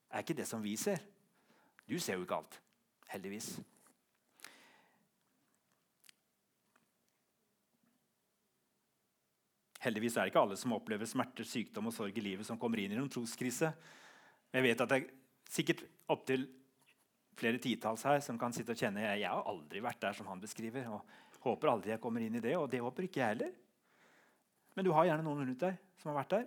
er 0.10 0.24
ikke 0.24 0.38
det 0.38 0.48
som 0.50 0.62
vi 0.62 0.76
ser. 0.78 1.02
Du 1.90 1.98
ser 2.00 2.18
jo 2.18 2.26
ikke 2.26 2.38
alt. 2.38 2.60
Heldigvis. 3.10 3.56
Heldigvis 9.80 10.18
er 10.18 10.28
det 10.28 10.34
ikke 10.34 10.44
alle 10.44 10.58
som 10.60 10.76
opplever 10.76 11.08
smerter, 11.08 11.48
sykdom 11.48 11.88
og 11.90 11.96
sorg 11.96 12.18
i 12.20 12.24
livet, 12.24 12.46
som 12.46 12.60
kommer 12.60 12.82
inn 12.84 12.94
i 12.94 13.00
noen 13.00 13.10
troskrise. 13.12 13.72
Jeg 14.52 14.66
vet 14.66 14.82
at 14.84 14.92
det 14.92 14.98
er 15.00 15.12
sikkert 15.50 15.86
opptil 16.12 16.46
flere 17.40 17.62
titalls 17.64 18.04
her 18.04 18.20
som 18.22 18.38
kan 18.38 18.54
sitte 18.54 18.76
og 18.76 18.82
kjenne 18.82 19.06
jeg, 19.06 19.24
har 19.24 19.48
aldri 19.48 19.82
vært 19.82 20.02
der 20.04 20.18
som 20.18 20.28
han 20.28 20.42
beskriver. 20.44 20.90
og 20.92 21.40
Håper 21.40 21.72
aldri 21.72 21.94
jeg 21.94 22.04
kommer 22.04 22.26
inn 22.26 22.36
i 22.36 22.44
det, 22.44 22.58
og 22.60 22.68
det 22.70 22.84
håper 22.84 23.08
ikke 23.08 23.22
jeg 23.22 23.34
heller. 23.34 23.54
Men 24.80 24.86
du 24.88 24.94
har 24.96 25.10
gjerne 25.10 25.26
noen 25.26 25.42
rundt 25.44 25.60
deg 25.60 25.80
som 26.00 26.14
har 26.14 26.22
vært 26.22 26.34
der. 26.38 26.44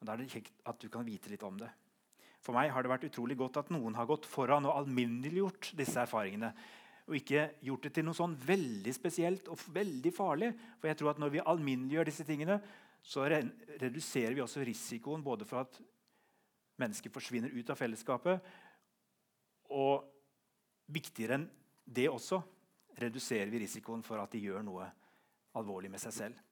og 0.00 0.06
Da 0.08 0.14
er 0.16 0.18
det 0.18 0.32
kjekt 0.32 0.56
at 0.66 0.80
du 0.82 0.88
kan 0.90 1.04
vite 1.06 1.30
litt 1.30 1.42
om 1.46 1.54
det. 1.54 1.68
For 2.42 2.50
meg 2.56 2.72
har 2.74 2.82
det 2.82 2.90
vært 2.90 3.04
utrolig 3.06 3.36
godt 3.38 3.60
at 3.60 3.68
noen 3.70 3.94
har 3.94 4.08
gått 4.10 4.24
foran 4.26 4.66
og 4.66 4.74
alminneliggjort 4.80 5.68
disse 5.78 6.00
erfaringene. 6.02 6.48
Og 7.06 7.14
ikke 7.20 7.44
gjort 7.62 7.84
det 7.86 7.92
til 7.94 8.08
noe 8.08 8.18
sånn 8.18 8.34
veldig 8.42 8.94
spesielt 8.96 9.46
og 9.54 9.62
veldig 9.70 10.10
farlig. 10.16 10.48
For 10.80 10.90
jeg 10.90 10.98
tror 10.98 11.12
at 11.12 11.20
når 11.22 11.30
vi 11.30 11.44
alminneliggjør 11.52 12.10
disse 12.10 12.26
tingene, 12.26 12.56
så 13.06 13.28
reduserer 13.30 14.34
vi 14.34 14.42
også 14.42 14.64
risikoen 14.66 15.22
både 15.22 15.46
for 15.46 15.62
at 15.62 15.78
mennesker 16.82 17.12
forsvinner 17.14 17.54
ut 17.54 17.70
av 17.70 17.78
fellesskapet, 17.78 18.48
og 19.78 20.08
viktigere 20.90 21.38
enn 21.38 21.46
det 21.86 22.08
også 22.10 22.40
reduserer 22.98 23.54
vi 23.54 23.62
risikoen 23.62 24.02
for 24.02 24.18
at 24.18 24.34
de 24.34 24.42
gjør 24.42 24.66
noe 24.66 24.90
alvorlig 25.54 25.92
med 25.94 26.02
seg 26.02 26.16
selv. 26.18 26.42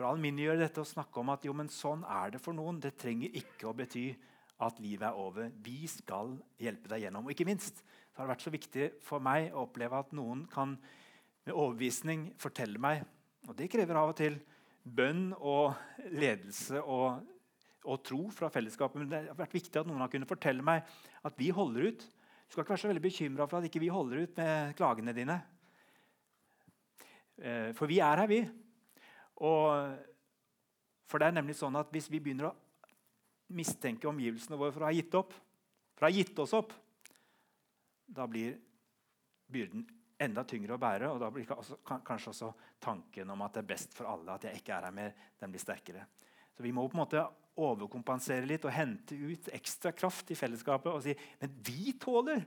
For 0.00 0.08
å 0.08 0.14
alminneliggjøre 0.14 0.62
dette 0.62 0.80
og 0.80 0.88
snakke 0.88 1.20
om 1.20 1.28
at 1.28 1.42
jo, 1.44 1.52
men 1.52 1.68
sånn 1.68 2.06
er 2.08 2.30
det 2.32 2.38
for 2.40 2.56
noen, 2.56 2.78
det 2.80 2.94
trenger 2.96 3.34
ikke 3.36 3.66
å 3.68 3.74
bety 3.76 4.06
at 4.64 4.78
livet 4.80 5.02
er 5.10 5.18
over. 5.20 5.50
Vi 5.60 5.82
skal 5.92 6.30
hjelpe 6.56 6.88
deg 6.88 7.02
gjennom. 7.02 7.26
Og 7.28 7.34
ikke 7.34 7.44
minst 7.44 7.82
så 7.82 8.14
har 8.16 8.24
det 8.24 8.30
vært 8.32 8.44
så 8.46 8.52
viktig 8.54 8.86
for 9.04 9.20
meg 9.20 9.50
å 9.52 9.66
oppleve 9.66 9.98
at 10.00 10.14
noen 10.16 10.46
kan 10.48 10.72
med 11.44 11.52
overbevisning 11.52 12.22
fortelle 12.40 12.80
meg 12.80 13.02
Og 13.44 13.52
det 13.58 13.68
krever 13.72 13.98
av 14.00 14.14
og 14.14 14.16
til 14.16 14.38
bønn 14.80 15.34
og 15.36 15.76
ledelse 16.16 16.80
og, 16.80 17.20
og 17.84 18.00
tro 18.08 18.22
fra 18.32 18.48
fellesskapet. 18.56 19.02
Men 19.02 19.12
det 19.12 19.22
har 19.26 19.36
vært 19.36 19.58
viktig 19.58 19.82
at 19.82 19.92
noen 19.92 20.00
har 20.00 20.14
kunnet 20.16 20.32
fortelle 20.32 20.64
meg 20.64 20.88
at 21.20 21.36
vi 21.36 21.52
holder 21.52 21.90
ut. 21.90 22.08
Du 22.08 22.56
skal 22.56 22.64
ikke 22.64 22.72
være 22.72 22.84
så 22.86 22.92
veldig 22.94 23.04
bekymra 23.04 23.50
for 23.52 23.60
at 23.60 23.68
ikke 23.68 23.84
vi 23.84 23.92
holder 23.92 24.24
ut 24.24 24.40
med 24.40 24.72
klagene 24.80 25.16
dine. 25.20 25.38
Eh, 27.36 27.70
for 27.76 27.84
vi 27.84 28.00
er 28.00 28.24
her, 28.24 28.32
vi. 28.32 28.42
Og 29.40 29.96
for 31.10 31.18
det 31.18 31.30
er 31.30 31.38
nemlig 31.40 31.56
sånn 31.58 31.78
at 31.80 31.90
Hvis 31.90 32.10
vi 32.12 32.20
begynner 32.22 32.50
å 32.50 32.56
mistenke 33.50 34.06
omgivelsene 34.06 34.58
våre 34.58 34.74
for 34.74 34.84
å 34.84 34.90
ha 34.90 34.94
gitt 34.94 35.14
opp, 35.18 35.32
for 35.96 36.06
å 36.06 36.10
ha 36.10 36.14
gitt 36.14 36.38
oss 36.38 36.52
opp, 36.54 36.74
da 38.06 38.26
blir 38.30 38.54
byrden 39.50 39.82
enda 40.20 40.44
tyngre 40.46 40.76
å 40.76 40.80
bære. 40.80 41.08
Og 41.10 41.18
da 41.22 41.30
blir 41.34 41.48
kanskje 42.06 42.30
også 42.30 42.52
tanken 42.82 43.32
om 43.34 43.42
at 43.42 43.56
det 43.56 43.64
er 43.64 43.70
best 43.72 43.96
for 43.96 44.10
alle 44.10 44.36
at 44.36 44.46
jeg 44.46 44.60
ikke 44.60 44.76
er 44.76 44.86
her 44.86 44.94
mer, 44.94 45.16
den 45.40 45.50
blir 45.50 45.62
sterkere. 45.62 46.04
Så 46.54 46.62
vi 46.62 46.72
må 46.76 46.86
på 46.86 46.98
en 46.98 47.02
måte 47.02 47.24
overkompensere 47.60 48.46
litt 48.46 48.64
og 48.68 48.74
hente 48.74 49.16
ut 49.18 49.50
ekstra 49.56 49.92
kraft 49.96 50.30
i 50.30 50.38
fellesskapet 50.38 50.92
og 50.92 51.02
si 51.04 51.14
men 51.40 51.56
vi 51.66 51.92
tåler 52.00 52.44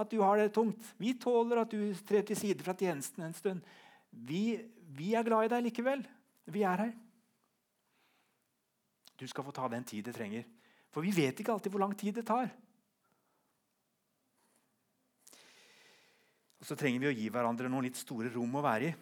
at 0.00 0.10
du 0.10 0.20
har 0.22 0.40
det 0.40 0.54
tungt. 0.54 0.80
Vi 0.96 1.12
tåler 1.20 1.60
at 1.62 1.74
du 1.74 1.92
trer 2.06 2.24
til 2.26 2.38
side 2.38 2.64
fra 2.64 2.74
tjenesten 2.78 3.26
en 3.26 3.36
stund. 3.36 3.60
Vi, 4.10 4.56
vi 4.96 5.12
er 5.18 5.26
glad 5.26 5.48
i 5.48 5.52
deg 5.52 5.66
likevel. 5.68 6.06
Vi 6.50 6.64
er 6.66 6.84
her. 6.84 6.92
Du 9.20 9.26
skal 9.28 9.44
få 9.44 9.52
ta 9.54 9.68
den 9.68 9.84
tid 9.84 10.06
det 10.08 10.16
trenger. 10.16 10.46
For 10.90 11.04
vi 11.04 11.12
vet 11.14 11.38
ikke 11.40 11.52
alltid 11.52 11.72
hvor 11.72 11.84
lang 11.84 11.94
tid 11.98 12.16
det 12.18 12.26
tar. 12.26 12.50
Og 16.60 16.66
Så 16.66 16.76
trenger 16.76 17.04
vi 17.04 17.10
å 17.10 17.14
gi 17.16 17.28
hverandre 17.32 17.70
noen 17.70 17.86
litt 17.88 18.00
store 18.00 18.32
rom 18.34 18.58
å 18.58 18.64
være 18.64 18.90
i. 18.90 18.96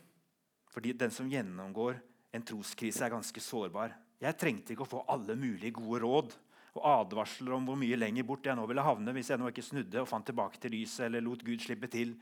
Fordi 0.69 0.93
den 0.95 1.15
som 1.15 1.31
gjennomgår 1.31 1.97
en 2.37 2.45
troskrise, 2.45 3.01
er 3.05 3.15
ganske 3.15 3.41
sårbar. 3.43 3.95
Jeg 4.21 4.37
trengte 4.39 4.75
ikke 4.75 4.85
å 4.85 4.91
få 4.91 5.05
alle 5.11 5.35
mulige 5.39 5.79
gode 5.79 6.03
råd 6.05 6.37
og 6.79 6.85
advarsler 6.87 7.55
om 7.57 7.65
hvor 7.67 7.79
mye 7.81 7.97
lenger 7.99 8.27
bort 8.27 8.47
jeg 8.47 8.59
nå 8.59 8.67
ville 8.69 8.85
havne 8.85 9.15
hvis 9.15 9.31
jeg 9.33 9.41
nå 9.41 9.49
ikke 9.51 9.65
snudde 9.65 10.03
og 10.03 10.11
fant 10.11 10.27
tilbake 10.29 10.61
til 10.63 10.75
lyset 10.77 11.07
eller 11.07 11.25
lot 11.25 11.43
Gud 11.47 11.63
slippe 11.65 11.91
til 11.91 12.13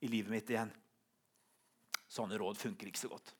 i 0.00 0.10
livet 0.10 0.32
mitt 0.32 0.50
igjen. 0.50 0.72
Sånne 2.10 2.38
råd 2.40 2.58
funker 2.58 2.90
ikke 2.90 3.02
så 3.02 3.10
godt. 3.12 3.34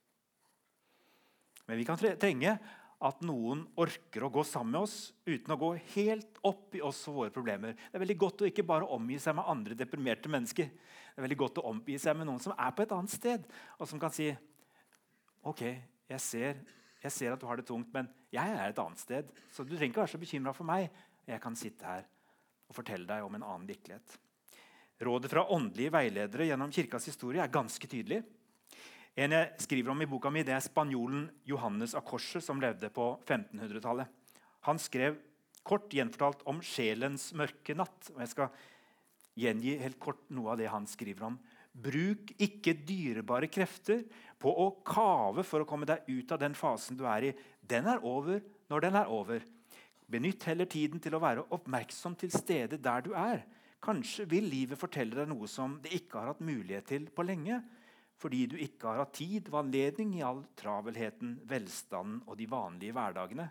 Men 1.71 1.79
vi 1.79 1.87
kan 1.87 1.99
trenge 2.01 2.57
at 3.01 3.21
noen 3.23 3.63
orker 3.81 4.25
å 4.27 4.29
gå 4.35 4.43
sammen 4.45 4.75
med 4.75 4.85
oss 4.89 4.97
uten 5.23 5.55
å 5.55 5.57
gå 5.61 5.69
helt 5.95 6.41
opp 6.45 6.75
i 6.75 6.83
oss 6.85 6.99
og 7.09 7.21
våre 7.21 7.33
problemer. 7.33 7.77
Det 7.79 7.95
er 7.95 8.03
veldig 8.03 8.17
godt 8.19 8.43
å 8.43 8.49
ikke 8.51 8.67
bare 8.67 8.89
omgi 8.91 9.21
seg 9.23 9.37
med 9.39 9.47
andre 9.49 9.77
deprimerte 9.79 10.33
mennesker. 10.33 10.67
Det 10.67 11.15
er 11.23 11.25
veldig 11.25 11.39
godt 11.41 11.61
å 11.63 11.69
omgi 11.71 11.95
seg 12.03 12.19
med 12.19 12.27
noen 12.27 12.43
som 12.43 12.57
er 12.59 12.75
på 12.75 12.83
et 12.83 12.95
annet 12.97 13.15
sted, 13.15 13.47
og 13.79 13.89
som 13.89 14.03
kan 14.03 14.13
si 14.13 14.27
OK, 15.47 15.63
jeg 16.11 16.21
ser, 16.21 16.59
jeg 17.07 17.15
ser 17.15 17.37
at 17.37 17.41
du 17.41 17.47
har 17.49 17.63
det 17.63 17.69
tungt, 17.71 17.89
men 17.95 18.11
jeg 18.35 18.57
er 18.59 18.67
et 18.67 18.83
annet 18.83 19.01
sted. 19.01 19.31
Så 19.55 19.63
du 19.63 19.77
trenger 19.77 19.95
ikke 19.95 20.03
være 20.03 20.15
så 20.17 20.21
bekymra 20.27 20.57
for 20.57 20.69
meg. 20.69 20.91
Jeg 21.31 21.41
kan 21.41 21.57
sitte 21.57 21.87
her 21.87 22.05
og 22.67 22.77
fortelle 22.77 23.07
deg 23.07 23.25
om 23.25 23.39
en 23.39 23.47
annen 23.47 23.71
virkelighet. 23.71 24.19
Rådet 25.07 25.31
fra 25.33 25.47
åndelige 25.55 25.95
veiledere 25.95 26.51
gjennom 26.51 26.75
kirkas 26.75 27.07
historie 27.09 27.41
er 27.41 27.55
ganske 27.55 27.89
tydelig. 27.89 28.21
En 29.19 29.35
jeg 29.35 29.65
skriver 29.65 29.91
om 29.91 30.03
i 30.03 30.09
boka 30.09 30.31
mi, 30.31 30.45
det 30.47 30.55
er 30.55 30.63
spanjolen 30.63 31.27
Johannes 31.49 31.97
av 31.99 32.05
Korset, 32.07 32.45
som 32.45 32.61
levde 32.63 32.93
på 32.95 33.13
1500-tallet. 33.27 34.07
Han 34.69 34.79
skrev 34.79 35.19
kort 35.67 35.93
gjenfortalt 35.93 36.45
om 36.49 36.61
sjelens 36.65 37.31
mørke 37.37 37.75
natt. 37.77 38.13
og 38.15 38.21
Jeg 38.23 38.33
skal 38.33 38.53
gjengi 39.41 39.77
helt 39.81 39.99
kort 40.03 40.23
noe 40.35 40.55
av 40.55 40.61
det 40.61 40.71
han 40.71 40.87
skriver 40.89 41.27
om. 41.31 41.39
Bruk 41.71 42.33
ikke 42.43 42.75
dyrebare 42.87 43.51
krefter 43.53 44.03
på 44.41 44.51
å 44.51 44.71
kave 44.87 45.45
for 45.47 45.63
å 45.63 45.69
komme 45.69 45.89
deg 45.89 46.07
ut 46.09 46.33
av 46.35 46.41
den 46.43 46.57
fasen 46.59 46.99
du 46.99 47.05
er 47.09 47.31
i. 47.31 47.35
Den 47.61 47.89
er 47.91 48.03
over 48.07 48.41
når 48.71 48.87
den 48.87 48.99
er 48.99 49.11
over. 49.13 49.45
Benytt 50.11 50.47
heller 50.49 50.67
tiden 50.71 51.03
til 51.03 51.15
å 51.15 51.23
være 51.23 51.47
oppmerksom 51.55 52.17
til 52.19 52.33
stedet 52.35 52.81
der 52.83 53.05
du 53.07 53.13
er. 53.15 53.45
Kanskje 53.81 54.27
vil 54.29 54.49
livet 54.51 54.81
fortelle 54.81 55.15
deg 55.17 55.31
noe 55.31 55.47
som 55.49 55.79
det 55.83 55.95
ikke 55.97 56.19
har 56.19 56.33
hatt 56.33 56.43
mulighet 56.45 56.89
til 56.91 57.07
på 57.15 57.25
lenge 57.25 57.61
fordi 58.21 58.45
du 58.53 58.57
ikke 58.61 58.91
har 58.91 59.01
hatt 59.01 59.15
tid 59.17 59.49
og 59.49 59.63
anledning 59.63 60.13
i 60.19 60.25
all 60.25 60.43
travelheten, 60.59 61.39
velstanden 61.49 62.21
og 62.27 62.37
de 62.37 62.49
vanlige 62.51 62.93
hverdagene, 62.97 63.47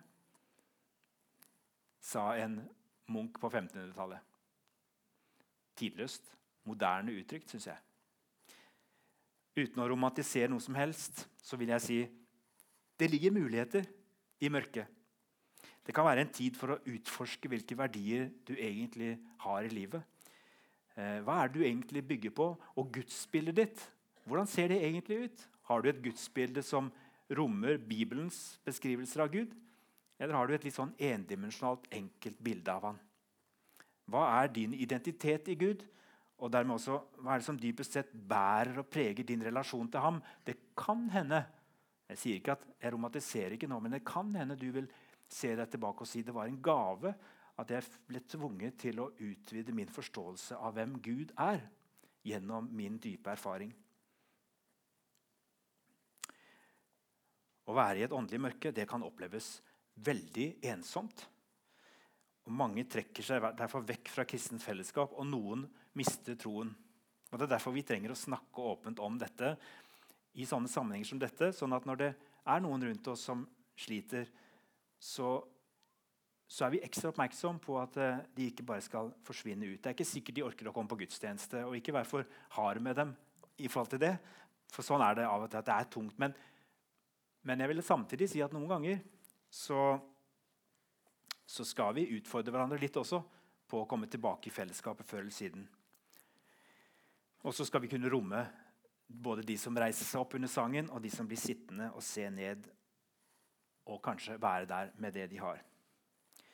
sa 1.99 2.31
en 2.37 2.59
munk 3.09 3.39
på 3.41 3.49
1500-tallet. 3.49 4.21
Tidløst, 5.79 6.29
moderne 6.69 7.15
uttrykt, 7.17 7.49
syns 7.49 7.69
jeg. 7.71 7.81
Uten 9.59 9.81
å 9.81 9.89
romantisere 9.89 10.51
noe 10.51 10.63
som 10.63 10.77
helst 10.77 11.25
så 11.43 11.57
vil 11.59 11.73
jeg 11.73 11.85
si 11.85 11.99
det 12.99 13.09
ligger 13.09 13.33
muligheter 13.33 13.87
i 14.43 14.51
mørket. 14.51 14.85
Det 15.85 15.95
kan 15.95 16.05
være 16.05 16.27
en 16.27 16.33
tid 16.35 16.57
for 16.59 16.75
å 16.75 16.81
utforske 16.91 17.49
hvilke 17.49 17.77
verdier 17.79 18.27
du 18.45 18.53
egentlig 18.53 19.15
har 19.41 19.65
i 19.65 19.71
livet. 19.73 20.03
Eh, 20.93 21.23
hva 21.25 21.39
er 21.39 21.49
det 21.49 21.57
du 21.57 21.65
egentlig 21.65 22.03
bygger 22.05 22.35
på? 22.35 22.51
Og 22.77 22.91
gudsbildet 22.93 23.57
ditt 23.57 23.85
hvordan 24.29 24.49
ser 24.49 24.71
det 24.71 24.79
egentlig 24.85 25.25
ut? 25.25 25.45
Har 25.69 25.81
du 25.81 25.89
et 25.89 26.01
gudsbilde 26.03 26.63
som 26.65 26.91
rommer 27.37 27.77
Bibelens 27.81 28.59
beskrivelser 28.65 29.25
av 29.25 29.33
Gud? 29.33 29.53
Eller 30.19 30.35
har 30.35 30.47
du 30.47 30.55
et 30.55 30.65
litt 30.67 30.75
sånn 30.75 30.95
endimensjonalt, 30.95 31.87
enkelt 31.95 32.41
bilde 32.43 32.73
av 32.73 32.89
han? 32.89 32.99
Hva 34.09 34.25
er 34.39 34.51
din 34.53 34.73
identitet 34.73 35.51
i 35.53 35.57
Gud? 35.59 35.85
Og 36.39 36.51
dermed 36.51 36.77
også, 36.77 36.97
Hva 37.19 37.35
er 37.35 37.41
det 37.41 37.49
som 37.49 37.59
dypest 37.59 37.97
sett 37.97 38.11
bærer 38.13 38.79
og 38.81 38.89
preger 38.89 39.27
din 39.27 39.43
relasjon 39.43 39.89
til 39.91 40.03
ham? 40.03 40.21
Det 40.45 40.55
kan 40.77 41.09
hende 41.13 41.43
jeg 42.09 42.17
sier 42.17 42.39
ikke 42.39 42.55
at 42.55 42.63
jeg 42.81 42.93
romantiserer 42.95 43.53
ikke 43.53 43.69
nå, 43.69 43.77
men 43.83 43.93
det 43.93 44.05
kan 44.07 44.31
hende 44.33 44.57
du 44.57 44.69
vil 44.73 44.87
se 45.29 45.51
deg 45.53 45.69
tilbake 45.69 46.01
og 46.01 46.09
si 46.09 46.23
det 46.25 46.33
var 46.33 46.49
en 46.49 46.57
gave 46.65 47.13
at 47.59 47.73
jeg 47.73 47.85
ble 48.07 48.21
tvunget 48.25 48.79
til 48.81 49.01
å 49.03 49.11
utvide 49.13 49.75
min 49.75 49.91
forståelse 49.93 50.57
av 50.57 50.73
hvem 50.77 50.95
Gud 51.05 51.35
er, 51.37 51.61
gjennom 52.25 52.65
min 52.75 52.97
dype 53.01 53.29
erfaring. 53.31 53.69
Å 57.69 57.75
være 57.77 58.01
i 58.01 58.05
et 58.07 58.15
åndelig 58.15 58.41
mørke 58.41 58.71
det 58.73 58.87
kan 58.89 59.03
oppleves 59.05 59.59
veldig 60.01 60.47
ensomt. 60.71 61.27
Og 62.47 62.55
Mange 62.57 62.85
trekker 62.89 63.25
seg 63.25 63.45
derfor 63.59 63.85
vekk 63.85 64.09
fra 64.09 64.25
kristent 64.25 64.63
fellesskap, 64.65 65.13
og 65.13 65.27
noen 65.29 65.67
mister 65.97 66.37
troen. 66.39 66.71
Og 67.29 67.37
Det 67.37 67.45
er 67.45 67.53
derfor 67.53 67.75
vi 67.75 67.85
trenger 67.85 68.15
å 68.15 68.17
snakke 68.17 68.65
åpent 68.71 68.99
om 69.05 69.19
dette 69.21 69.53
i 70.33 70.47
sånne 70.49 70.71
sammenhenger 70.71 71.11
som 71.11 71.21
dette. 71.21 71.51
sånn 71.53 71.73
at 71.73 71.85
når 71.85 72.01
det 72.01 72.09
er 72.45 72.59
noen 72.63 72.83
rundt 72.87 73.07
oss 73.07 73.27
som 73.29 73.45
sliter, 73.77 74.25
så, 74.99 75.37
så 76.47 76.65
er 76.65 76.73
vi 76.73 76.83
ekstra 76.83 77.13
oppmerksom 77.13 77.59
på 77.63 77.77
at 77.79 77.97
eh, 77.97 78.21
de 78.35 78.49
ikke 78.49 78.65
bare 78.65 78.81
skal 78.81 79.13
forsvinne 79.23 79.69
ut. 79.69 79.79
Det 79.79 79.91
er 79.91 79.97
ikke 79.97 80.09
sikkert 80.09 80.35
de 80.35 80.45
orker 80.47 80.69
å 80.69 80.73
komme 80.73 80.89
på 80.89 80.99
gudstjeneste, 81.03 81.63
og 81.67 81.77
ikke 81.77 81.93
være 81.95 82.09
for 82.09 82.25
hard 82.57 82.81
med 82.81 82.95
dem. 82.95 83.15
i 83.57 83.67
forhold 83.67 83.89
til 83.89 83.99
det, 83.99 84.17
For 84.71 84.85
sånn 84.85 85.01
er 85.01 85.15
det 85.15 85.25
av 85.25 85.43
og 85.43 85.49
til 85.49 85.57
at 85.57 85.65
det 85.65 85.73
er 85.73 85.87
tungt. 85.89 86.19
Men, 86.19 86.33
men 87.49 87.63
jeg 87.63 87.71
vil 87.71 87.81
samtidig 87.81 88.29
si 88.29 88.43
at 88.45 88.53
noen 88.53 88.69
ganger 88.69 88.99
så, 89.49 89.97
så 91.49 91.65
skal 91.65 91.95
vi 91.97 92.11
utfordre 92.19 92.53
hverandre 92.53 92.77
litt 92.81 92.97
også 93.01 93.23
på 93.69 93.81
å 93.81 93.87
komme 93.89 94.09
tilbake 94.09 94.51
i 94.51 94.53
fellesskapet 94.53 95.07
før 95.09 95.23
eller 95.23 95.33
siden. 95.33 95.63
Og 97.41 97.55
så 97.55 97.65
skal 97.65 97.81
vi 97.81 97.89
kunne 97.89 98.11
romme 98.11 98.43
både 99.09 99.41
de 99.47 99.55
som 99.57 99.77
reiser 99.81 100.05
seg 100.05 100.21
opp 100.21 100.35
under 100.37 100.51
sangen, 100.51 100.91
og 100.93 101.01
de 101.01 101.09
som 101.09 101.25
blir 101.25 101.39
sittende 101.41 101.89
og 101.95 102.05
se 102.05 102.27
ned 102.29 102.67
og 103.89 104.01
kanskje 104.05 104.37
være 104.37 104.69
der 104.69 104.91
med 105.01 105.15
det 105.17 105.25
de 105.31 105.41
har. 105.41 105.63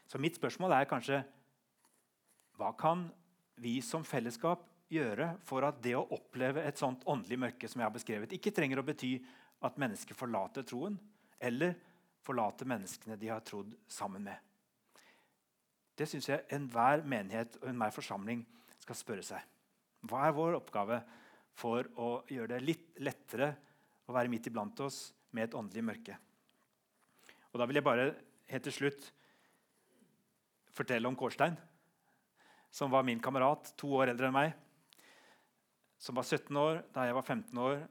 Så 0.08 0.22
mitt 0.22 0.38
spørsmål 0.40 0.78
er 0.78 0.88
kanskje 0.88 1.20
hva 2.56 2.72
kan 2.80 3.10
vi 3.60 3.82
som 3.84 4.06
fellesskap 4.08 4.64
gjøre 4.92 5.34
for 5.44 5.66
at 5.68 5.82
det 5.84 5.98
å 5.98 6.06
oppleve 6.16 6.64
et 6.64 6.80
sånt 6.80 7.04
åndelig 7.10 7.42
mørke 7.42 7.68
som 7.68 7.82
jeg 7.82 7.90
har 7.90 7.96
beskrevet, 7.96 8.36
ikke 8.38 8.54
trenger 8.56 8.80
å 8.80 8.88
bety 8.88 9.18
at 9.68 9.80
mennesker 9.82 10.18
forlater 10.18 10.66
troen 10.68 10.98
eller 11.40 11.76
forlater 12.26 12.68
menneskene 12.70 13.18
de 13.20 13.32
har 13.32 13.44
trodd 13.46 13.74
sammen 13.92 14.24
med? 14.26 14.38
Det 15.96 16.08
syns 16.12 16.28
jeg 16.28 16.44
enhver 16.56 17.06
menighet 17.08 17.56
og 17.62 17.70
enhver 17.72 17.94
forsamling 17.96 18.42
skal 18.82 18.98
spørre 19.00 19.26
seg. 19.26 19.40
Hva 20.06 20.28
er 20.28 20.36
vår 20.36 20.58
oppgave 20.60 21.00
for 21.56 21.88
å 22.02 22.10
gjøre 22.30 22.58
det 22.58 22.66
litt 22.66 23.00
lettere 23.02 23.54
å 24.06 24.16
være 24.16 24.30
midt 24.32 24.50
iblant 24.52 24.82
oss 24.86 25.08
med 25.32 25.48
et 25.48 25.58
åndelig 25.58 25.86
mørke? 25.88 26.18
Og 27.54 27.60
Da 27.60 27.66
vil 27.66 27.80
jeg 27.80 27.88
bare 27.88 28.10
helt 28.52 28.66
til 28.68 28.76
slutt 28.76 29.08
fortelle 30.76 31.08
om 31.08 31.16
Kårstein, 31.16 31.56
som 32.68 32.92
var 32.92 33.06
min 33.08 33.22
kamerat, 33.24 33.72
to 33.80 33.88
år 33.96 34.12
eldre 34.12 34.28
enn 34.28 34.36
meg. 34.36 34.50
Som 35.98 36.18
var 36.20 36.28
17 36.28 36.52
år 36.60 36.82
da 36.92 37.06
jeg 37.08 37.16
var 37.16 37.24
15 37.24 37.62
år, 37.64 37.86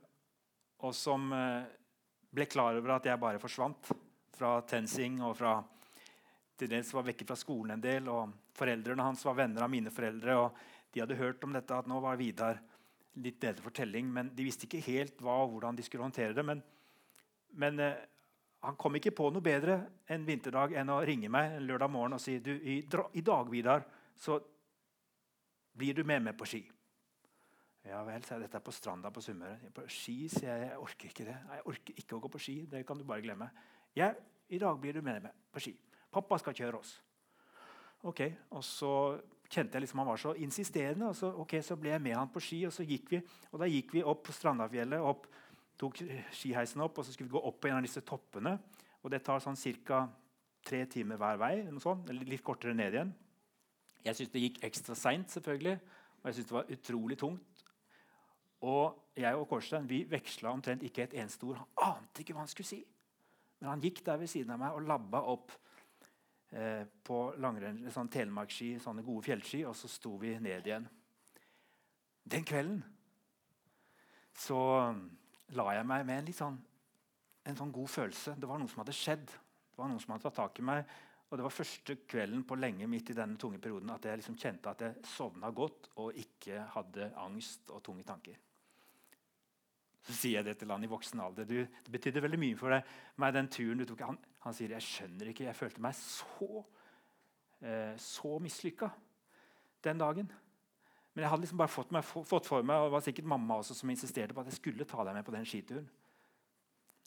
og 0.82 0.94
som 0.96 1.30
eh, 1.32 1.70
ble 2.34 2.46
klar 2.50 2.74
over 2.78 2.96
at 2.96 3.06
jeg 3.06 3.20
bare 3.20 3.42
forsvant 3.42 3.92
fra 4.34 4.56
TenSing 4.66 5.20
og 5.22 5.36
fra 5.38 5.58
til 6.58 6.70
dels 6.70 6.92
var 6.94 7.06
vekke 7.06 7.26
fra 7.26 7.36
skolen 7.38 7.74
en 7.74 7.82
del. 7.82 8.08
og 8.08 8.32
Foreldrene 8.54 9.02
hans 9.02 9.24
var 9.26 9.38
venner 9.38 9.64
av 9.66 9.70
mine 9.70 9.90
foreldre. 9.90 10.36
og 10.38 10.56
de 10.94 11.02
hadde 11.02 11.18
hørt 11.18 11.42
om 11.42 11.52
dette, 11.52 11.74
at 11.74 11.88
nå 11.90 11.98
var 11.98 12.16
Vidar 12.16 12.60
litt 13.18 13.38
bedre 13.42 13.62
fortelling, 13.62 14.06
men 14.10 14.30
de 14.34 14.44
visste 14.46 14.68
ikke 14.68 14.82
helt 14.86 15.20
hva 15.22 15.40
og 15.42 15.54
hvordan 15.54 15.76
de 15.76 15.82
skulle 15.82 16.06
håndtere 16.06 16.34
det. 16.34 16.44
Men, 16.46 16.62
men 17.58 17.80
eh, 17.82 18.04
han 18.62 18.78
kom 18.78 18.94
ikke 18.98 19.14
på 19.14 19.28
noe 19.34 19.42
bedre 19.44 19.80
en 20.10 20.26
vinterdag 20.26 20.76
enn 20.78 20.92
å 20.94 21.02
ringe 21.04 21.30
meg 21.30 21.56
en 21.56 21.66
lørdag 21.66 21.90
morgen 21.90 22.16
og 22.16 22.22
si 22.22 22.38
du, 22.38 22.54
i, 22.54 22.78
i 22.82 23.24
dag 23.26 23.50
Vidar, 23.50 23.84
så 24.14 24.38
blir 25.74 25.98
du 25.98 26.04
med 26.06 26.22
meg 26.22 26.38
på 26.38 26.46
ski. 26.48 26.62
Ja 27.85 28.01
vel, 28.07 28.22
sier 28.24 28.39
jeg. 28.39 28.47
Dette 28.47 28.57
er 28.57 28.64
på 28.64 28.72
stranda 28.72 29.11
på 29.12 29.20
Sunnmøre. 29.24 29.70
På 29.76 29.85
ski, 29.93 30.24
sier 30.32 30.55
jeg. 30.55 30.68
Jeg 30.70 30.80
orker 30.80 31.11
ikke 31.11 31.26
det. 31.28 31.37
Jeg 31.53 31.64
orker 31.72 31.99
ikke 32.01 32.16
å 32.16 32.22
gå 32.24 32.30
på 32.32 32.41
ski. 32.41 32.55
Det 32.70 32.80
kan 32.89 33.01
du 33.01 33.05
bare 33.05 33.24
glemme. 33.24 33.51
Ja, 33.97 34.09
i 34.49 34.61
dag 34.61 34.78
blir 34.80 34.97
du 34.97 35.03
med 35.05 35.26
meg 35.26 35.35
på 35.53 35.61
ski. 35.61 35.74
Pappa 36.14 36.39
skal 36.41 36.57
kjøre 36.57 36.80
oss. 36.80 36.95
Ok, 38.05 38.20
Og 38.53 38.64
så 38.64 38.91
kjente 39.49 39.76
jeg 39.76 39.85
liksom 39.85 40.01
han 40.03 40.09
var 40.09 40.20
så 40.20 40.35
insisterende. 40.35 41.09
og 41.09 41.16
så, 41.16 41.30
okay, 41.41 41.61
så 41.62 41.76
ble 41.76 41.91
jeg 41.91 42.03
med 42.03 42.16
han 42.16 42.28
på 42.28 42.41
ski. 42.41 42.64
og 42.66 42.72
så 42.72 42.85
gikk 42.85 43.11
vi, 43.11 43.22
og 43.53 43.61
Da 43.61 43.66
gikk 43.66 43.93
vi 43.93 44.03
opp 44.03 44.24
på 44.24 44.32
Strandafjellet, 44.32 45.01
opp, 45.01 45.26
tok 45.78 46.01
skiheisen 46.32 46.80
opp, 46.80 46.99
og 46.99 47.05
så 47.05 47.12
skulle 47.12 47.28
vi 47.28 47.37
gå 47.37 47.45
opp 47.45 47.61
på 47.61 47.68
en 47.68 47.76
av 47.76 47.82
disse 47.82 48.01
toppene. 48.01 48.59
og 49.03 49.11
Det 49.11 49.22
tar 49.24 49.41
sånn 49.41 49.57
ca. 49.85 50.09
tre 50.64 50.87
timer 50.87 51.16
hver 51.16 51.37
vei, 51.37 51.78
sånt, 51.78 52.09
eller 52.09 52.24
litt 52.24 52.43
kortere 52.43 52.74
ned 52.74 52.95
igjen. 52.95 53.14
Jeg 54.05 54.14
syntes 54.16 54.32
det 54.32 54.41
gikk 54.41 54.64
ekstra 54.64 54.95
seint, 54.95 55.28
selvfølgelig, 55.28 55.80
og 56.22 56.24
jeg 56.24 56.35
syntes 56.35 56.49
det 56.49 56.57
var 56.57 56.72
utrolig 56.72 57.18
tungt. 57.18 57.63
Og 58.64 59.18
jeg 59.20 59.36
og 59.36 59.46
Kårstein 59.50 59.86
vi 59.88 60.02
veksla 60.08 60.52
omtrent 60.54 60.82
ikke 60.86 61.04
et 61.04 61.16
eneste 61.20 61.46
ord. 61.46 61.60
Han 61.60 61.94
ante 61.94 62.22
ikke 62.22 62.36
hva 62.36 62.44
han 62.44 62.50
skulle 62.50 62.70
si. 62.70 62.80
Men 63.60 63.74
han 63.74 63.84
gikk 63.84 64.02
der 64.06 64.18
ved 64.20 64.30
siden 64.30 64.54
av 64.54 64.60
meg 64.60 64.76
og 64.76 64.88
labba 64.88 65.20
opp 65.32 65.52
eh, 66.56 66.82
på 67.04 67.20
langrenn, 67.40 67.84
sånn 67.92 68.10
telemarksski, 68.12 68.74
sånne 68.82 69.04
gode 69.06 69.24
fjellski, 69.28 69.62
og 69.68 69.76
så 69.78 69.90
sto 69.90 70.16
vi 70.20 70.34
ned 70.42 70.68
igjen. 70.68 70.88
Den 72.24 72.44
kvelden 72.48 72.82
så 74.34 74.58
um, 74.90 75.02
la 75.54 75.68
jeg 75.76 75.86
meg 75.86 76.06
med 76.08 76.18
en, 76.18 76.28
litt 76.28 76.38
sånn, 76.38 76.56
en 77.46 77.58
sånn 77.58 77.74
god 77.74 77.90
følelse. 77.92 78.34
Det 78.40 78.48
var 78.50 78.58
noe 78.58 78.70
som 78.72 78.80
hadde 78.82 78.96
skjedd. 78.96 79.26
Det 79.28 79.78
var 79.78 79.90
noen 79.90 80.02
som 80.02 80.14
hadde 80.14 80.26
tatt 80.26 80.40
tak 80.40 80.58
i 80.58 80.64
meg. 80.66 80.96
Og 81.30 81.38
det 81.38 81.44
var 81.46 81.54
første 81.54 81.96
kvelden 82.10 82.42
på 82.46 82.58
lenge 82.58 82.88
midt 82.90 83.12
i 83.12 83.16
denne 83.16 83.38
tunge 83.40 83.60
perioden 83.62 83.92
at 83.94 84.04
jeg 84.06 84.20
liksom 84.20 84.36
kjente 84.38 84.70
at 84.72 84.82
jeg 84.84 85.06
sovna 85.08 85.50
godt 85.54 85.88
og 86.02 86.18
ikke 86.20 86.66
hadde 86.74 87.08
angst 87.22 87.70
og 87.74 87.82
tunge 87.86 88.04
tanker. 88.06 88.36
Så 90.05 90.12
sier 90.12 90.40
jeg 90.40 90.44
det 90.44 90.59
til 90.61 90.72
han 90.72 90.84
i 90.84 90.90
voksen 90.90 91.20
alder. 91.24 91.46
Du, 91.48 91.57
det 91.64 91.92
betydde 91.92 92.20
veldig 92.20 92.40
mye 92.40 92.57
for 92.61 92.74
deg, 92.74 92.88
meg, 93.22 93.32
den 93.36 93.48
turen 93.52 93.80
du 93.80 93.86
tok. 93.88 94.02
Han, 94.05 94.18
han 94.44 94.57
sier 94.57 94.74
jeg 94.76 94.84
skjønner 94.84 95.30
ikke, 95.30 95.46
jeg 95.48 95.57
følte 95.57 95.84
meg 95.84 95.96
så, 95.96 96.64
eh, 97.64 97.94
så 98.00 98.34
mislykka 98.44 98.90
den 99.86 100.02
dagen. 100.02 100.28
Men 101.14 101.24
jeg 101.24 101.30
hadde 101.30 101.46
liksom 101.46 101.61
bare 101.62 101.72
fått, 101.72 101.94
meg, 101.94 102.05
fått, 102.05 102.48
for 102.50 102.66
meg, 102.66 102.82
og 102.82 102.90
det 102.90 102.94
var 102.96 103.05
sikkert 103.07 103.30
mamma 103.32 103.57
også 103.62 103.76
som 103.78 103.92
insisterte 103.92 104.36
på 104.36 104.42
at 104.42 104.50
jeg 104.50 104.59
skulle 104.59 104.86
ta 104.88 105.07
deg 105.07 105.16
med 105.16 105.24
på 105.24 105.32
den 105.32 105.46
skituren. 105.48 105.86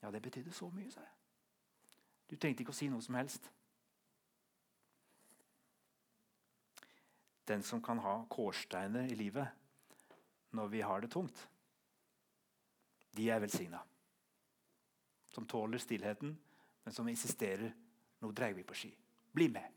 Ja, 0.02 0.10
det 0.14 0.22
betydde 0.24 0.54
så 0.56 0.70
mye, 0.74 0.90
sa 0.94 1.04
jeg. 1.04 1.14
Du 2.32 2.36
trengte 2.36 2.64
ikke 2.64 2.74
å 2.74 2.78
si 2.78 2.88
noe 2.92 3.04
som 3.04 3.18
helst. 3.20 3.46
Den 7.48 7.62
som 7.64 7.84
kan 7.84 8.02
ha 8.04 8.18
kårsteiner 8.32 9.06
i 9.12 9.20
livet 9.20 9.54
når 10.58 10.74
vi 10.74 10.82
har 10.84 11.04
det 11.04 11.12
tungt 11.14 11.46
de 13.18 13.30
er 13.34 13.42
velsigna. 13.42 13.82
Som 15.34 15.46
tåler 15.50 15.82
stillheten, 15.82 16.38
men 16.84 16.94
som 16.94 17.10
insisterer. 17.10 17.74
Nå 18.20 18.32
dreier 18.34 18.58
vi 18.58 18.66
på 18.66 18.78
ski. 18.78 18.94
Bli 19.34 19.50
med. 19.54 19.74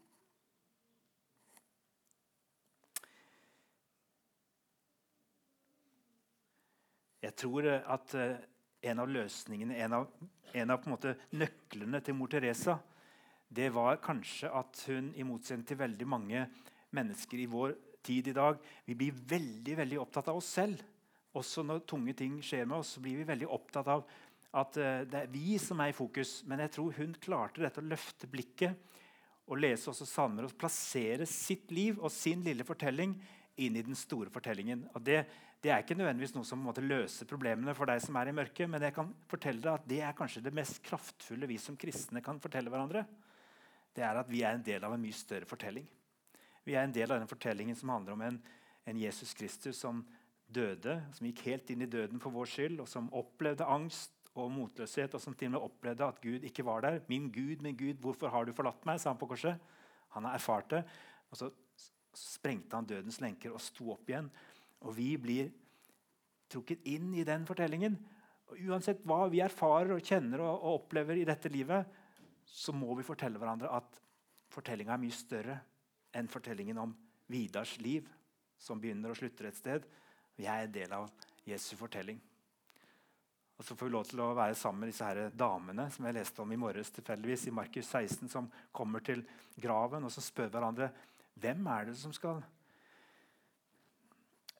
Jeg 7.21 7.37
tror 7.37 7.67
at 7.69 8.15
eh, 8.17 8.39
en 8.89 9.03
av 9.03 9.11
løsningene, 9.13 9.77
en 9.77 9.93
av, 9.99 10.07
en 10.57 10.73
av 10.73 10.87
en 10.89 11.19
nøklene 11.37 12.01
til 12.01 12.17
mor 12.17 12.31
Teresa, 12.33 12.79
det 13.51 13.69
var 13.75 14.01
kanskje 14.01 14.49
at 14.57 14.85
hun, 14.89 15.11
i 15.19 15.27
motsetning 15.27 15.67
til 15.69 15.81
veldig 15.83 16.07
mange 16.09 16.47
mennesker 16.97 17.43
i 17.43 17.49
vår 17.51 17.75
tid 18.07 18.31
i 18.31 18.37
dag, 18.37 18.57
vi 18.87 18.97
blir 18.97 19.21
veldig, 19.35 19.77
veldig 19.83 20.01
opptatt 20.01 20.31
av 20.33 20.41
oss 20.41 20.49
selv. 20.57 20.81
Også 21.39 21.63
når 21.63 21.85
tunge 21.89 22.15
ting 22.19 22.41
skjer 22.43 22.67
med 22.67 22.81
oss, 22.81 22.97
så 22.97 23.03
blir 23.03 23.21
vi 23.21 23.29
veldig 23.29 23.49
opptatt 23.55 23.91
av 23.93 24.07
at 24.51 24.79
uh, 24.83 25.03
det 25.07 25.19
er 25.21 25.31
vi 25.31 25.59
som 25.63 25.79
er 25.83 25.93
i 25.93 25.97
fokus. 25.97 26.41
Men 26.51 26.65
jeg 26.65 26.75
tror 26.75 26.97
hun 26.97 27.13
klarte 27.23 27.63
dette 27.63 27.83
å 27.83 27.87
løfte 27.87 28.31
blikket 28.31 28.89
og 29.51 29.59
lese 29.59 29.91
også 29.91 30.07
salmer 30.07 30.47
og 30.47 30.57
plassere 30.59 31.27
sitt 31.27 31.71
liv 31.75 31.99
og 31.99 32.11
sin 32.15 32.43
lille 32.47 32.67
fortelling 32.67 33.17
inn 33.61 33.77
i 33.77 33.85
den 33.87 33.99
store 33.99 34.31
fortellingen. 34.33 34.85
Og 34.95 35.03
det, 35.07 35.25
det 35.63 35.73
er 35.73 35.83
ikke 35.83 35.97
nødvendigvis 35.99 36.35
noe 36.37 36.47
som 36.47 36.63
måte, 36.65 36.85
løser 36.85 37.29
problemene 37.31 37.75
for 37.77 37.91
deg 37.91 38.03
som 38.05 38.17
er 38.21 38.31
i 38.31 38.37
mørket, 38.37 38.71
men 38.71 38.87
jeg 38.87 38.95
kan 38.97 39.11
fortelle 39.31 39.63
deg 39.65 39.73
at 39.75 39.89
det 39.91 39.99
er 40.07 40.17
kanskje 40.17 40.45
det 40.47 40.55
mest 40.57 40.79
kraftfulle 40.87 41.51
vi 41.51 41.59
som 41.63 41.79
kristne 41.79 42.23
kan 42.25 42.39
fortelle 42.43 42.71
hverandre. 42.73 43.05
Det 43.95 44.07
er 44.07 44.21
at 44.21 44.31
vi 44.31 44.45
er 44.47 44.55
en 44.55 44.65
del 44.65 44.87
av 44.87 44.95
en 44.95 45.03
mye 45.03 45.19
større 45.19 45.49
fortelling. 45.51 45.87
Vi 46.65 46.77
er 46.77 46.87
en 46.87 46.95
del 46.95 47.11
av 47.11 47.19
den 47.19 47.31
fortellingen 47.31 47.77
som 47.77 47.91
handler 47.91 48.15
om 48.15 48.25
en, 48.29 48.39
en 48.87 49.03
Jesus 49.03 49.35
Kristus 49.35 49.83
som 49.83 50.05
døde, 50.55 50.97
som 51.15 51.27
gikk 51.29 51.45
helt 51.47 51.71
inn 51.73 51.85
i 51.85 51.91
døden 51.91 52.21
for 52.23 52.35
vår 52.35 52.51
skyld, 52.51 52.81
og 52.83 52.89
som 52.91 53.11
opplevde 53.17 53.69
angst 53.69 54.31
og 54.39 54.51
motløshet, 54.55 55.15
og 55.15 55.23
som 55.23 55.35
til 55.35 55.51
og 55.51 55.57
med 55.57 55.67
opplevde 55.67 56.07
at 56.07 56.21
Gud 56.23 56.47
ikke 56.47 56.65
var 56.67 56.81
der. 56.85 57.01
'Min 57.09 57.31
Gud, 57.33 57.63
min 57.63 57.77
Gud, 57.77 58.01
hvorfor 58.01 58.29
har 58.29 58.45
du 58.45 58.53
forlatt 58.53 58.87
meg?' 58.87 59.01
sa 59.01 59.11
han 59.11 59.19
på 59.19 59.27
korset. 59.27 59.59
Han 60.15 60.25
har 60.25 60.35
erfart 60.35 60.71
det. 60.71 60.85
Og 61.31 61.37
så 61.37 61.51
sprengte 62.15 62.77
han 62.77 62.87
dødens 62.87 63.21
lenker 63.21 63.53
og 63.53 63.61
sto 63.61 63.93
opp 63.93 64.09
igjen. 64.09 64.31
Og 64.81 64.97
vi 64.97 65.17
blir 65.17 65.51
trukket 66.51 66.83
inn 66.85 67.15
i 67.15 67.25
den 67.25 67.47
fortellingen. 67.47 67.99
Og 68.51 68.59
uansett 68.71 69.05
hva 69.07 69.29
vi 69.31 69.41
erfarer 69.41 69.95
og 69.95 70.03
kjenner 70.03 70.43
og, 70.43 70.55
og 70.59 70.81
opplever 70.81 71.21
i 71.21 71.27
dette 71.29 71.49
livet, 71.49 71.87
så 72.45 72.75
må 72.75 72.95
vi 72.99 73.07
fortelle 73.07 73.39
hverandre 73.39 73.71
at 73.71 74.01
fortellinga 74.51 74.97
er 74.97 75.03
mye 75.05 75.15
større 75.15 75.61
enn 76.19 76.31
fortellingen 76.31 76.81
om 76.83 76.95
Vidars 77.31 77.77
liv, 77.79 78.09
som 78.59 78.81
begynner 78.83 79.13
og 79.13 79.21
slutter 79.21 79.47
et 79.47 79.59
sted. 79.59 79.87
Vi 80.41 80.49
er 80.49 80.71
del 80.73 80.93
av 80.97 81.11
Jesu 81.45 81.75
fortelling. 81.77 82.21
Og 83.61 83.65
så 83.67 83.75
får 83.77 83.91
vi 83.91 83.93
lov 83.93 84.07
til 84.09 84.23
å 84.25 84.31
være 84.33 84.57
sammen 84.57 84.87
med 84.87 84.89
disse 84.89 85.05
her 85.05 85.35
damene 85.37 85.85
som 85.93 86.07
jeg 86.09 86.17
leste 86.17 86.41
om 86.41 86.53
i 86.55 86.57
morges 86.57 86.89
tilfeldigvis, 86.97 87.43
i 87.51 87.53
Markus 87.53 87.91
16, 87.91 88.31
som 88.33 88.47
kommer 88.73 89.05
til 89.05 89.21
graven 89.61 90.07
og 90.09 90.13
som 90.15 90.25
spør 90.25 90.49
hverandre 90.55 90.89
hvem 91.41 91.69
er 91.75 91.91
det 91.91 91.97
som 92.01 92.15
skal, 92.17 92.41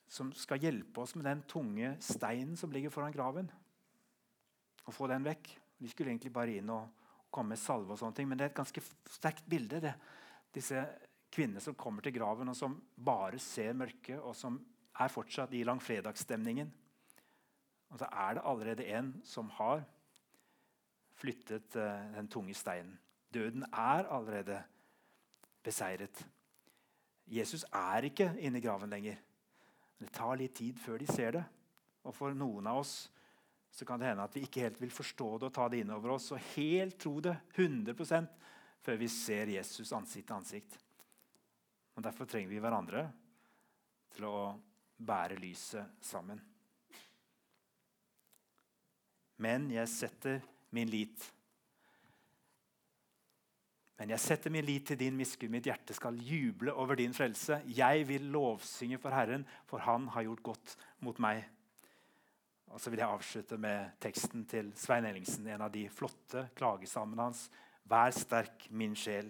som 0.05 0.29
skal 0.37 0.61
hjelpe 0.61 1.01
oss 1.01 1.15
med 1.17 1.25
den 1.25 1.41
tunge 1.49 1.95
steinen 2.05 2.53
som 2.61 2.73
ligger 2.73 2.93
foran 2.93 3.15
graven. 3.15 3.49
Og 4.85 4.93
få 4.93 5.09
den 5.09 5.25
vekk. 5.25 5.49
De 5.81 5.89
skulle 5.89 6.13
egentlig 6.13 6.33
bare 6.35 6.59
inn 6.59 6.69
og 6.69 6.93
komme 7.33 7.55
med 7.55 7.61
salve, 7.63 7.95
og 7.95 8.01
sånne 8.03 8.19
ting, 8.19 8.29
men 8.29 8.37
det 8.37 8.45
er 8.45 8.53
et 8.53 8.61
ganske 8.61 8.85
sterkt 9.09 9.49
bilde. 9.49 9.81
det. 9.81 9.95
Disse 10.53 10.85
kvinnene 11.33 11.63
som 11.63 11.73
kommer 11.79 12.05
til 12.05 12.13
graven 12.13 12.53
og 12.53 12.57
som 12.59 12.77
bare 13.01 13.41
ser 13.41 13.73
mørket, 13.73 14.19
og 14.19 14.37
som 14.37 14.61
er 15.01 15.13
fortsatt 15.13 15.53
i 15.57 15.63
langfredagsstemningen. 15.67 16.69
Og 17.91 17.99
så 17.99 18.07
er 18.07 18.37
det 18.37 18.45
allerede 18.47 18.87
en 18.97 19.13
som 19.27 19.49
har 19.57 19.83
flyttet 21.19 21.75
uh, 21.75 22.13
den 22.15 22.29
tunge 22.31 22.55
steinen. 22.57 22.95
Døden 23.33 23.63
er 23.63 24.07
allerede 24.07 24.61
beseiret. 25.63 26.25
Jesus 27.27 27.63
er 27.71 28.07
ikke 28.07 28.31
inne 28.39 28.59
i 28.59 28.63
graven 28.63 28.89
lenger. 28.91 29.19
Det 30.01 30.09
tar 30.11 30.35
litt 30.39 30.55
tid 30.57 30.79
før 30.81 30.99
de 30.99 31.07
ser 31.07 31.35
det. 31.37 31.43
Og 32.03 32.15
for 32.15 32.33
noen 32.35 32.67
av 32.67 32.81
oss 32.81 32.95
så 33.71 33.85
kan 33.87 34.01
det 34.01 34.09
hende 34.09 34.25
at 34.25 34.33
vi 34.35 34.43
ikke 34.43 34.65
helt 34.65 34.81
vil 34.81 34.91
forstå 34.91 35.27
det 35.39 35.47
og 35.47 35.55
ta 35.55 35.67
det 35.71 35.79
inn 35.83 35.93
over 35.95 36.17
oss 36.17 36.31
og 36.35 36.43
helt 36.57 36.97
tro 36.99 37.19
det 37.23 37.37
100% 37.55 38.27
før 38.81 38.97
vi 38.99 39.07
ser 39.13 39.53
Jesus 39.53 39.93
ansikt 39.95 40.27
til 40.27 40.35
ansikt. 40.35 40.75
Og 41.95 42.03
Derfor 42.03 42.25
trenger 42.25 42.51
vi 42.51 42.59
hverandre 42.63 43.05
til 44.15 44.27
å 44.27 44.35
bære 45.05 45.39
lyset 45.41 46.01
sammen. 46.01 46.41
Men 49.41 49.71
jeg 49.73 49.89
setter 49.89 50.41
min 50.71 50.89
lit. 50.89 51.23
Men 54.01 54.13
jeg 54.13 54.21
setter 54.21 54.53
min 54.53 54.65
lit 54.65 54.87
til 54.89 54.97
din 54.97 55.17
miskunn. 55.17 55.51
Mitt 55.53 55.67
hjerte 55.69 55.93
skal 55.97 56.17
juble 56.25 56.73
over 56.73 56.97
din 56.97 57.13
frelse. 57.13 57.59
Jeg 57.69 58.07
vil 58.09 58.29
lovsynge 58.33 58.97
for 59.01 59.13
Herren, 59.13 59.45
for 59.69 59.81
Han 59.85 60.07
har 60.13 60.25
gjort 60.25 60.43
godt 60.43 60.77
mot 61.05 61.19
meg. 61.21 61.43
Og 62.71 62.79
så 62.79 62.89
vil 62.89 63.01
jeg 63.01 63.11
avslutte 63.13 63.57
med 63.61 63.97
teksten 64.01 64.45
til 64.49 64.71
Svein 64.79 65.05
Ellingsen, 65.05 65.47
en 65.47 65.65
av 65.65 65.73
de 65.73 65.83
flotte 65.91 66.47
klagesalmene 66.55 67.27
hans. 67.27 67.43
Vær 67.83 68.13
sterk, 68.15 68.69
min 68.69 68.95
sjel. 68.95 69.29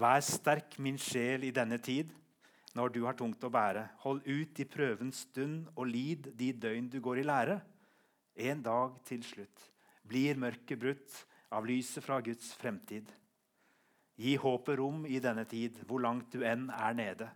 Vær 0.00 0.20
sterk, 0.26 0.78
min 0.82 0.98
sjel, 0.98 1.44
i 1.46 1.54
denne 1.54 1.78
tid, 1.78 2.10
når 2.76 2.94
du 2.94 3.02
har 3.04 3.16
tungt 3.18 3.44
å 3.44 3.50
bære. 3.52 3.84
Hold 4.04 4.22
ut 4.26 4.60
i 4.60 4.68
prøvens 4.68 5.24
stund 5.26 5.68
og 5.76 5.90
lid 5.90 6.30
de 6.38 6.52
døgn 6.52 6.88
du 6.92 7.00
går 7.04 7.22
i 7.22 7.26
lære. 7.28 7.58
En 8.34 8.62
dag 8.64 8.96
til 9.08 9.24
slutt 9.26 9.68
blir 10.08 10.40
mørket 10.40 10.80
brutt 10.80 11.18
av 11.52 11.66
lyset 11.68 12.04
fra 12.04 12.20
Guds 12.24 12.52
fremtid. 12.56 13.10
Gi 14.16 14.36
håpet 14.40 14.78
rom 14.78 15.04
i 15.08 15.20
denne 15.22 15.44
tid, 15.48 15.78
hvor 15.88 16.02
langt 16.04 16.32
du 16.32 16.44
enn 16.46 16.68
er 16.72 16.96
nede. 16.96 17.28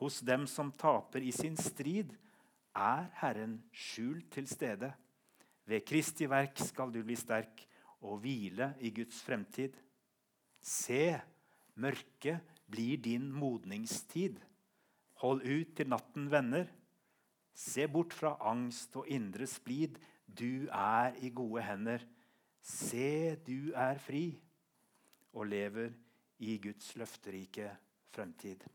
Hos 0.00 0.20
dem 0.26 0.46
som 0.50 0.72
taper 0.72 1.24
i 1.24 1.32
sin 1.32 1.56
strid, 1.56 2.12
er 2.74 3.06
Herren 3.20 3.60
skjult 3.70 4.32
til 4.34 4.48
stede. 4.50 4.90
Ved 5.64 5.84
Kristi 5.86 6.26
verk 6.28 6.58
skal 6.60 6.90
du 6.92 7.00
bli 7.06 7.16
sterk 7.16 7.62
og 8.04 8.18
hvile 8.24 8.72
i 8.84 8.90
Guds 8.92 9.22
fremtid. 9.24 9.76
Se, 10.60 11.14
mørket 11.80 12.56
blir 12.68 12.98
din 13.00 13.30
modningstid. 13.32 14.40
Hold 15.24 15.40
ut 15.48 15.70
til 15.72 15.88
natten 15.88 16.26
vender. 16.28 16.66
Se 17.56 17.86
bort 17.88 18.12
fra 18.12 18.34
angst 18.44 18.92
og 19.00 19.06
indre 19.08 19.46
splid. 19.48 19.96
Du 20.28 20.66
er 20.68 21.16
i 21.24 21.30
gode 21.32 21.62
hender. 21.64 22.02
Se, 22.60 23.32
du 23.46 23.72
er 23.72 23.96
fri 24.04 24.26
og 25.32 25.48
lever 25.48 25.94
i 26.44 26.58
Guds 26.60 26.92
løfterike 27.00 27.70
fremtid. 28.12 28.66